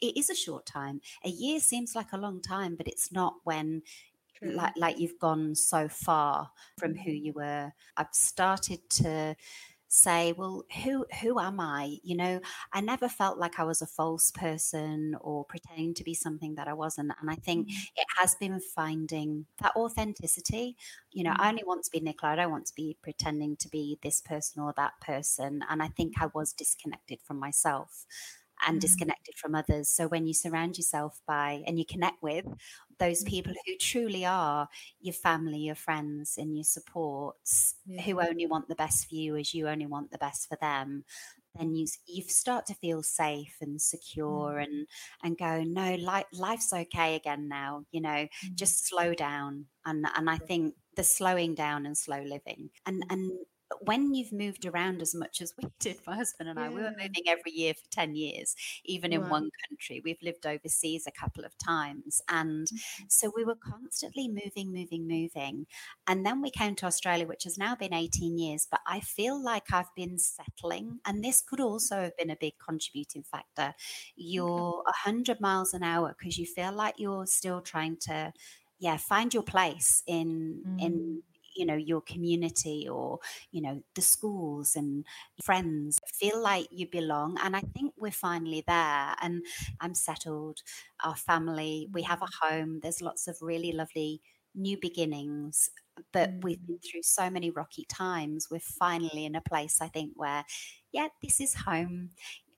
it 0.00 0.16
is 0.16 0.30
a 0.30 0.34
short 0.34 0.66
time. 0.66 1.00
A 1.24 1.28
year 1.28 1.60
seems 1.60 1.94
like 1.94 2.12
a 2.12 2.18
long 2.18 2.40
time, 2.40 2.76
but 2.76 2.88
it's 2.88 3.12
not 3.12 3.34
when 3.44 3.82
like 4.42 4.74
like 4.76 4.98
you've 4.98 5.18
gone 5.18 5.54
so 5.54 5.88
far 5.88 6.50
from 6.78 6.94
who 6.94 7.10
you 7.10 7.32
were. 7.32 7.72
I've 7.96 8.12
started 8.12 8.80
to 8.90 9.36
say 9.94 10.32
well 10.32 10.64
who 10.82 11.06
who 11.20 11.38
am 11.38 11.60
i 11.60 11.98
you 12.02 12.16
know 12.16 12.40
i 12.72 12.80
never 12.80 13.08
felt 13.08 13.38
like 13.38 13.60
i 13.60 13.62
was 13.62 13.80
a 13.80 13.86
false 13.86 14.32
person 14.32 15.14
or 15.20 15.44
pretending 15.44 15.94
to 15.94 16.02
be 16.02 16.12
something 16.12 16.56
that 16.56 16.66
i 16.66 16.72
wasn't 16.72 17.12
and 17.20 17.30
i 17.30 17.36
think 17.36 17.68
mm-hmm. 17.68 17.78
it 17.94 18.06
has 18.18 18.34
been 18.34 18.58
finding 18.58 19.46
that 19.62 19.70
authenticity 19.76 20.76
you 21.12 21.22
know 21.22 21.30
mm-hmm. 21.30 21.42
i 21.42 21.48
only 21.48 21.62
want 21.64 21.84
to 21.84 21.92
be 21.92 22.00
nicola 22.00 22.32
i 22.32 22.34
don't 22.34 22.50
want 22.50 22.66
to 22.66 22.74
be 22.74 22.96
pretending 23.02 23.54
to 23.56 23.68
be 23.68 23.96
this 24.02 24.20
person 24.20 24.60
or 24.60 24.74
that 24.76 24.94
person 25.00 25.60
and 25.70 25.80
i 25.80 25.86
think 25.86 26.14
i 26.20 26.26
was 26.34 26.52
disconnected 26.52 27.20
from 27.22 27.38
myself 27.38 28.04
and 28.66 28.78
mm. 28.78 28.80
disconnected 28.80 29.34
from 29.36 29.54
others. 29.54 29.88
So 29.88 30.08
when 30.08 30.26
you 30.26 30.34
surround 30.34 30.76
yourself 30.76 31.20
by 31.26 31.62
and 31.66 31.78
you 31.78 31.84
connect 31.84 32.22
with 32.22 32.46
those 32.98 33.22
people 33.24 33.52
who 33.66 33.76
truly 33.76 34.24
are 34.24 34.68
your 35.00 35.14
family, 35.14 35.58
your 35.58 35.74
friends, 35.74 36.34
and 36.38 36.56
your 36.56 36.64
supports, 36.64 37.74
yeah. 37.86 38.02
who 38.02 38.20
only 38.20 38.46
want 38.46 38.68
the 38.68 38.74
best 38.74 39.08
for 39.08 39.14
you 39.14 39.36
as 39.36 39.52
you 39.54 39.68
only 39.68 39.86
want 39.86 40.10
the 40.10 40.18
best 40.18 40.48
for 40.48 40.56
them, 40.60 41.04
then 41.54 41.74
you 41.74 41.86
you 42.06 42.22
start 42.24 42.66
to 42.66 42.74
feel 42.74 43.02
safe 43.02 43.56
and 43.60 43.80
secure 43.80 44.54
mm. 44.54 44.64
and 44.64 44.86
and 45.22 45.38
go 45.38 45.62
no 45.62 45.94
life, 45.96 46.26
life's 46.32 46.72
okay 46.72 47.14
again 47.14 47.48
now 47.48 47.84
you 47.92 48.00
know 48.00 48.08
mm. 48.08 48.54
just 48.54 48.86
slow 48.86 49.14
down 49.14 49.66
and 49.86 50.06
and 50.16 50.28
I 50.28 50.38
think 50.38 50.74
the 50.96 51.04
slowing 51.04 51.54
down 51.54 51.86
and 51.86 51.96
slow 51.96 52.22
living 52.22 52.70
and 52.86 53.04
and 53.10 53.30
when 53.80 54.14
you've 54.14 54.32
moved 54.32 54.66
around 54.66 55.02
as 55.02 55.14
much 55.14 55.40
as 55.40 55.54
we 55.62 55.68
did, 55.80 55.98
my 56.06 56.16
husband 56.16 56.48
and 56.48 56.58
I, 56.58 56.68
we 56.68 56.82
were 56.82 56.90
moving 56.90 57.24
every 57.26 57.52
year 57.52 57.74
for 57.74 57.88
10 57.90 58.14
years, 58.14 58.54
even 58.84 59.12
in 59.12 59.28
one 59.28 59.50
country. 59.68 60.00
We've 60.04 60.22
lived 60.22 60.46
overseas 60.46 61.06
a 61.06 61.12
couple 61.12 61.44
of 61.44 61.56
times. 61.58 62.22
And 62.28 62.66
mm-hmm. 62.66 63.04
so 63.08 63.32
we 63.34 63.44
were 63.44 63.56
constantly 63.56 64.28
moving, 64.28 64.72
moving, 64.72 65.08
moving. 65.08 65.66
And 66.06 66.24
then 66.24 66.42
we 66.42 66.50
came 66.50 66.74
to 66.76 66.86
Australia, 66.86 67.26
which 67.26 67.44
has 67.44 67.58
now 67.58 67.74
been 67.74 67.94
18 67.94 68.38
years. 68.38 68.66
But 68.70 68.80
I 68.86 69.00
feel 69.00 69.42
like 69.42 69.72
I've 69.72 69.94
been 69.94 70.18
settling. 70.18 71.00
And 71.06 71.24
this 71.24 71.40
could 71.40 71.60
also 71.60 72.02
have 72.02 72.16
been 72.16 72.30
a 72.30 72.36
big 72.36 72.54
contributing 72.64 73.22
factor. 73.22 73.74
You're 74.16 74.82
100 75.04 75.40
miles 75.40 75.74
an 75.74 75.82
hour 75.82 76.14
because 76.18 76.38
you 76.38 76.46
feel 76.46 76.72
like 76.72 76.94
you're 76.98 77.26
still 77.26 77.60
trying 77.60 77.96
to 78.02 78.32
yeah 78.80 78.96
find 78.96 79.32
your 79.32 79.42
place 79.42 80.02
in 80.06 80.60
mm. 80.66 80.82
in 80.84 81.22
you 81.54 81.64
know 81.66 81.76
your 81.76 82.00
community 82.02 82.88
or 82.88 83.18
you 83.50 83.60
know 83.60 83.82
the 83.94 84.02
schools 84.02 84.76
and 84.76 85.04
friends 85.42 85.98
feel 86.06 86.40
like 86.40 86.66
you 86.70 86.86
belong 86.90 87.36
and 87.42 87.56
i 87.56 87.60
think 87.60 87.92
we're 87.96 88.10
finally 88.10 88.62
there 88.66 89.14
and 89.20 89.42
i'm 89.80 89.94
settled 89.94 90.60
our 91.04 91.16
family 91.16 91.88
we 91.92 92.02
have 92.02 92.22
a 92.22 92.26
mm-hmm. 92.26 92.60
home 92.60 92.80
there's 92.82 93.02
lots 93.02 93.28
of 93.28 93.36
really 93.40 93.72
lovely 93.72 94.20
new 94.54 94.78
beginnings 94.80 95.70
but 96.12 96.30
we've 96.42 96.64
been 96.66 96.76
mm-hmm. 96.76 96.90
through 96.90 97.02
so 97.02 97.28
many 97.30 97.50
rocky 97.50 97.84
times 97.88 98.48
we're 98.50 98.60
finally 98.60 99.24
in 99.24 99.34
a 99.34 99.40
place 99.40 99.78
i 99.80 99.88
think 99.88 100.12
where 100.14 100.44
yeah 100.92 101.08
this 101.22 101.40
is 101.40 101.54
home 101.54 102.10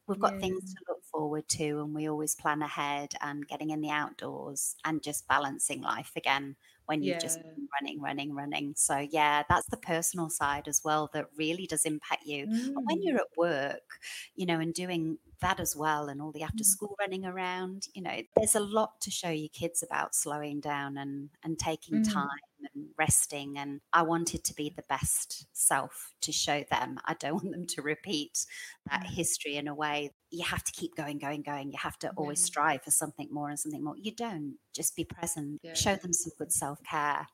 we've 0.06 0.20
got 0.20 0.34
yeah. 0.34 0.40
things 0.40 0.74
to 0.74 0.80
look 0.88 1.02
forward 1.10 1.48
to 1.48 1.80
and 1.80 1.94
we 1.94 2.08
always 2.08 2.34
plan 2.34 2.62
ahead 2.62 3.12
and 3.20 3.46
getting 3.48 3.70
in 3.70 3.80
the 3.80 3.90
outdoors 3.90 4.76
and 4.84 5.02
just 5.02 5.26
balancing 5.26 5.82
life 5.82 6.12
again 6.16 6.56
when 6.86 7.02
you've 7.02 7.14
yeah. 7.14 7.20
just 7.20 7.40
running, 7.80 8.00
running, 8.00 8.34
running. 8.34 8.74
So, 8.76 8.98
yeah, 8.98 9.42
that's 9.48 9.66
the 9.66 9.76
personal 9.76 10.30
side 10.30 10.68
as 10.68 10.82
well 10.84 11.10
that 11.12 11.26
really 11.36 11.66
does 11.66 11.84
impact 11.84 12.24
you. 12.24 12.46
Mm. 12.46 12.66
And 12.68 12.86
when 12.86 13.02
you're 13.02 13.18
mm. 13.18 13.20
at 13.20 13.36
work, 13.36 14.00
you 14.34 14.46
know, 14.46 14.58
and 14.60 14.72
doing 14.72 15.18
that 15.40 15.60
as 15.60 15.76
well, 15.76 16.08
and 16.08 16.22
all 16.22 16.32
the 16.32 16.42
after 16.42 16.62
mm. 16.62 16.66
school 16.66 16.96
running 16.98 17.24
around, 17.24 17.88
you 17.94 18.02
know, 18.02 18.22
there's 18.36 18.54
a 18.54 18.60
lot 18.60 19.00
to 19.02 19.10
show 19.10 19.30
your 19.30 19.50
kids 19.52 19.82
about 19.82 20.14
slowing 20.14 20.60
down 20.60 20.96
and, 20.96 21.30
and 21.44 21.58
taking 21.58 22.02
mm. 22.02 22.12
time 22.12 22.28
and 22.74 22.86
resting. 22.98 23.58
And 23.58 23.80
I 23.92 24.02
wanted 24.02 24.44
to 24.44 24.54
be 24.54 24.72
the 24.74 24.84
best 24.88 25.46
self 25.52 26.12
to 26.22 26.32
show 26.32 26.64
them. 26.70 26.98
I 27.04 27.14
don't 27.14 27.34
want 27.44 27.52
them 27.52 27.66
to 27.66 27.82
repeat 27.82 28.46
that 28.90 29.06
history 29.06 29.56
in 29.56 29.68
a 29.68 29.74
way. 29.74 30.12
You 30.30 30.44
have 30.44 30.64
to 30.64 30.72
keep 30.72 30.96
going, 30.96 31.18
going, 31.18 31.42
going. 31.42 31.70
You 31.70 31.78
have 31.78 31.98
to 32.00 32.10
always 32.16 32.42
strive 32.42 32.82
for 32.82 32.90
something 32.90 33.28
more 33.30 33.48
and 33.48 33.58
something 33.58 33.82
more. 33.82 33.96
You 33.96 34.12
don't. 34.12 34.56
Just 34.74 34.96
be 34.96 35.04
present. 35.04 35.60
Yeah. 35.62 35.74
Show 35.74 35.96
them 35.96 36.12
some 36.12 36.32
good 36.38 36.52
self 36.52 36.82
care. 36.82 37.26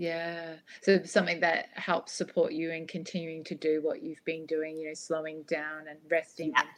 Yeah. 0.00 0.54
So 0.82 1.02
something 1.04 1.40
that 1.40 1.66
helps 1.74 2.12
support 2.12 2.52
you 2.52 2.70
in 2.70 2.86
continuing 2.86 3.44
to 3.44 3.54
do 3.54 3.80
what 3.82 4.02
you've 4.02 4.24
been 4.24 4.46
doing, 4.46 4.78
you 4.78 4.88
know, 4.88 4.94
slowing 4.94 5.42
down 5.42 5.88
and 5.88 5.98
resting 6.10 6.52
yeah. 6.54 6.60
and 6.60 6.68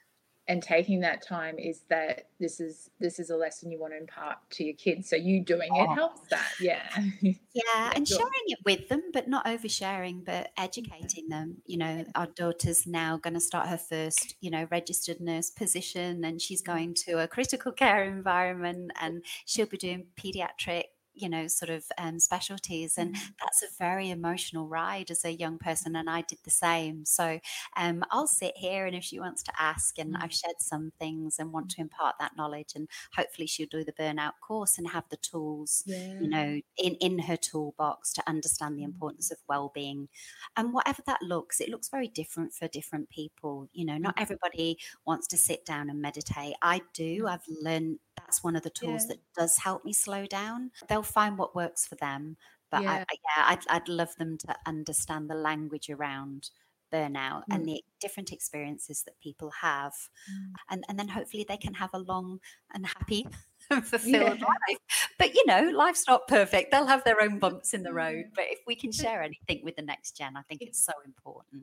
and 0.53 0.63
taking 0.63 1.01
that 1.01 1.23
time 1.23 1.59
is 1.59 1.81
that 1.89 2.27
this 2.39 2.61
is 2.61 2.91
this 3.01 3.19
is 3.19 3.31
a 3.31 3.37
lesson 3.37 3.73
you 3.73 3.81
want 3.81 3.95
to 3.95 3.99
impart 3.99 4.37
to 4.51 4.65
your 4.65 4.75
kids. 4.75 5.09
So 5.09 5.17
you 5.17 5.43
doing 5.43 5.71
oh. 5.73 5.85
it 5.85 5.95
helps 5.95 6.29
that 6.29 6.51
yeah. 6.61 6.91
Yeah 7.55 7.93
and 7.95 8.07
sharing 8.07 8.47
it 8.49 8.59
with 8.63 8.89
them 8.91 9.01
but 9.15 9.29
not 9.29 9.47
oversharing 9.47 10.27
but 10.27 10.51
educating 10.59 11.31
them. 11.31 11.63
You 11.65 11.79
know 11.79 12.05
our 12.15 12.27
daughter's 12.27 12.87
now 12.87 13.17
going 13.17 13.33
to 13.33 13.41
start 13.41 13.69
her 13.69 13.79
first 13.79 14.35
you 14.43 14.51
know 14.51 14.69
registered 14.71 15.21
nurse 15.21 15.49
position 15.49 16.23
and 16.23 16.43
she's 16.43 16.61
mm. 16.61 16.67
going 16.67 16.95
to 17.07 17.23
a 17.23 17.27
critical 17.27 17.73
care 17.73 18.05
environment 18.19 18.91
and 19.01 19.25
she'll 19.47 19.65
be 19.65 19.79
doing 19.79 20.09
pediatric 20.21 20.85
you 21.15 21.29
know, 21.29 21.47
sort 21.47 21.71
of 21.71 21.85
um, 21.99 22.19
specialties. 22.19 22.95
And 22.97 23.15
mm-hmm. 23.15 23.33
that's 23.41 23.63
a 23.63 23.77
very 23.79 24.11
emotional 24.11 24.67
ride 24.67 25.11
as 25.11 25.25
a 25.25 25.33
young 25.33 25.59
person. 25.59 25.97
And 25.97 26.09
I 26.09 26.23
did 26.23 26.39
the 26.45 26.51
same. 26.51 27.05
So 27.05 27.41
um, 27.77 28.05
I'll 28.11 28.27
sit 28.27 28.57
here 28.57 28.87
and 28.87 28.97
if 28.97 29.05
she 29.05 29.21
wants 29.21 29.43
to 29.45 29.53
ask, 29.59 29.99
and 29.99 30.17
I've 30.17 30.25
mm-hmm. 30.25 30.31
shared 30.31 30.61
some 30.61 30.93
things 30.99 31.37
and 31.39 31.53
want 31.53 31.71
to 31.71 31.81
impart 31.81 32.17
that 32.19 32.37
knowledge, 32.37 32.73
and 32.75 32.89
hopefully 33.15 33.47
she'll 33.47 33.67
do 33.71 33.85
the 33.85 33.93
burnout 33.93 34.33
course 34.47 34.79
and 34.79 34.89
have 34.89 35.05
the 35.11 35.17
tools, 35.17 35.83
yeah. 35.87 36.21
you 36.21 36.29
know, 36.29 36.61
in, 36.77 36.95
in 37.01 37.19
her 37.21 37.37
toolbox 37.37 38.13
to 38.15 38.23
understand 38.27 38.79
the 38.79 38.85
importance 38.85 39.31
of 39.31 39.39
well 39.49 39.71
being. 39.75 40.09
And 40.57 40.73
whatever 40.73 41.03
that 41.07 41.23
looks, 41.23 41.61
it 41.61 41.69
looks 41.69 41.89
very 41.89 42.09
different 42.09 42.53
for 42.53 42.69
different 42.69 43.11
people. 43.11 43.69
You 43.73 43.85
know, 43.85 43.99
not 43.99 44.15
everybody 44.17 44.79
wants 45.07 45.27
to 45.29 45.37
sit 45.37 45.65
down 45.65 45.91
and 45.91 46.01
meditate. 46.01 46.55
I 46.63 46.83
do. 46.95 47.27
I've 47.27 47.47
learned 47.49 47.99
that's 48.17 48.43
one 48.43 48.57
of 48.57 48.63
the 48.63 48.71
tools 48.71 49.03
yeah. 49.03 49.15
that 49.15 49.19
does 49.37 49.59
help 49.59 49.85
me 49.85 49.93
slow 49.93 50.27
down. 50.27 50.71
They'll 50.89 51.03
find 51.03 51.39
what 51.39 51.55
works 51.55 51.87
for 51.87 51.95
them, 51.97 52.37
but 52.71 52.83
yeah, 52.83 52.91
I, 52.91 52.97
yeah 53.11 53.45
I'd, 53.47 53.67
I'd 53.69 53.89
love 53.89 54.17
them 54.17 54.39
to 54.39 54.57
understand 54.67 55.31
the 55.31 55.35
language 55.35 55.91
around 55.91 56.51
burnout 56.93 57.43
mm. 57.43 57.55
and 57.55 57.67
the 57.67 57.83
different 58.01 58.33
experiences 58.33 59.03
that 59.05 59.19
people 59.21 59.51
have 59.63 59.93
mm. 60.31 60.53
and 60.71 60.85
and 60.89 60.99
then 60.99 61.09
hopefully 61.09 61.45
they 61.49 61.57
can 61.57 61.73
have 61.73 61.89
a 61.95 61.99
long 61.99 62.39
and 62.75 62.87
happy 62.87 63.27
fulfilled 63.71 64.05
yeah. 64.05 64.29
life 64.29 65.09
but 65.19 65.35
you 65.35 65.43
know 65.47 65.71
life's 65.75 66.05
not 66.07 66.29
perfect 66.29 66.71
they'll 66.71 66.87
have 66.87 67.03
their 67.05 67.23
own 67.23 67.39
bumps 67.39 67.73
in 67.73 67.83
the 67.83 67.93
road 67.93 68.25
but 68.35 68.45
if 68.51 68.59
we 68.67 68.77
can 68.77 68.93
share 68.93 69.23
anything 69.23 69.65
with 69.65 69.75
the 69.77 69.83
next 69.83 70.17
gen 70.17 70.37
i 70.37 70.43
think 70.43 70.61
it's 70.61 70.85
so 70.85 70.93
important 71.07 71.63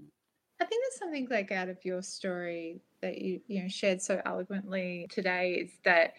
I 0.61 0.65
think 0.65 0.83
there's 0.83 0.99
something 0.99 1.27
like 1.29 1.51
out 1.51 1.69
of 1.69 1.77
your 1.85 2.01
story 2.01 2.81
that 3.01 3.19
you 3.21 3.39
you 3.47 3.61
know 3.61 3.69
shared 3.69 4.01
so 4.01 4.21
eloquently 4.25 5.07
today 5.09 5.53
is 5.53 5.71
that 5.85 6.15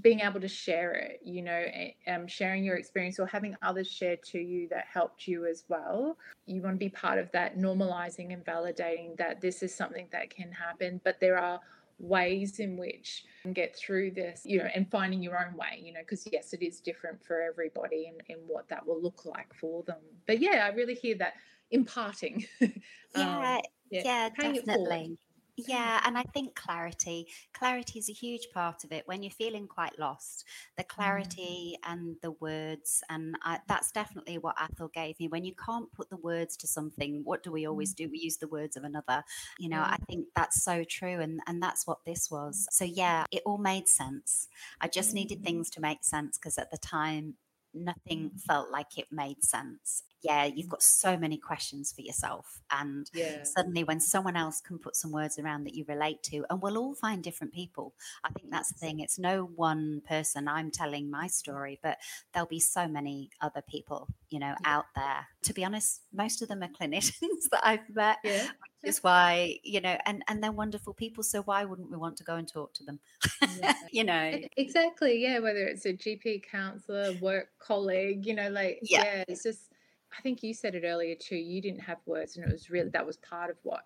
being 0.00 0.20
able 0.20 0.40
to 0.40 0.48
share 0.48 0.94
it, 0.94 1.20
you 1.24 1.42
know, 1.42 1.64
um, 2.06 2.26
sharing 2.26 2.64
your 2.64 2.76
experience 2.76 3.18
or 3.18 3.26
having 3.26 3.56
others 3.62 3.90
share 3.90 4.16
to 4.16 4.38
you 4.38 4.68
that 4.68 4.86
helped 4.92 5.28
you 5.28 5.46
as 5.46 5.64
well. 5.68 6.16
You 6.46 6.62
want 6.62 6.76
to 6.76 6.78
be 6.78 6.88
part 6.88 7.18
of 7.18 7.30
that, 7.32 7.58
normalizing 7.58 8.32
and 8.32 8.44
validating 8.44 9.16
that 9.18 9.40
this 9.40 9.62
is 9.62 9.74
something 9.74 10.08
that 10.12 10.30
can 10.30 10.50
happen, 10.50 11.00
but 11.04 11.20
there 11.20 11.38
are 11.38 11.60
ways 11.98 12.58
in 12.58 12.76
which 12.76 13.24
you 13.26 13.42
can 13.42 13.52
get 13.52 13.76
through 13.76 14.10
this 14.10 14.42
you 14.44 14.58
know 14.58 14.68
and 14.74 14.90
finding 14.90 15.22
your 15.22 15.38
own 15.38 15.56
way 15.56 15.80
you 15.80 15.92
know 15.92 16.00
because 16.00 16.26
yes 16.32 16.52
it 16.52 16.60
is 16.60 16.80
different 16.80 17.22
for 17.24 17.40
everybody 17.40 18.06
and, 18.08 18.20
and 18.28 18.40
what 18.48 18.68
that 18.68 18.84
will 18.84 19.00
look 19.00 19.24
like 19.24 19.54
for 19.54 19.84
them. 19.84 19.98
But 20.26 20.40
yeah 20.40 20.68
i 20.68 20.74
really 20.74 20.94
hear 20.94 21.14
that 21.18 21.34
imparting. 21.70 22.44
Yeah 22.60 22.68
um, 23.14 23.60
yeah, 23.90 24.02
yeah 24.04 24.28
definitely 24.30 25.16
yeah, 25.56 26.00
and 26.04 26.16
I 26.16 26.22
think 26.22 26.54
clarity, 26.54 27.28
clarity 27.52 27.98
is 27.98 28.08
a 28.08 28.14
huge 28.14 28.48
part 28.54 28.84
of 28.84 28.92
it. 28.92 29.02
When 29.06 29.22
you're 29.22 29.30
feeling 29.30 29.66
quite 29.66 29.98
lost, 29.98 30.44
the 30.78 30.84
mm. 30.84 30.88
clarity 30.88 31.76
mm. 31.76 31.92
and 31.92 32.16
the 32.22 32.30
words, 32.32 33.02
and 33.10 33.36
I, 33.42 33.58
that's 33.68 33.92
definitely 33.92 34.38
what 34.38 34.56
Athol 34.58 34.88
gave 34.88 35.20
me. 35.20 35.28
When 35.28 35.44
you 35.44 35.52
can't 35.54 35.92
put 35.92 36.08
the 36.08 36.16
words 36.16 36.56
to 36.58 36.66
something, 36.66 37.20
what 37.24 37.42
do 37.42 37.52
we 37.52 37.66
always 37.66 37.92
mm. 37.92 37.96
do? 37.96 38.08
We 38.10 38.20
use 38.20 38.38
the 38.38 38.48
words 38.48 38.76
of 38.76 38.84
another. 38.84 39.24
You 39.58 39.68
know, 39.68 39.80
I 39.80 39.98
think 40.08 40.28
that's 40.34 40.64
so 40.64 40.84
true, 40.84 41.20
and 41.20 41.40
and 41.46 41.62
that's 41.62 41.86
what 41.86 42.04
this 42.06 42.30
was. 42.30 42.66
So 42.70 42.84
yeah, 42.84 43.24
it 43.30 43.42
all 43.44 43.58
made 43.58 43.88
sense. 43.88 44.48
I 44.80 44.88
just 44.88 45.12
needed 45.12 45.40
mm. 45.40 45.44
things 45.44 45.68
to 45.70 45.80
make 45.82 46.02
sense 46.02 46.38
because 46.38 46.56
at 46.56 46.70
the 46.70 46.78
time 46.78 47.34
nothing 47.74 48.30
felt 48.36 48.70
like 48.70 48.98
it 48.98 49.06
made 49.10 49.44
sense. 49.44 50.04
Yeah, 50.22 50.44
you've 50.44 50.68
got 50.68 50.82
so 50.82 51.16
many 51.16 51.36
questions 51.36 51.92
for 51.92 52.02
yourself. 52.02 52.60
And 52.70 53.10
yeah. 53.12 53.42
suddenly, 53.42 53.84
when 53.84 54.00
someone 54.00 54.36
else 54.36 54.60
can 54.60 54.78
put 54.78 54.96
some 54.96 55.10
words 55.10 55.38
around 55.38 55.64
that 55.64 55.74
you 55.74 55.84
relate 55.88 56.22
to, 56.24 56.44
and 56.48 56.62
we'll 56.62 56.78
all 56.78 56.94
find 56.94 57.22
different 57.22 57.52
people. 57.52 57.94
I 58.24 58.30
think 58.30 58.50
that's 58.50 58.72
the 58.72 58.78
thing. 58.78 59.00
It's 59.00 59.18
no 59.18 59.50
one 59.56 60.02
person. 60.08 60.48
I'm 60.48 60.70
telling 60.70 61.10
my 61.10 61.26
story, 61.26 61.80
but 61.82 61.98
there'll 62.32 62.48
be 62.48 62.60
so 62.60 62.86
many 62.86 63.30
other 63.40 63.62
people, 63.68 64.08
you 64.30 64.38
know, 64.38 64.54
yeah. 64.60 64.76
out 64.76 64.86
there. 64.94 65.26
To 65.42 65.52
be 65.52 65.64
honest, 65.64 66.02
most 66.12 66.42
of 66.42 66.48
them 66.48 66.62
are 66.62 66.68
clinicians 66.80 67.48
that 67.50 67.60
I've 67.64 67.88
met, 67.94 68.18
yeah. 68.22 68.42
which 68.42 68.90
is 68.90 69.02
why, 69.02 69.58
you 69.62 69.80
know, 69.80 69.96
and, 70.06 70.22
and 70.28 70.42
they're 70.42 70.52
wonderful 70.52 70.94
people. 70.94 71.24
So 71.24 71.42
why 71.42 71.64
wouldn't 71.64 71.90
we 71.90 71.96
want 71.96 72.16
to 72.18 72.24
go 72.24 72.36
and 72.36 72.46
talk 72.46 72.74
to 72.74 72.84
them? 72.84 73.00
you 73.90 74.04
know, 74.04 74.38
exactly. 74.56 75.20
Yeah. 75.20 75.40
Whether 75.40 75.66
it's 75.66 75.84
a 75.86 75.92
GP 75.92 76.44
counselor, 76.50 77.12
work 77.20 77.48
colleague, 77.58 78.26
you 78.26 78.34
know, 78.34 78.48
like, 78.50 78.78
yeah, 78.82 79.04
yeah 79.04 79.24
it's 79.28 79.42
just, 79.42 79.71
I 80.16 80.20
think 80.22 80.42
you 80.42 80.54
said 80.54 80.74
it 80.74 80.84
earlier 80.84 81.14
too. 81.14 81.36
You 81.36 81.60
didn't 81.60 81.80
have 81.80 81.98
words, 82.06 82.36
and 82.36 82.46
it 82.46 82.52
was 82.52 82.70
really 82.70 82.90
that 82.90 83.06
was 83.06 83.16
part 83.18 83.50
of 83.50 83.56
what 83.62 83.82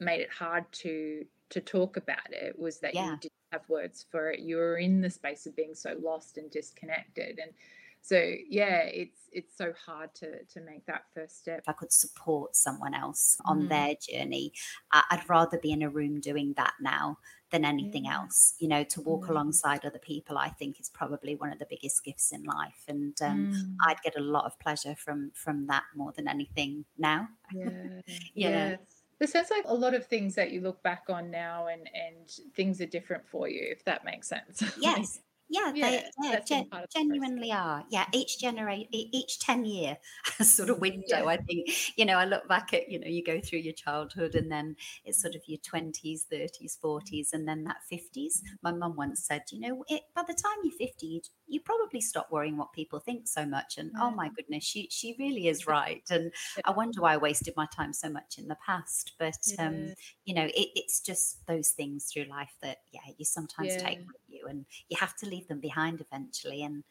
made 0.00 0.20
it 0.20 0.30
hard 0.30 0.64
to 0.70 1.24
to 1.50 1.60
talk 1.60 1.96
about 1.96 2.30
it 2.30 2.58
was 2.58 2.78
that 2.80 2.94
yeah. 2.94 3.12
you 3.12 3.16
didn't 3.16 3.32
have 3.52 3.68
words 3.68 4.04
for 4.10 4.30
it. 4.30 4.40
You 4.40 4.56
were 4.56 4.76
in 4.76 5.00
the 5.00 5.10
space 5.10 5.46
of 5.46 5.56
being 5.56 5.74
so 5.74 5.96
lost 6.02 6.36
and 6.36 6.50
disconnected, 6.50 7.38
and 7.42 7.52
so 8.00 8.16
yeah, 8.48 8.82
it's 8.82 9.28
it's 9.32 9.56
so 9.56 9.72
hard 9.86 10.14
to 10.16 10.44
to 10.44 10.60
make 10.60 10.86
that 10.86 11.04
first 11.14 11.38
step. 11.38 11.60
If 11.60 11.68
I 11.68 11.72
could 11.72 11.92
support 11.92 12.56
someone 12.56 12.94
else 12.94 13.38
on 13.44 13.62
mm. 13.62 13.68
their 13.68 13.94
journey, 14.00 14.52
I'd 14.92 15.28
rather 15.28 15.58
be 15.58 15.72
in 15.72 15.82
a 15.82 15.90
room 15.90 16.20
doing 16.20 16.54
that 16.56 16.74
now 16.80 17.18
than 17.50 17.64
anything 17.64 18.06
else. 18.06 18.54
You 18.58 18.68
know, 18.68 18.84
to 18.84 19.00
walk 19.00 19.28
alongside 19.28 19.84
other 19.84 19.98
people, 19.98 20.36
I 20.38 20.50
think 20.50 20.80
is 20.80 20.88
probably 20.90 21.34
one 21.34 21.52
of 21.52 21.58
the 21.58 21.66
biggest 21.68 22.04
gifts 22.04 22.32
in 22.32 22.42
life. 22.44 22.84
And 22.88 23.20
um, 23.22 23.38
Mm. 23.38 23.76
I'd 23.86 24.02
get 24.02 24.16
a 24.18 24.20
lot 24.20 24.44
of 24.44 24.58
pleasure 24.58 24.94
from 24.96 25.30
from 25.34 25.66
that 25.68 25.84
more 25.94 26.12
than 26.12 26.28
anything 26.28 26.84
now. 26.98 27.28
Yeah. 27.52 28.00
Yeah. 28.34 28.76
It 29.20 29.30
sounds 29.30 29.50
like 29.50 29.64
a 29.66 29.74
lot 29.74 29.94
of 29.94 30.06
things 30.06 30.36
that 30.36 30.52
you 30.52 30.60
look 30.60 30.80
back 30.82 31.04
on 31.08 31.30
now 31.30 31.66
and 31.66 31.88
and 31.94 32.30
things 32.54 32.80
are 32.80 32.86
different 32.86 33.26
for 33.28 33.48
you, 33.48 33.66
if 33.70 33.84
that 33.84 34.04
makes 34.04 34.28
sense. 34.28 34.62
Yes. 34.80 35.20
Yeah, 35.50 35.72
Yeah, 35.72 35.90
they 35.90 36.10
yeah, 36.22 36.40
gen- 36.46 36.70
genuinely 36.94 37.50
are. 37.52 37.84
Yeah, 37.88 38.04
each 38.12 38.38
generate 38.38 38.88
each 38.92 39.38
10 39.38 39.64
year 39.64 39.96
sort 40.42 40.68
of 40.68 40.78
window, 40.78 41.00
Yeah. 41.06 41.26
I 41.26 41.38
think, 41.38 41.70
you 41.96 42.04
know, 42.04 42.18
I 42.18 42.26
look 42.26 42.46
back 42.48 42.74
at, 42.74 42.90
you 42.90 42.98
know, 42.98 43.06
you 43.06 43.24
go 43.24 43.40
through 43.40 43.60
your 43.60 43.72
childhood 43.72 44.34
and 44.34 44.52
then 44.52 44.76
it's 45.06 45.22
sort 45.22 45.34
of 45.34 45.40
your 45.46 45.58
20s, 45.58 46.24
30s, 46.24 46.76
40s, 46.76 47.32
and 47.32 47.48
then 47.48 47.64
that 47.64 47.82
50s. 47.88 48.42
My 48.62 48.72
mum 48.72 48.94
once 48.96 49.24
said, 49.24 49.44
you 49.50 49.60
know, 49.60 49.84
it, 49.88 50.02
by 50.14 50.22
the 50.22 50.34
time 50.34 50.58
you're 50.64 50.76
50, 50.76 51.06
you, 51.06 51.20
you 51.46 51.60
probably 51.60 52.02
stop 52.02 52.30
worrying 52.30 52.58
what 52.58 52.74
people 52.74 53.00
think 53.00 53.26
so 53.26 53.46
much. 53.46 53.78
And 53.78 53.92
oh 53.98 54.10
my 54.10 54.28
goodness, 54.36 54.64
she, 54.64 54.88
she 54.90 55.16
really 55.18 55.48
is 55.48 55.66
right. 55.66 56.02
And 56.10 56.30
I 56.66 56.72
wonder 56.72 57.00
why 57.00 57.14
I 57.14 57.16
wasted 57.16 57.54
my 57.56 57.66
time 57.74 57.94
so 57.94 58.10
much 58.10 58.36
in 58.36 58.48
the 58.48 58.58
past. 58.66 59.14
But, 59.18 59.50
um, 59.58 59.94
you 60.26 60.34
know, 60.34 60.44
it, 60.44 60.68
it's 60.74 61.00
just 61.00 61.46
those 61.46 61.70
things 61.70 62.12
through 62.12 62.24
life 62.24 62.54
that, 62.60 62.78
yeah, 62.92 63.00
you 63.16 63.24
sometimes 63.24 63.76
take 63.76 63.98
Yeah. 63.98 64.27
You 64.28 64.46
and 64.46 64.66
you 64.88 64.96
have 65.00 65.16
to 65.18 65.26
leave 65.26 65.48
them 65.48 65.60
behind 65.60 66.00
eventually. 66.00 66.62
And 66.62 66.84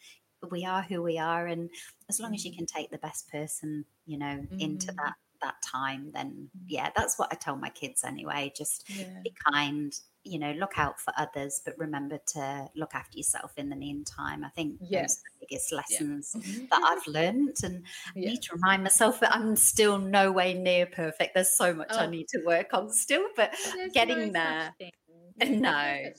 we 0.51 0.65
are 0.65 0.81
who 0.83 1.01
we 1.01 1.17
are. 1.17 1.47
And 1.47 1.69
as 2.09 2.19
long 2.19 2.33
as 2.35 2.45
you 2.45 2.53
can 2.55 2.65
take 2.65 2.91
the 2.91 2.97
best 2.99 3.29
person, 3.31 3.85
you 4.05 4.17
know, 4.17 4.45
into 4.59 4.91
Mm. 4.91 4.95
that 4.97 5.13
that 5.39 5.61
time, 5.61 6.11
then 6.13 6.49
yeah, 6.65 6.89
that's 6.95 7.19
what 7.19 7.31
I 7.31 7.35
tell 7.35 7.55
my 7.55 7.69
kids 7.69 8.03
anyway. 8.03 8.51
Just 8.57 8.89
Yeah. 8.89 9.21
be 9.23 9.31
kind, 9.51 9.93
you 10.23 10.39
know, 10.39 10.51
look 10.53 10.79
out 10.79 10.99
for 10.99 11.13
others, 11.15 11.61
but 11.63 11.77
remember 11.77 12.17
to 12.33 12.67
look 12.75 12.95
after 12.95 13.15
yourself 13.19 13.53
in 13.55 13.69
the 13.69 13.75
meantime. 13.75 14.43
I 14.43 14.49
think 14.49 14.79
Yes. 14.81 15.17
the 15.21 15.45
biggest 15.45 15.71
lessons 15.71 16.33
Mhm. 16.33 16.69
that 16.69 16.81
I've 16.83 17.05
learned 17.05 17.57
and 17.63 17.85
I 18.15 18.19
need 18.19 18.41
to 18.43 18.55
remind 18.55 18.81
myself 18.83 19.19
that 19.19 19.31
I'm 19.31 19.55
still 19.57 19.99
no 19.99 20.31
way 20.31 20.55
near 20.55 20.87
perfect. 20.87 21.35
There's 21.35 21.51
so 21.55 21.71
much 21.71 21.91
I 21.91 22.05
Oh. 22.05 22.09
need 22.09 22.27
to 22.29 22.39
work 22.43 22.73
on 22.73 22.91
still, 22.91 23.27
but 23.35 23.55
There's 23.75 23.93
getting 23.93 24.31
no 24.31 24.39
there. 24.39 24.65
such 24.69 24.77
thing. 24.79 24.91
Yeah, 25.07 25.45
there's 25.45 25.61
No. 25.61 26.13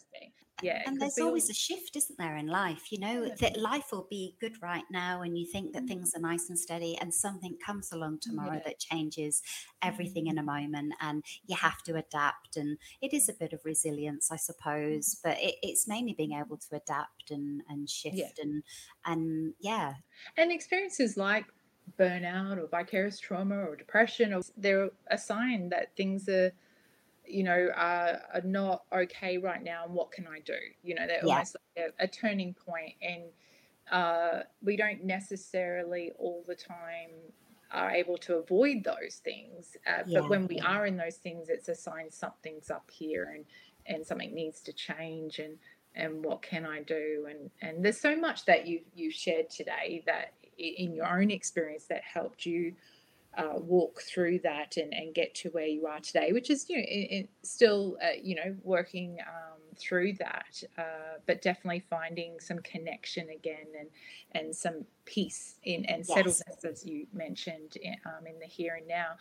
Yeah. 0.63 0.83
and 0.87 1.01
there's 1.01 1.15
we 1.17 1.23
all- 1.23 1.29
always 1.29 1.49
a 1.51 1.55
shift, 1.55 1.97
isn't 1.97 2.19
there, 2.19 2.37
in 2.37 2.47
life? 2.47 2.91
You 2.93 2.99
know, 2.99 3.25
Yeah. 3.25 3.35
that 3.37 3.57
life 3.57 3.93
will 3.93 4.07
be 4.11 4.37
good 4.41 4.61
right 4.63 4.85
now, 4.91 5.23
and 5.23 5.39
you 5.39 5.47
think 5.47 5.73
that 5.73 5.85
Mm. 5.85 5.89
things 5.89 6.15
are 6.15 6.21
nice 6.21 6.49
and 6.49 6.59
steady, 6.59 6.97
and 6.99 7.15
something 7.15 7.57
comes 7.59 7.93
along 7.93 8.19
tomorrow 8.21 8.55
Yeah. 8.55 8.63
that 8.65 8.79
changes 8.79 9.43
everything 9.83 10.27
in 10.27 10.39
a 10.39 10.43
moment, 10.43 10.95
and 11.01 11.25
you 11.47 11.57
have 11.57 11.83
to 11.85 11.97
adapt. 11.97 12.57
And 12.57 12.79
it 13.01 13.13
is 13.13 13.29
a 13.29 13.33
bit 13.35 13.53
of 13.53 13.65
resilience, 13.65 14.31
I 14.33 14.37
suppose, 14.37 15.15
but 15.23 15.39
it, 15.41 15.57
it's 15.63 15.87
mainly 15.87 16.15
being 16.15 16.33
able 16.33 16.57
to 16.57 16.77
adapt 16.77 17.31
and, 17.31 17.63
and 17.69 17.89
shift 17.89 18.39
and 18.39 18.63
and 19.05 19.55
yeah, 19.61 19.95
And 20.37 20.51
experiences 20.53 21.17
like 21.17 21.47
burnout 21.99 22.59
or 22.59 22.67
vicarious 22.67 23.19
trauma 23.19 23.57
or 23.57 23.77
depression, 23.77 24.33
or 24.35 24.43
they're 24.57 24.91
a 25.11 25.17
sign 25.19 25.69
that 25.71 25.95
things 25.97 26.29
are, 26.29 26.53
you 27.31 27.43
know, 27.45 27.71
are, 27.75 28.21
are 28.35 28.43
not 28.43 28.85
okay 28.93 29.39
right 29.39 29.63
now. 29.63 29.85
And 29.85 29.95
what 29.95 30.11
can 30.13 30.27
I 30.27 30.41
do? 30.41 30.59
You 30.83 30.95
know, 30.95 31.07
they're 31.07 31.23
Yeah. 31.23 31.35
almost 31.35 31.57
like 31.77 31.93
a, 31.99 32.05
a 32.05 32.09
turning 32.09 32.55
point, 32.55 32.95
and 33.03 33.25
uh, 33.91 34.43
we 34.63 34.77
don't 34.77 35.05
necessarily 35.05 36.13
all 36.19 36.45
the 36.47 36.55
time 36.55 37.11
are 37.71 37.91
able 37.91 38.17
to 38.17 38.37
avoid 38.37 38.83
those 38.85 39.21
things. 39.23 39.77
Uh, 39.87 40.05
Yeah, 40.05 40.21
but 40.21 40.29
when 40.29 40.47
we 40.47 40.59
are 40.61 40.87
in 40.87 40.97
those 40.97 41.17
things, 41.17 41.49
it's 41.49 41.69
a 41.69 41.75
sign 41.75 42.11
something's 42.11 42.71
up 42.71 42.91
here 42.91 43.33
and 43.35 43.45
and 43.87 44.07
something 44.07 44.35
needs 44.35 44.61
to 44.63 44.73
change 44.73 45.39
and 45.39 45.59
and 45.95 46.25
what 46.25 46.43
can 46.43 46.65
I 46.65 46.83
do? 46.83 47.27
And 47.29 47.51
and 47.61 47.85
there's 47.85 48.01
so 48.01 48.17
much 48.17 48.45
that 48.47 48.67
you 48.67 48.81
you 48.95 49.11
shared 49.11 49.51
today 49.51 50.03
that 50.07 50.35
in 50.57 50.95
your 50.95 51.07
own 51.07 51.31
experience 51.31 51.87
that 51.87 52.03
helped 52.03 52.45
you 52.45 52.75
uh, 53.39 53.55
walk 53.57 54.03
through 54.03 54.41
that 54.41 54.77
and, 54.77 54.93
and 54.93 55.15
get 55.15 55.35
to 55.37 55.49
where 55.51 55.67
you 55.67 55.87
are 55.87 56.01
today, 56.01 56.33
which 56.33 56.51
is 56.51 56.69
you 56.69 56.77
know 56.77 56.83
i 56.83 57.17
i 57.17 57.29
still 57.45 57.97
uh, 58.03 58.09
you 58.21 58.35
know 58.35 58.57
working 58.63 59.19
um, 59.27 59.61
through 59.79 60.13
that, 60.15 60.63
uh, 60.77 61.19
but 61.27 61.41
definitely 61.41 61.81
finding 61.89 62.41
some 62.41 62.59
connection 62.59 63.29
again 63.31 63.67
and 63.79 63.89
and 64.33 64.55
some 64.55 64.85
peace 65.05 65.59
in 65.63 65.85
and 65.87 66.05
Yes. 66.09 66.43
settledness 66.47 66.65
as 66.65 66.85
you 66.85 67.07
mentioned 67.13 67.77
in, 67.81 67.95
um, 68.07 68.27
in 68.27 68.39
the 68.41 68.47
here 68.47 68.75
and 68.75 68.89
now. 68.89 69.13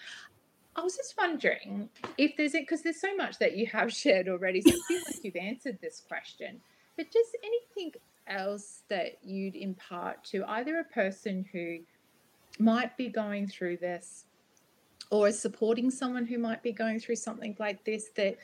I 0.75 0.81
was 0.81 0.95
just 0.95 1.15
wondering 1.17 1.89
if 2.17 2.37
there's 2.37 2.53
it 2.53 2.61
because 2.63 2.83
there's 2.83 3.01
so 3.01 3.15
much 3.15 3.39
that 3.39 3.57
you 3.57 3.67
have 3.67 3.91
shared 4.03 4.27
already. 4.27 4.61
So 4.61 4.75
I 4.75 4.79
feel 4.87 5.01
like 5.07 5.19
you've 5.23 5.35
answered 5.35 5.79
this 5.81 6.01
question, 6.07 6.61
but 6.97 7.07
just 7.11 7.37
anything 7.43 7.93
else 8.27 8.83
that 8.89 9.19
you'd 9.23 9.55
impart 9.55 10.23
to 10.25 10.43
either 10.45 10.79
a 10.79 10.93
person 10.93 11.45
who 11.51 11.79
might 12.59 12.95
be 12.97 13.09
going 13.09 13.47
through 13.47 13.77
this 13.77 14.25
or 15.09 15.27
is 15.27 15.39
supporting 15.39 15.89
someone 15.89 16.25
who 16.25 16.37
might 16.37 16.61
be 16.63 16.71
going 16.71 16.99
through 16.99 17.15
something 17.15 17.55
like 17.59 17.83
this 17.85 18.09
that 18.15 18.37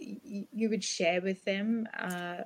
y- 0.00 0.46
you 0.52 0.68
would 0.68 0.84
share 0.84 1.20
with 1.20 1.44
them 1.44 1.86
uh, 1.98 2.42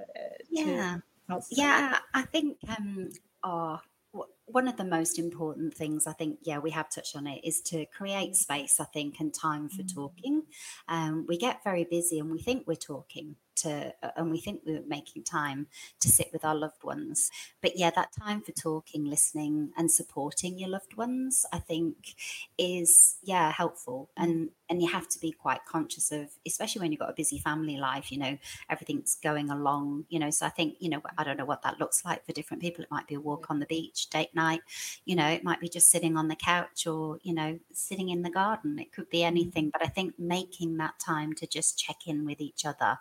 yeah. 0.50 0.64
to 0.64 1.02
help 1.28 1.42
them? 1.48 1.50
Yeah, 1.50 1.98
I 2.14 2.22
think 2.22 2.56
um, 2.68 3.10
oh, 3.44 3.80
w- 4.14 4.32
one 4.46 4.66
of 4.66 4.76
the 4.76 4.84
most 4.84 5.18
important 5.18 5.74
things 5.74 6.06
I 6.06 6.12
think, 6.12 6.38
yeah, 6.42 6.58
we 6.58 6.70
have 6.70 6.88
touched 6.90 7.16
on 7.16 7.26
it, 7.26 7.40
is 7.44 7.60
to 7.62 7.84
create 7.86 8.34
space. 8.36 8.80
I 8.80 8.84
think 8.84 9.20
and 9.20 9.32
time 9.34 9.68
for 9.68 9.82
Mm. 9.82 9.94
talking. 9.94 10.42
Um, 10.88 11.26
we 11.28 11.36
get 11.36 11.62
very 11.64 11.84
busy 11.84 12.18
and 12.18 12.30
we 12.30 12.40
think 12.40 12.66
we're 12.66 12.76
talking 12.76 13.36
to, 13.62 13.94
and 14.16 14.30
we 14.30 14.38
think 14.38 14.62
we're 14.64 14.82
making 14.86 15.24
time 15.24 15.66
to 16.00 16.08
sit 16.08 16.30
with 16.32 16.44
our 16.44 16.54
loved 16.54 16.84
ones. 16.84 17.30
But 17.60 17.78
yeah, 17.78 17.90
that 17.90 18.12
time 18.12 18.40
for 18.40 18.52
talking, 18.52 19.04
listening, 19.04 19.70
and 19.76 19.90
supporting 19.90 20.58
your 20.58 20.68
loved 20.68 20.96
ones, 20.96 21.44
I 21.52 21.58
think, 21.58 22.14
is 22.56 23.16
yeah 23.22 23.52
helpful. 23.52 24.10
Mm. 24.18 24.24
And 24.24 24.50
and 24.70 24.82
you 24.82 24.88
have 24.88 25.08
to 25.08 25.18
be 25.18 25.32
quite 25.32 25.64
conscious 25.66 26.12
of, 26.12 26.28
especially 26.46 26.80
when 26.80 26.92
you've 26.92 27.00
got 27.00 27.10
a 27.10 27.14
busy 27.14 27.38
family 27.38 27.76
life. 27.76 28.12
You 28.12 28.18
know, 28.18 28.38
everything's 28.68 29.16
going 29.22 29.50
along, 29.50 30.04
you 30.08 30.18
know. 30.18 30.30
So 30.30 30.46
I 30.46 30.50
think, 30.50 30.76
you 30.78 30.90
know, 30.90 31.02
I 31.16 31.24
don't 31.24 31.36
know 31.36 31.44
what 31.44 31.62
that 31.62 31.80
looks 31.80 32.04
like 32.04 32.24
for 32.24 32.32
different 32.32 32.62
people. 32.62 32.84
It 32.84 32.90
might 32.90 33.06
be 33.06 33.14
a 33.14 33.20
walk 33.20 33.46
on 33.50 33.58
the 33.58 33.66
beach, 33.66 34.10
date 34.10 34.34
night, 34.34 34.60
you 35.04 35.16
know, 35.16 35.26
it 35.26 35.44
might 35.44 35.60
be 35.60 35.68
just 35.68 35.90
sitting 35.90 36.16
on 36.16 36.28
the 36.28 36.36
couch 36.36 36.86
or, 36.86 37.18
you 37.22 37.34
know, 37.34 37.58
sitting 37.72 38.10
in 38.10 38.22
the 38.22 38.30
garden. 38.30 38.78
It 38.78 38.92
could 38.92 39.08
be 39.10 39.18
mm-hmm. 39.18 39.26
anything. 39.26 39.70
But 39.70 39.82
I 39.82 39.88
think 39.88 40.18
making 40.18 40.76
that 40.78 40.98
time 40.98 41.32
to 41.34 41.46
just 41.46 41.78
check 41.78 42.06
in 42.06 42.24
with 42.24 42.40
each 42.40 42.64
other. 42.64 42.98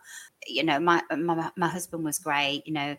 You 0.48 0.64
know, 0.64 0.80
my 0.80 1.02
my, 1.16 1.52
my 1.56 1.68
husband 1.68 2.04
was 2.04 2.20
great, 2.20 2.64
you 2.66 2.74
know. 2.74 2.96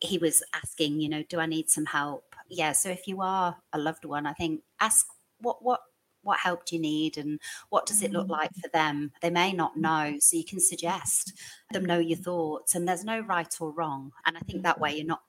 He 0.00 0.18
was 0.18 0.42
asking, 0.54 1.00
you 1.00 1.08
know, 1.08 1.22
do 1.28 1.38
I 1.38 1.46
need 1.46 1.70
some 1.70 1.86
help? 1.86 2.34
Yeah. 2.48 2.72
So 2.72 2.88
if 2.90 3.06
you 3.06 3.20
are 3.20 3.56
a 3.72 3.78
loved 3.78 4.04
one, 4.04 4.26
I 4.26 4.32
think 4.32 4.62
ask 4.80 5.06
what 5.38 5.62
what 5.64 5.80
what 6.22 6.38
help 6.38 6.64
do 6.66 6.76
you 6.76 6.80
need 6.82 7.18
and 7.18 7.40
what 7.70 7.86
does 7.86 8.02
it 8.02 8.12
look 8.12 8.28
Mm. 8.28 8.30
like 8.30 8.54
for 8.60 8.68
them 8.68 9.12
they 9.22 9.30
may 9.30 9.52
not 9.52 9.76
know 9.76 10.16
so 10.20 10.36
you 10.36 10.44
can 10.44 10.60
suggest 10.60 11.32
them 11.72 11.84
know 11.84 11.98
your 11.98 12.18
thoughts 12.18 12.74
and 12.74 12.86
there's 12.88 13.04
no 13.04 13.20
right 13.20 13.54
or 13.60 13.72
wrong 13.72 14.12
and 14.26 14.36
i 14.36 14.40
think 14.40 14.62
that 14.62 14.80
way 14.80 14.94
you're 14.96 15.06
not 15.06 15.22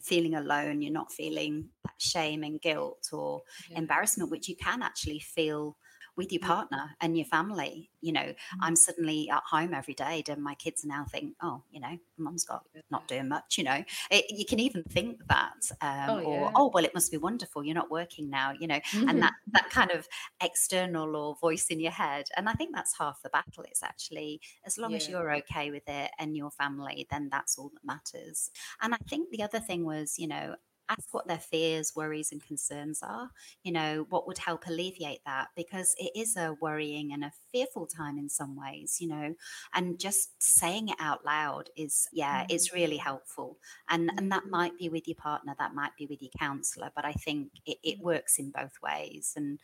feeling 0.00 0.34
alone 0.34 0.80
you're 0.82 0.92
not 0.92 1.12
feeling 1.12 1.68
that 1.84 2.00
shame 2.00 2.42
and 2.42 2.60
guilt 2.62 3.08
or 3.12 3.42
Yeah. 3.68 3.78
embarrassment 3.78 4.30
which 4.30 4.48
you 4.48 4.56
can 4.56 4.82
actually 4.82 5.18
feel 5.20 5.76
with 6.16 6.32
your 6.32 6.40
partner 6.40 6.96
and 7.00 7.16
your 7.16 7.26
family 7.26 7.90
you 8.00 8.12
know 8.12 8.32
i'm 8.60 8.76
suddenly 8.76 9.28
at 9.30 9.42
home 9.50 9.74
every 9.74 9.94
day 9.94 10.22
and 10.28 10.42
my 10.42 10.54
kids 10.54 10.84
now 10.84 11.04
think 11.10 11.34
oh 11.42 11.62
you 11.70 11.80
know 11.80 11.98
mum's 12.18 12.44
got 12.44 12.64
not 12.90 13.06
doing 13.08 13.28
much 13.28 13.56
you 13.58 13.64
know? 13.64 13.82
It, 14.10 14.24
you 14.28 14.44
can 14.44 14.60
even 14.60 14.82
think 14.84 15.20
that 15.28 15.70
um, 15.80 16.10
Oh, 16.10 16.20
or 16.20 16.40
yeah. 16.44 16.50
oh 16.56 16.70
well 16.72 16.84
it 16.84 16.94
must 16.94 17.10
be 17.10 17.16
wonderful 17.18 17.64
you're 17.64 17.74
not 17.74 17.90
working 17.90 18.30
now 18.30 18.52
you 18.58 18.66
know? 18.66 18.80
And 19.08 19.22
that 19.22 19.32
that 19.52 19.70
kind 19.70 19.90
of 19.90 20.06
external 20.42 21.16
or 21.16 21.36
voice 21.40 21.66
in 21.68 21.80
your 21.80 21.92
head 21.92 22.26
and 22.36 22.48
i 22.48 22.52
think 22.52 22.74
that's 22.74 22.96
half 22.98 23.20
the 23.22 23.30
battle 23.30 23.64
it's 23.68 23.82
actually 23.82 24.40
as 24.64 24.78
long 24.78 24.94
as 24.94 25.08
you're 25.08 25.32
okay 25.36 25.70
with 25.70 25.88
it 25.88 26.10
and 26.18 26.36
your 26.36 26.50
family 26.50 27.06
then 27.10 27.28
that's 27.30 27.58
all 27.58 27.70
that 27.70 27.84
matters. 27.84 28.50
And 28.82 28.94
i 28.94 28.98
think 29.08 29.30
the 29.30 29.42
other 29.42 29.60
thing 29.60 29.84
was 29.84 30.18
you 30.18 30.28
know 30.28 30.54
ask 30.90 31.14
what 31.14 31.26
their 31.28 31.38
fears 31.38 31.92
worries 31.96 32.32
and 32.32 32.44
concerns 32.44 33.00
are 33.02 33.30
you 33.62 33.72
know 33.72 34.06
what 34.10 34.26
would 34.26 34.38
help 34.38 34.66
alleviate 34.66 35.20
that 35.24 35.48
because 35.56 35.94
it 35.98 36.10
is 36.16 36.36
a 36.36 36.56
worrying 36.60 37.12
and 37.12 37.24
a 37.24 37.32
fearful 37.52 37.86
time 37.86 38.18
in 38.18 38.28
some 38.28 38.56
ways 38.56 38.98
you 39.00 39.08
know 39.08 39.34
and 39.74 39.98
just 40.00 40.30
saying 40.42 40.88
it 40.88 40.96
out 41.00 41.24
loud 41.24 41.70
is 41.76 42.08
yeah 42.12 42.44
Mm. 42.44 42.46
it's 42.48 42.72
really 42.72 42.96
helpful 42.98 43.58
and 43.88 44.10
and 44.18 44.30
that 44.32 44.46
might 44.50 44.76
be 44.78 44.88
with 44.88 45.06
your 45.08 45.16
partner 45.16 45.54
that 45.58 45.74
might 45.74 45.96
be 45.98 46.06
with 46.06 46.22
your 46.22 46.30
counselor 46.38 46.90
but 46.94 47.04
i 47.04 47.12
think 47.12 47.48
it, 47.66 47.78
it 47.82 47.98
works 48.00 48.38
in 48.38 48.50
both 48.50 48.72
ways 48.82 49.32
and 49.36 49.58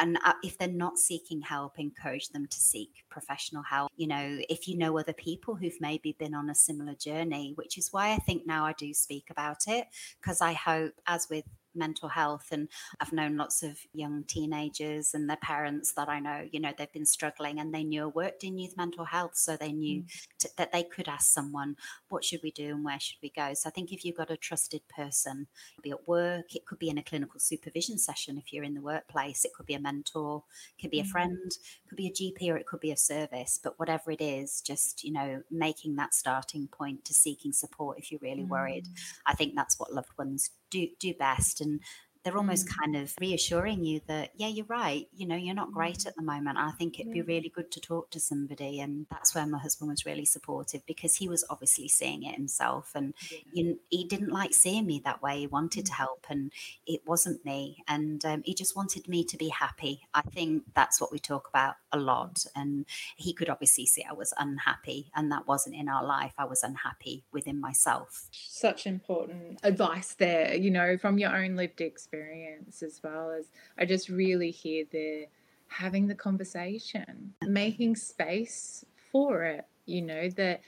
and 0.00 0.18
uh, 0.24 0.32
if 0.42 0.58
they're 0.58 0.68
not 0.68 0.98
seeking 0.98 1.40
help 1.40 1.78
encourage 1.78 2.28
them 2.30 2.46
to 2.46 2.58
seek 2.58 3.04
professional 3.08 3.62
help. 3.62 3.90
You 3.96 4.08
know 4.08 4.38
if 4.48 4.68
you 4.68 4.76
know 4.76 4.98
other 4.98 5.12
people 5.12 5.54
who've 5.54 5.80
maybe 5.80 6.16
been 6.18 6.34
on 6.34 6.50
a 6.50 6.54
similar 6.54 6.94
journey 6.94 7.52
which 7.56 7.78
is 7.78 7.92
why 7.92 8.12
i 8.12 8.16
think 8.16 8.46
now 8.46 8.64
i 8.64 8.72
do 8.72 8.92
speak 8.92 9.28
about 9.30 9.66
it 9.66 9.86
because 10.20 10.40
i 10.40 10.52
hope 10.52 10.92
as 11.06 11.26
with 11.30 11.44
mental 11.76 12.08
health. 12.08 12.48
And 12.50 12.68
I've 13.00 13.12
known 13.12 13.36
lots 13.36 13.62
of 13.62 13.78
young 13.92 14.24
teenagers 14.24 15.14
and 15.14 15.28
their 15.28 15.36
parents 15.36 15.92
that 15.92 16.08
I 16.08 16.20
know, 16.20 16.46
you 16.50 16.60
know, 16.60 16.72
they've 16.76 16.92
been 16.92 17.06
struggling 17.06 17.58
and 17.58 17.74
they 17.74 17.84
knew 17.84 18.04
I 18.04 18.06
worked 18.06 18.44
in 18.44 18.58
youth 18.58 18.76
mental 18.76 19.04
health. 19.04 19.36
So 19.36 19.56
they 19.56 19.72
knew 19.72 20.02
mm. 20.02 20.26
to, 20.40 20.50
that 20.56 20.72
they 20.72 20.82
could 20.82 21.08
ask 21.08 21.32
someone, 21.32 21.76
what 22.08 22.24
should 22.24 22.40
we 22.42 22.50
do 22.50 22.70
and 22.70 22.84
where 22.84 23.00
should 23.00 23.18
we 23.22 23.30
go? 23.30 23.54
So 23.54 23.68
I 23.68 23.72
think 23.72 23.92
if 23.92 24.04
you've 24.04 24.16
got 24.16 24.30
a 24.30 24.36
trusted 24.36 24.82
person, 24.88 25.46
be 25.82 25.90
at 25.90 26.08
work, 26.08 26.54
it 26.54 26.66
could 26.66 26.78
be 26.78 26.88
in 26.88 26.98
a 26.98 27.02
clinical 27.02 27.40
supervision 27.40 27.98
session 27.98 28.38
if 28.38 28.52
you're 28.52 28.64
in 28.64 28.74
the 28.74 28.80
workplace, 28.80 29.44
it 29.44 29.52
could 29.54 29.66
be 29.66 29.74
a 29.74 29.80
mentor, 29.80 30.42
it 30.76 30.82
could 30.82 30.90
be 30.90 31.00
a 31.00 31.04
mm. 31.04 31.08
friend, 31.08 31.46
it 31.46 31.88
could 31.88 31.96
be 31.96 32.08
a 32.08 32.12
GP 32.12 32.52
or 32.52 32.56
it 32.56 32.66
could 32.66 32.80
be 32.80 32.92
a 32.92 32.96
service. 32.96 33.58
But 33.62 33.78
whatever 33.78 34.10
it 34.10 34.20
is, 34.20 34.60
just, 34.60 35.04
you 35.04 35.12
know, 35.12 35.42
making 35.50 35.96
that 35.96 36.14
starting 36.14 36.68
point 36.68 37.04
to 37.04 37.14
seeking 37.14 37.52
support 37.52 37.98
if 37.98 38.10
you're 38.10 38.20
really 38.22 38.42
mm. 38.42 38.48
worried. 38.48 38.88
I 39.26 39.34
think 39.34 39.54
that's 39.54 39.78
what 39.78 39.92
loved 39.92 40.16
ones 40.18 40.50
do 40.70 40.88
do 40.98 41.14
best 41.14 41.60
and 41.60 41.80
they're 42.26 42.36
almost 42.36 42.66
mm. 42.66 42.76
kind 42.80 42.96
of 42.96 43.14
reassuring 43.20 43.84
you 43.84 44.00
that 44.08 44.30
yeah 44.36 44.48
you're 44.48 44.66
right 44.66 45.06
you 45.14 45.24
know 45.24 45.36
you're 45.36 45.54
not 45.54 45.70
great 45.70 45.98
mm. 45.98 46.06
at 46.08 46.16
the 46.16 46.22
moment 46.22 46.58
i 46.58 46.72
think 46.72 46.98
it'd 46.98 47.12
be 47.12 47.22
really 47.22 47.48
good 47.48 47.70
to 47.70 47.80
talk 47.80 48.10
to 48.10 48.18
somebody 48.18 48.80
and 48.80 49.06
that's 49.08 49.32
where 49.32 49.46
my 49.46 49.58
husband 49.58 49.88
was 49.88 50.04
really 50.04 50.24
supportive 50.24 50.84
because 50.86 51.14
he 51.14 51.28
was 51.28 51.44
obviously 51.48 51.86
seeing 51.86 52.24
it 52.24 52.34
himself 52.34 52.90
and 52.96 53.14
yeah. 53.30 53.38
you, 53.52 53.78
he 53.90 54.02
didn't 54.02 54.32
like 54.32 54.52
seeing 54.52 54.84
me 54.84 55.00
that 55.04 55.22
way 55.22 55.38
he 55.38 55.46
wanted 55.46 55.84
mm. 55.84 55.86
to 55.86 55.94
help 55.94 56.26
and 56.28 56.52
it 56.84 57.00
wasn't 57.06 57.44
me 57.44 57.84
and 57.86 58.24
um, 58.24 58.42
he 58.44 58.54
just 58.54 58.74
wanted 58.74 59.06
me 59.06 59.22
to 59.22 59.36
be 59.36 59.48
happy 59.48 60.00
i 60.12 60.20
think 60.20 60.64
that's 60.74 61.00
what 61.00 61.12
we 61.12 61.20
talk 61.20 61.48
about 61.48 61.76
a 61.96 62.00
lot 62.00 62.44
and 62.54 62.86
he 63.16 63.32
could 63.32 63.48
obviously 63.48 63.86
see 63.86 64.04
i 64.08 64.12
was 64.12 64.32
unhappy 64.38 65.10
and 65.14 65.32
that 65.32 65.46
wasn't 65.46 65.74
in 65.74 65.88
our 65.88 66.04
life. 66.04 66.32
I 66.38 66.44
was 66.44 66.62
unhappy 66.62 67.24
within 67.32 67.60
myself. 67.60 68.28
Such 68.32 68.86
important 68.86 69.58
advice 69.62 70.14
there 70.14 70.54
you 70.54 70.70
know 70.70 70.96
from 70.96 71.18
your 71.18 71.34
own 71.34 71.56
lived 71.56 71.80
experience 71.80 72.82
as 72.82 73.00
well 73.02 73.30
as 73.30 73.46
I 73.78 73.84
just 73.84 74.08
really 74.08 74.50
hear 74.50 74.84
the 74.90 75.26
having 75.68 76.06
the 76.06 76.14
conversation, 76.14 77.34
making 77.42 77.96
space 77.96 78.84
for 79.10 79.44
it, 79.44 79.66
you 79.84 80.02
know, 80.02 80.28
that 80.30 80.60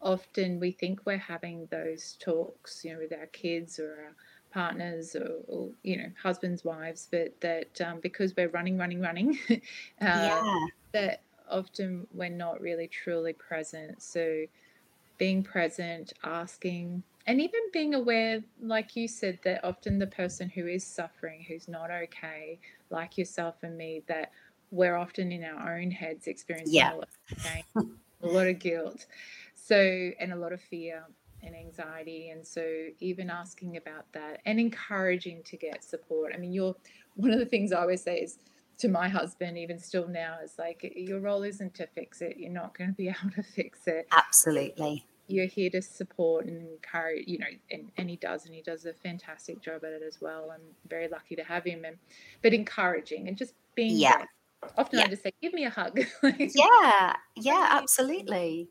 often 0.00 0.60
we 0.60 0.70
think 0.70 1.00
we're 1.04 1.16
having 1.16 1.66
those 1.70 2.16
talks, 2.20 2.84
you 2.84 2.92
know, 2.92 2.98
with 2.98 3.12
our 3.12 3.26
kids 3.26 3.78
or 3.78 3.90
our 3.90 4.14
partners 4.54 5.16
or, 5.16 5.34
or 5.48 5.68
you 5.82 5.96
know, 5.96 6.08
husbands, 6.22 6.64
wives, 6.64 7.08
but 7.10 7.38
that 7.40 7.80
um, 7.80 7.98
because 8.00 8.34
we're 8.36 8.48
running, 8.48 8.78
running, 8.78 9.00
running, 9.00 9.36
uh, 9.50 9.58
yeah. 10.00 10.66
that 10.92 11.22
often 11.50 12.06
we're 12.14 12.30
not 12.30 12.60
really 12.60 12.86
truly 12.86 13.32
present. 13.32 14.00
So 14.00 14.44
being 15.18 15.42
present, 15.42 16.12
asking, 16.22 17.02
and 17.26 17.40
even 17.40 17.60
being 17.72 17.94
aware, 17.94 18.42
like 18.62 18.94
you 18.94 19.08
said, 19.08 19.40
that 19.42 19.64
often 19.64 19.98
the 19.98 20.06
person 20.06 20.48
who 20.48 20.68
is 20.68 20.86
suffering, 20.86 21.44
who's 21.46 21.66
not 21.66 21.90
okay, 21.90 22.58
like 22.90 23.18
yourself 23.18 23.56
and 23.62 23.76
me, 23.76 24.02
that 24.06 24.30
we're 24.70 24.96
often 24.96 25.32
in 25.32 25.42
our 25.42 25.78
own 25.78 25.90
heads 25.90 26.28
experiencing 26.28 26.74
yeah. 26.74 26.94
a, 26.94 26.96
lot 26.96 27.08
of 27.74 27.86
a 28.22 28.26
lot 28.26 28.46
of 28.46 28.60
guilt, 28.60 29.06
so 29.54 29.76
and 29.76 30.32
a 30.32 30.36
lot 30.36 30.52
of 30.52 30.60
fear 30.60 31.04
and 31.44 31.54
anxiety, 31.54 32.30
and 32.30 32.46
so 32.46 32.64
even 33.00 33.30
asking 33.30 33.76
about 33.76 34.06
that 34.12 34.40
and 34.46 34.58
encouraging 34.58 35.42
to 35.44 35.56
get 35.56 35.84
support. 35.84 36.32
I 36.34 36.38
mean, 36.38 36.52
you're 36.52 36.76
one 37.16 37.30
of 37.30 37.38
the 37.38 37.46
things 37.46 37.72
I 37.72 37.80
always 37.80 38.02
say 38.02 38.18
is 38.18 38.38
to 38.78 38.88
my 38.88 39.08
husband, 39.08 39.56
even 39.56 39.78
still 39.78 40.08
now, 40.08 40.38
is 40.42 40.54
like 40.58 40.92
your 40.96 41.20
role 41.20 41.42
isn't 41.42 41.74
to 41.74 41.86
fix 41.86 42.20
it. 42.20 42.36
You're 42.36 42.50
not 42.50 42.76
going 42.76 42.90
to 42.90 42.96
be 42.96 43.08
able 43.22 43.34
to 43.36 43.42
fix 43.42 43.86
it. 43.86 44.06
Absolutely 44.12 45.04
you're 45.26 45.46
here 45.46 45.70
to 45.70 45.80
support 45.80 46.46
and 46.46 46.68
encourage, 46.68 47.26
you 47.26 47.38
know, 47.38 47.46
and, 47.70 47.90
and 47.96 48.10
he 48.10 48.16
does, 48.16 48.44
and 48.44 48.54
he 48.54 48.60
does 48.60 48.84
a 48.84 48.92
fantastic 48.92 49.60
job 49.62 49.84
at 49.84 49.92
it 49.92 50.02
as 50.06 50.20
well. 50.20 50.50
I'm 50.52 50.60
very 50.88 51.08
lucky 51.08 51.34
to 51.36 51.44
have 51.44 51.64
him, 51.64 51.84
and 51.84 51.96
but 52.42 52.52
encouraging 52.52 53.28
and 53.28 53.36
just 53.36 53.54
being 53.74 53.96
yeah. 53.96 54.18
There. 54.18 54.28
Often 54.76 54.98
yeah. 54.98 55.04
I 55.04 55.08
just 55.08 55.22
say, 55.22 55.32
"Give 55.40 55.52
me 55.52 55.64
a 55.64 55.70
hug." 55.70 55.98
yeah, 56.22 57.16
yeah, 57.36 57.68
absolutely 57.70 58.68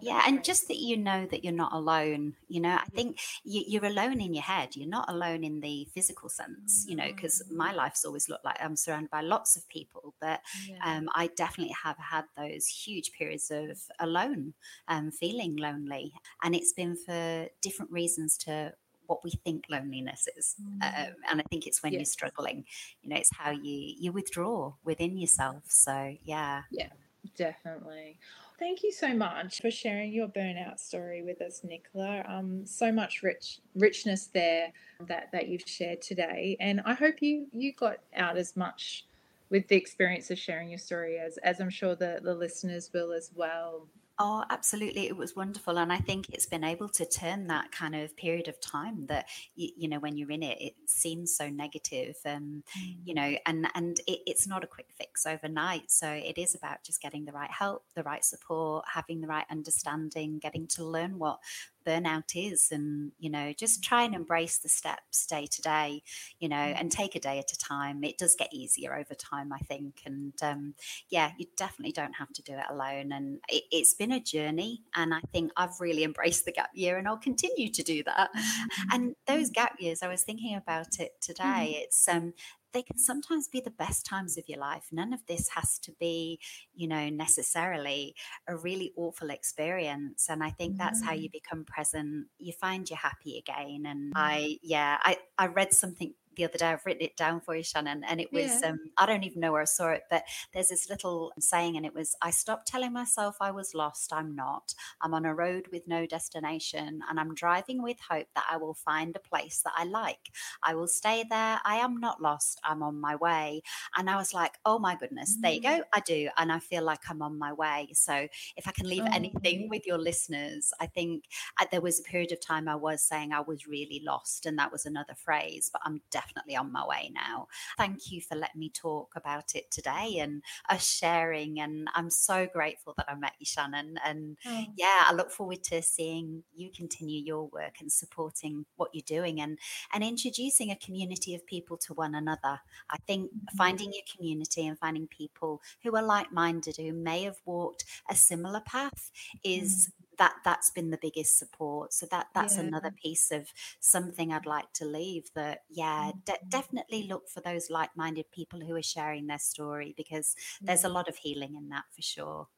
yeah 0.00 0.22
and 0.26 0.42
just 0.42 0.68
that 0.68 0.78
you 0.78 0.96
know 0.96 1.26
that 1.26 1.44
you're 1.44 1.52
not 1.52 1.72
alone 1.72 2.34
you 2.48 2.60
know 2.60 2.74
i 2.74 2.84
think 2.94 3.18
you, 3.44 3.80
are 3.80 3.86
alone 3.86 4.20
in 4.20 4.34
your 4.34 4.42
head 4.42 4.74
you're 4.74 4.88
not 4.88 5.08
alone 5.08 5.44
in 5.44 5.60
the 5.60 5.86
physical 5.94 6.28
sense 6.28 6.84
you 6.88 6.96
know 6.96 7.06
because 7.06 7.42
my 7.50 7.72
mm. 7.72 7.76
life's 7.76 8.04
always 8.04 8.28
looked 8.28 8.44
like 8.44 8.56
i'm 8.60 8.76
surrounded 8.76 9.10
by 9.10 9.20
lots 9.20 9.56
of 9.56 9.68
people 9.68 10.14
but 10.20 10.40
yeah. 10.68 10.78
um, 10.84 11.08
i 11.14 11.28
definitely 11.36 11.74
have 11.82 11.96
had 11.98 12.24
those 12.36 12.66
huge 12.66 13.12
periods 13.12 13.50
of 13.50 13.78
alone 14.00 14.54
um, 14.88 15.10
feeling 15.10 15.56
lonely 15.56 16.12
and 16.42 16.54
it's 16.54 16.72
been 16.72 16.96
for 16.96 17.46
different 17.62 17.90
reasons 17.90 18.36
to 18.36 18.72
what 19.06 19.22
we 19.24 19.30
think 19.44 19.64
loneliness 19.70 20.28
is 20.36 20.54
mm. 20.60 20.82
um, 20.82 21.14
and 21.30 21.40
i 21.40 21.44
think 21.50 21.66
it's 21.66 21.82
when 21.82 21.92
you're 21.92 22.04
struggling 22.04 22.64
you 23.02 23.10
know 23.10 23.16
it's 23.16 23.30
how 23.36 23.50
you 23.50 23.94
you 23.98 24.12
withdraw 24.12 24.72
within 24.84 25.16
yourself 25.16 25.62
so 25.66 26.14
yeah 26.24 26.62
yeah 26.70 26.88
definitely 27.36 28.18
Thank 28.58 28.82
you 28.82 28.90
so 28.90 29.12
much 29.12 29.60
for 29.60 29.70
sharing 29.70 30.12
your 30.12 30.28
burnout 30.28 30.78
story 30.78 31.22
with 31.22 31.42
us, 31.42 31.62
Nicola. 31.62 32.24
Um, 32.26 32.64
so 32.64 32.90
much 32.90 33.22
rich 33.22 33.60
richness 33.74 34.28
there 34.28 34.72
that 35.00 35.30
that 35.32 35.48
you've 35.48 35.64
shared 35.66 36.00
today, 36.00 36.56
and 36.58 36.80
I 36.86 36.94
hope 36.94 37.20
you 37.20 37.48
you 37.52 37.74
got 37.74 37.98
out 38.16 38.38
as 38.38 38.56
much 38.56 39.04
with 39.50 39.68
the 39.68 39.76
experience 39.76 40.30
of 40.30 40.38
sharing 40.38 40.70
your 40.70 40.78
story 40.78 41.18
as 41.18 41.36
as 41.38 41.60
I'm 41.60 41.68
sure 41.68 41.94
the 41.94 42.20
the 42.22 42.34
listeners 42.34 42.90
will 42.94 43.12
as 43.12 43.30
well. 43.34 43.86
Oh, 44.18 44.44
absolutely. 44.48 45.08
It 45.08 45.16
was 45.16 45.36
wonderful. 45.36 45.78
And 45.78 45.92
I 45.92 45.98
think 45.98 46.30
it's 46.30 46.46
been 46.46 46.64
able 46.64 46.88
to 46.88 47.04
turn 47.04 47.48
that 47.48 47.70
kind 47.70 47.94
of 47.94 48.16
period 48.16 48.48
of 48.48 48.58
time 48.60 49.04
that, 49.08 49.26
you, 49.54 49.68
you 49.76 49.88
know, 49.88 49.98
when 49.98 50.16
you're 50.16 50.30
in 50.30 50.42
it, 50.42 50.56
it 50.58 50.74
seems 50.86 51.36
so 51.36 51.50
negative, 51.50 52.16
um, 52.24 52.62
mm. 52.78 52.96
you 53.04 53.12
know, 53.12 53.36
and, 53.44 53.68
and 53.74 54.00
it, 54.06 54.20
it's 54.26 54.46
not 54.46 54.64
a 54.64 54.66
quick 54.66 54.88
fix 54.96 55.26
overnight. 55.26 55.90
So 55.90 56.08
it 56.08 56.38
is 56.38 56.54
about 56.54 56.82
just 56.82 57.02
getting 57.02 57.26
the 57.26 57.32
right 57.32 57.50
help, 57.50 57.84
the 57.94 58.04
right 58.04 58.24
support, 58.24 58.86
having 58.90 59.20
the 59.20 59.28
right 59.28 59.44
understanding, 59.50 60.38
getting 60.38 60.66
to 60.68 60.84
learn 60.84 61.18
what 61.18 61.38
burnout 61.86 62.32
is 62.34 62.68
and 62.72 63.12
you 63.18 63.30
know 63.30 63.52
just 63.52 63.82
try 63.82 64.02
and 64.02 64.14
embrace 64.14 64.58
the 64.58 64.68
steps 64.68 65.26
day 65.26 65.46
to 65.46 65.62
day 65.62 66.02
you 66.40 66.48
know 66.48 66.56
and 66.56 66.90
take 66.90 67.14
a 67.14 67.20
day 67.20 67.38
at 67.38 67.52
a 67.52 67.58
time. 67.58 68.02
It 68.04 68.18
does 68.18 68.34
get 68.34 68.52
easier 68.52 68.94
over 68.94 69.14
time 69.14 69.52
i 69.52 69.58
think 69.58 70.02
and 70.06 70.32
um, 70.42 70.74
yeah 71.08 71.32
you 71.38 71.46
definitely 71.56 71.92
don't 71.92 72.14
have 72.14 72.32
to 72.32 72.42
do 72.42 72.52
it 72.52 72.64
alone 72.68 73.12
and 73.12 73.38
it, 73.48 73.64
has 73.72 73.94
been 73.94 74.12
a 74.12 74.20
journey 74.20 74.82
and 74.94 75.14
i 75.14 75.20
think 75.32 75.52
i've 75.56 75.80
really 75.80 76.04
embraced 76.04 76.44
the 76.44 76.52
gap 76.52 76.70
year 76.74 76.98
and 76.98 77.06
i'll 77.06 77.16
continue 77.16 77.68
to 77.68 77.82
do 77.82 78.02
that. 78.04 78.30
Mm-hmm. 78.34 78.88
and 78.92 79.16
those 79.26 79.50
gap 79.50 79.76
years 79.78 80.02
i 80.02 80.08
was 80.08 80.22
thinking 80.22 80.56
about 80.56 80.98
it 80.98 81.12
today. 81.20 81.42
Mm-hmm. 81.42 81.82
it's 81.84 82.08
um 82.08 82.32
they 82.76 82.82
can 82.82 82.98
sometimes 82.98 83.48
be 83.48 83.60
the 83.60 83.70
best 83.70 84.04
times 84.04 84.36
of 84.36 84.46
your 84.50 84.58
life. 84.58 84.88
None 84.92 85.14
of 85.14 85.24
this 85.26 85.48
has 85.54 85.78
to 85.78 85.92
be, 85.98 86.38
you 86.74 86.86
know, 86.86 87.08
necessarily 87.08 88.14
a 88.46 88.54
really 88.54 88.92
awful 88.96 89.30
experience. 89.30 90.28
And 90.28 90.44
I 90.44 90.50
think 90.50 90.76
that's 90.76 91.02
how 91.02 91.14
you 91.14 91.30
mm. 91.30 91.32
become 91.32 91.64
present. 91.64 92.26
You 92.38 92.52
find 92.52 92.88
you're 92.90 92.98
happy 92.98 93.38
again. 93.38 93.84
And 93.86 94.12
mm. 94.12 94.12
I, 94.14 94.58
yeah, 94.62 94.98
I, 95.00 95.16
I 95.38 95.46
read 95.46 95.72
something 95.72 96.12
the 96.36 96.44
other 96.44 96.58
day. 96.58 96.66
I've 96.66 96.84
written 96.86 97.02
it 97.02 97.16
down 97.16 97.40
for 97.40 97.56
you, 97.56 97.62
Shannon, 97.62 98.04
and 98.04 98.20
it 98.20 98.32
was 98.32 98.60
yeah. 98.62 98.70
um, 98.70 98.80
I 98.96 99.06
don't 99.06 99.24
even 99.24 99.40
know 99.40 99.52
where 99.52 99.62
I 99.62 99.64
saw 99.64 99.88
it, 99.88 100.02
but 100.10 100.24
there's 100.52 100.68
this 100.68 100.88
little 100.88 101.32
saying, 101.38 101.76
and 101.76 101.86
it 101.86 101.94
was 101.94 102.16
I 102.22 102.30
stopped 102.30 102.68
telling 102.68 102.92
myself 102.92 103.36
I 103.40 103.50
was 103.50 103.74
lost. 103.74 104.12
I'm 104.12 104.34
not. 104.34 104.74
I'm 105.00 105.14
on 105.14 105.24
a 105.24 105.34
road 105.34 105.68
with 105.72 105.88
no 105.88 106.06
destination, 106.06 107.00
and 107.08 107.18
I'm 107.18 107.34
driving 107.34 107.82
with 107.82 107.98
hope 108.08 108.28
that 108.34 108.44
I 108.50 108.56
will 108.56 108.74
find 108.74 109.16
a 109.16 109.20
place 109.20 109.62
that 109.64 109.72
I 109.76 109.84
like. 109.84 110.30
I 110.62 110.74
will 110.74 110.88
stay 110.88 111.24
there. 111.28 111.60
I 111.64 111.76
am 111.76 111.98
not 111.98 112.20
lost. 112.20 112.60
I'm 112.64 112.82
on 112.82 113.00
my 113.00 113.16
way. 113.16 113.62
And 113.96 114.10
I 114.10 114.16
was 114.16 114.34
like, 114.34 114.58
oh 114.64 114.78
my 114.78 114.96
goodness, 114.96 115.32
mm-hmm. 115.32 115.42
there 115.42 115.52
you 115.52 115.62
go. 115.62 115.68
Mm. 115.68 115.82
I 115.94 116.00
do, 116.00 116.28
and 116.36 116.52
I 116.52 116.58
feel 116.58 116.84
like 116.84 117.00
I'm 117.08 117.22
on 117.22 117.38
my 117.38 117.52
way. 117.52 117.88
So 117.94 118.28
if 118.56 118.68
I 118.68 118.72
can 118.72 118.88
leave 118.88 119.04
oh. 119.04 119.10
anything 119.12 119.68
with 119.68 119.86
your 119.86 119.98
listeners, 119.98 120.72
I 120.80 120.86
think 120.86 121.24
uh, 121.60 121.66
there 121.70 121.80
was 121.80 122.00
a 122.00 122.02
period 122.02 122.32
of 122.32 122.40
time 122.40 122.68
I 122.68 122.76
was 122.76 123.02
saying 123.02 123.32
I 123.32 123.40
was 123.40 123.66
really 123.66 124.02
lost, 124.04 124.46
and 124.46 124.58
that 124.58 124.72
was 124.72 124.86
another 124.86 125.14
phrase, 125.14 125.70
but 125.72 125.82
I'm 125.84 126.00
definitely 126.10 126.25
definitely 126.26 126.56
on 126.56 126.72
my 126.72 126.86
way 126.86 127.10
now. 127.14 127.48
Thank 127.78 128.10
you 128.10 128.20
for 128.20 128.36
letting 128.36 128.60
me 128.60 128.70
talk 128.70 129.12
about 129.16 129.54
it 129.54 129.70
today 129.70 130.18
and 130.20 130.42
us 130.68 130.88
sharing. 130.88 131.60
And 131.60 131.88
I'm 131.94 132.10
so 132.10 132.46
grateful 132.52 132.94
that 132.96 133.06
I 133.08 133.14
met 133.14 133.32
you, 133.38 133.46
Shannon. 133.46 133.98
And 134.04 134.36
oh. 134.46 134.64
yeah, 134.76 135.04
I 135.06 135.12
look 135.12 135.30
forward 135.30 135.62
to 135.64 135.82
seeing 135.82 136.42
you 136.54 136.70
continue 136.74 137.22
your 137.22 137.46
work 137.46 137.76
and 137.80 137.90
supporting 137.90 138.66
what 138.76 138.90
you're 138.92 139.02
doing 139.06 139.40
and 139.40 139.58
and 139.92 140.02
introducing 140.02 140.70
a 140.70 140.76
community 140.76 141.34
of 141.34 141.46
people 141.46 141.76
to 141.78 141.94
one 141.94 142.14
another. 142.14 142.60
I 142.90 142.96
think 143.06 143.30
mm-hmm. 143.30 143.56
finding 143.56 143.92
your 143.92 144.02
community 144.14 144.66
and 144.66 144.78
finding 144.78 145.06
people 145.06 145.62
who 145.82 145.94
are 145.96 146.02
like-minded 146.02 146.76
who 146.76 146.92
may 146.92 147.22
have 147.24 147.40
walked 147.44 147.84
a 148.10 148.14
similar 148.14 148.60
path 148.60 149.10
is 149.44 149.88
mm 149.88 149.92
that 150.18 150.34
that's 150.44 150.70
been 150.70 150.90
the 150.90 150.98
biggest 151.00 151.38
support. 151.38 151.92
So 151.92 152.06
that 152.10 152.28
that's 152.34 152.56
yeah. 152.56 152.62
another 152.62 152.90
piece 152.90 153.30
of 153.30 153.52
something 153.80 154.32
i'd 154.32 154.46
like 154.46 154.72
to 154.72 154.84
leave 154.84 155.30
that 155.34 155.62
yeah 155.70 156.10
de- 156.24 156.32
mm-hmm. 156.32 156.48
definitely 156.48 157.04
look 157.04 157.28
for 157.28 157.40
those 157.40 157.70
like-minded 157.70 158.30
people 158.30 158.60
who 158.60 158.74
are 158.74 158.82
sharing 158.82 159.26
their 159.26 159.38
story 159.38 159.94
because 159.96 160.34
there's 160.60 160.84
a 160.84 160.88
lot 160.88 161.08
of 161.08 161.16
healing 161.16 161.56
in 161.56 161.68
that 161.68 161.84
for 161.94 162.02
sure. 162.02 162.48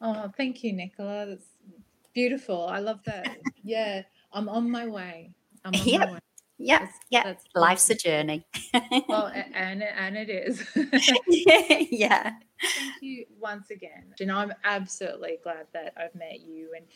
Oh 0.00 0.30
thank 0.36 0.62
you 0.62 0.72
nicola. 0.72 1.26
That's 1.26 1.46
beautiful. 2.14 2.66
I 2.66 2.80
love 2.80 3.00
that. 3.04 3.38
Yeah 3.62 4.02
i'm 4.32 4.48
on 4.48 4.70
my 4.70 4.86
way. 4.86 5.32
I'm 5.64 5.74
on 5.74 5.86
yep. 5.86 6.00
my 6.00 6.12
way 6.14 6.20
Yeah, 6.58 6.88
yeah. 7.10 7.34
Life's 7.54 7.90
a 7.90 7.94
journey. 7.94 8.46
well, 9.08 9.26
and 9.54 9.82
and 9.82 10.16
it 10.16 10.30
is. 10.30 10.64
yeah. 11.90 12.32
Thank 12.60 13.02
you 13.02 13.26
once 13.38 13.70
again, 13.70 14.14
and 14.20 14.32
I'm 14.32 14.52
absolutely 14.64 15.38
glad 15.42 15.66
that 15.74 15.92
I've 15.96 16.14
met 16.14 16.40
you 16.40 16.70
and 16.74 16.86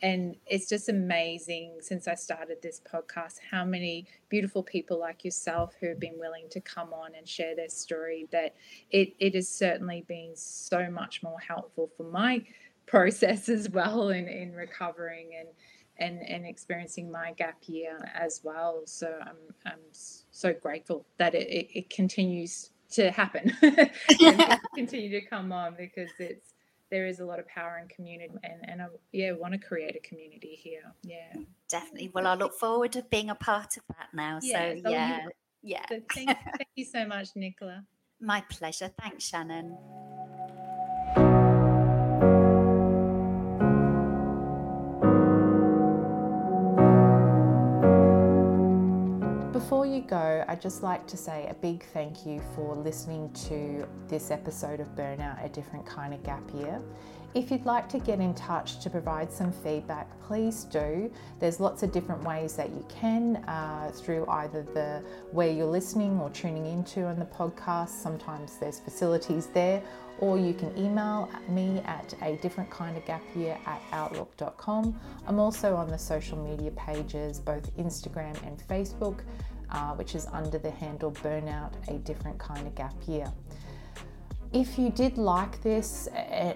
and 0.00 0.36
it's 0.46 0.68
just 0.68 0.88
amazing 0.88 1.78
since 1.80 2.06
I 2.06 2.14
started 2.14 2.58
this 2.62 2.80
podcast 2.80 3.38
how 3.50 3.64
many 3.64 4.06
beautiful 4.28 4.62
people 4.62 5.00
like 5.00 5.24
yourself 5.24 5.74
who 5.80 5.88
have 5.88 5.98
been 5.98 6.18
willing 6.18 6.46
to 6.50 6.60
come 6.60 6.92
on 6.92 7.16
and 7.16 7.28
share 7.28 7.56
their 7.56 7.68
story. 7.68 8.28
That 8.30 8.54
it, 8.90 9.14
it 9.18 9.34
has 9.34 9.48
certainly 9.48 10.04
been 10.06 10.32
so 10.36 10.88
much 10.88 11.22
more 11.22 11.40
helpful 11.40 11.90
for 11.96 12.04
my 12.04 12.44
process 12.86 13.48
as 13.48 13.68
well 13.68 14.10
in, 14.10 14.28
in 14.28 14.52
recovering 14.52 15.30
and, 15.38 15.48
and, 15.98 16.22
and 16.22 16.46
experiencing 16.46 17.10
my 17.10 17.32
gap 17.32 17.58
year 17.66 17.98
as 18.14 18.40
well. 18.44 18.82
So 18.84 19.18
I'm, 19.20 19.36
I'm 19.66 19.80
so 19.92 20.52
grateful 20.52 21.06
that 21.18 21.34
it, 21.34 21.48
it, 21.48 21.78
it 21.78 21.90
continues 21.90 22.70
to 22.90 23.10
happen 23.10 23.52
and 23.62 24.58
continue 24.74 25.20
to 25.20 25.26
come 25.26 25.52
on 25.52 25.74
because 25.76 26.10
it's 26.18 26.54
there 26.90 27.06
is 27.06 27.20
a 27.20 27.24
lot 27.24 27.38
of 27.38 27.46
power 27.46 27.78
in 27.78 27.86
community 27.88 28.32
and, 28.42 28.60
and 28.66 28.80
I 28.80 28.86
yeah 29.12 29.32
want 29.32 29.52
to 29.52 29.58
create 29.58 29.94
a 29.94 30.08
community 30.08 30.58
here. 30.58 30.94
Yeah. 31.02 31.42
Definitely. 31.68 32.10
Well 32.14 32.26
I 32.26 32.34
look 32.34 32.54
forward 32.54 32.92
to 32.92 33.02
being 33.02 33.28
a 33.28 33.34
part 33.34 33.76
of 33.76 33.82
that 33.88 34.08
now. 34.14 34.38
Yeah, 34.42 34.74
so, 34.74 34.80
so 34.84 34.90
yeah. 34.90 35.18
Oh, 35.20 35.24
you, 35.24 35.30
yeah. 35.74 35.84
So 35.90 36.00
thank, 36.14 36.28
thank 36.56 36.68
you 36.76 36.84
so 36.86 37.04
much 37.04 37.28
Nicola. 37.36 37.84
My 38.20 38.42
pleasure. 38.48 38.90
Thanks 38.98 39.24
Shannon 39.24 39.76
you 49.98 50.04
go, 50.04 50.44
I'd 50.46 50.62
just 50.62 50.84
like 50.84 51.08
to 51.08 51.16
say 51.16 51.48
a 51.50 51.54
big 51.54 51.84
thank 51.92 52.24
you 52.24 52.40
for 52.54 52.76
listening 52.76 53.32
to 53.48 53.84
this 54.06 54.30
episode 54.30 54.78
of 54.78 54.86
Burnout 54.94 55.44
A 55.44 55.48
Different 55.48 55.84
Kind 55.84 56.14
of 56.14 56.22
Gap 56.22 56.42
Year. 56.54 56.80
If 57.34 57.50
you'd 57.50 57.66
like 57.66 57.88
to 57.88 57.98
get 57.98 58.20
in 58.20 58.32
touch 58.34 58.78
to 58.80 58.90
provide 58.90 59.32
some 59.32 59.50
feedback, 59.50 60.08
please 60.20 60.64
do. 60.64 61.10
There's 61.40 61.58
lots 61.58 61.82
of 61.82 61.90
different 61.90 62.22
ways 62.22 62.54
that 62.54 62.70
you 62.70 62.86
can 62.88 63.36
uh, 63.48 63.90
through 63.92 64.24
either 64.28 64.62
the 64.62 65.02
where 65.32 65.50
you're 65.50 65.66
listening 65.66 66.20
or 66.20 66.30
tuning 66.30 66.66
into 66.66 67.04
on 67.04 67.18
the 67.18 67.26
podcast. 67.26 67.88
Sometimes 67.88 68.56
there's 68.58 68.78
facilities 68.78 69.46
there, 69.46 69.82
or 70.20 70.38
you 70.38 70.54
can 70.54 70.76
email 70.78 71.28
me 71.48 71.80
at 71.86 72.14
a 72.22 72.36
different 72.36 72.70
kind 72.70 72.96
of 72.96 73.04
gap 73.04 73.22
year 73.34 73.58
at 73.66 73.82
outlook.com. 73.90 74.98
I'm 75.26 75.40
also 75.40 75.74
on 75.74 75.88
the 75.88 75.98
social 75.98 76.38
media 76.38 76.70
pages, 76.70 77.40
both 77.40 77.76
Instagram 77.76 78.40
and 78.46 78.62
Facebook 78.68 79.22
uh, 79.70 79.92
which 79.94 80.14
is 80.14 80.26
under 80.32 80.58
the 80.58 80.70
handle 80.70 81.12
Burnout 81.12 81.72
A 81.88 81.98
Different 81.98 82.38
Kind 82.38 82.66
of 82.66 82.74
Gap 82.74 82.94
Year. 83.06 83.32
If 84.52 84.78
you 84.78 84.88
did 84.88 85.18
like 85.18 85.62
this 85.62 86.08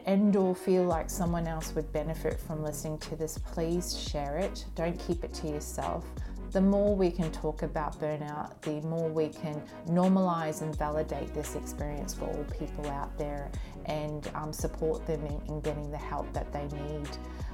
and 0.06 0.34
or 0.34 0.54
feel 0.54 0.84
like 0.84 1.10
someone 1.10 1.46
else 1.46 1.74
would 1.74 1.92
benefit 1.92 2.40
from 2.40 2.62
listening 2.62 2.98
to 3.00 3.16
this, 3.16 3.36
please 3.36 3.98
share 3.98 4.38
it. 4.38 4.64
Don't 4.74 4.98
keep 4.98 5.24
it 5.24 5.34
to 5.34 5.48
yourself. 5.48 6.06
The 6.52 6.60
more 6.60 6.94
we 6.96 7.10
can 7.10 7.30
talk 7.32 7.62
about 7.62 7.98
burnout, 7.98 8.60
the 8.62 8.86
more 8.86 9.08
we 9.08 9.28
can 9.28 9.62
normalize 9.88 10.62
and 10.62 10.76
validate 10.76 11.34
this 11.34 11.54
experience 11.54 12.14
for 12.14 12.26
all 12.26 12.44
people 12.58 12.88
out 12.90 13.16
there 13.18 13.50
and 13.86 14.30
um, 14.34 14.52
support 14.52 15.06
them 15.06 15.24
in, 15.26 15.40
in 15.48 15.60
getting 15.60 15.90
the 15.90 15.98
help 15.98 16.30
that 16.32 16.50
they 16.52 16.66
need. 16.76 17.08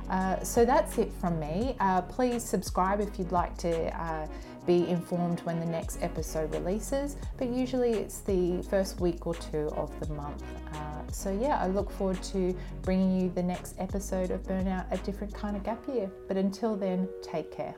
Uh, 0.09 0.43
so 0.43 0.65
that's 0.65 0.99
it 0.99 1.13
from 1.21 1.39
me. 1.39 1.77
Uh, 1.81 2.03
please 2.03 2.43
subscribe 2.43 3.01
if 3.01 3.19
you'd 3.19 3.33
like 3.33 3.57
to 3.59 3.95
uh, 4.01 4.27
be 4.67 4.87
informed 4.89 5.41
when 5.41 5.59
the 5.61 5.67
next 5.67 5.99
episode 6.03 6.53
releases, 6.55 7.17
but 7.39 7.49
usually 7.49 7.93
it's 7.93 8.21
the 8.21 8.63
first 8.71 9.01
week 9.01 9.27
or 9.27 9.35
two 9.35 9.71
of 9.77 9.99
the 10.01 10.13
month. 10.13 10.45
Uh, 10.75 10.79
so, 11.11 11.31
yeah, 11.31 11.59
I 11.63 11.69
look 11.69 11.91
forward 11.91 12.23
to 12.25 12.55
bringing 12.83 13.19
you 13.19 13.33
the 13.35 13.43
next 13.43 13.75
episode 13.79 14.31
of 14.31 14.43
Burnout 14.43 14.85
A 14.93 14.99
Different 14.99 15.35
Kind 15.35 15.57
of 15.57 15.65
Gap 15.65 15.87
Year. 15.89 16.11
But 16.27 16.37
until 16.37 16.77
then, 16.77 17.09
take 17.23 17.51
care. 17.51 17.75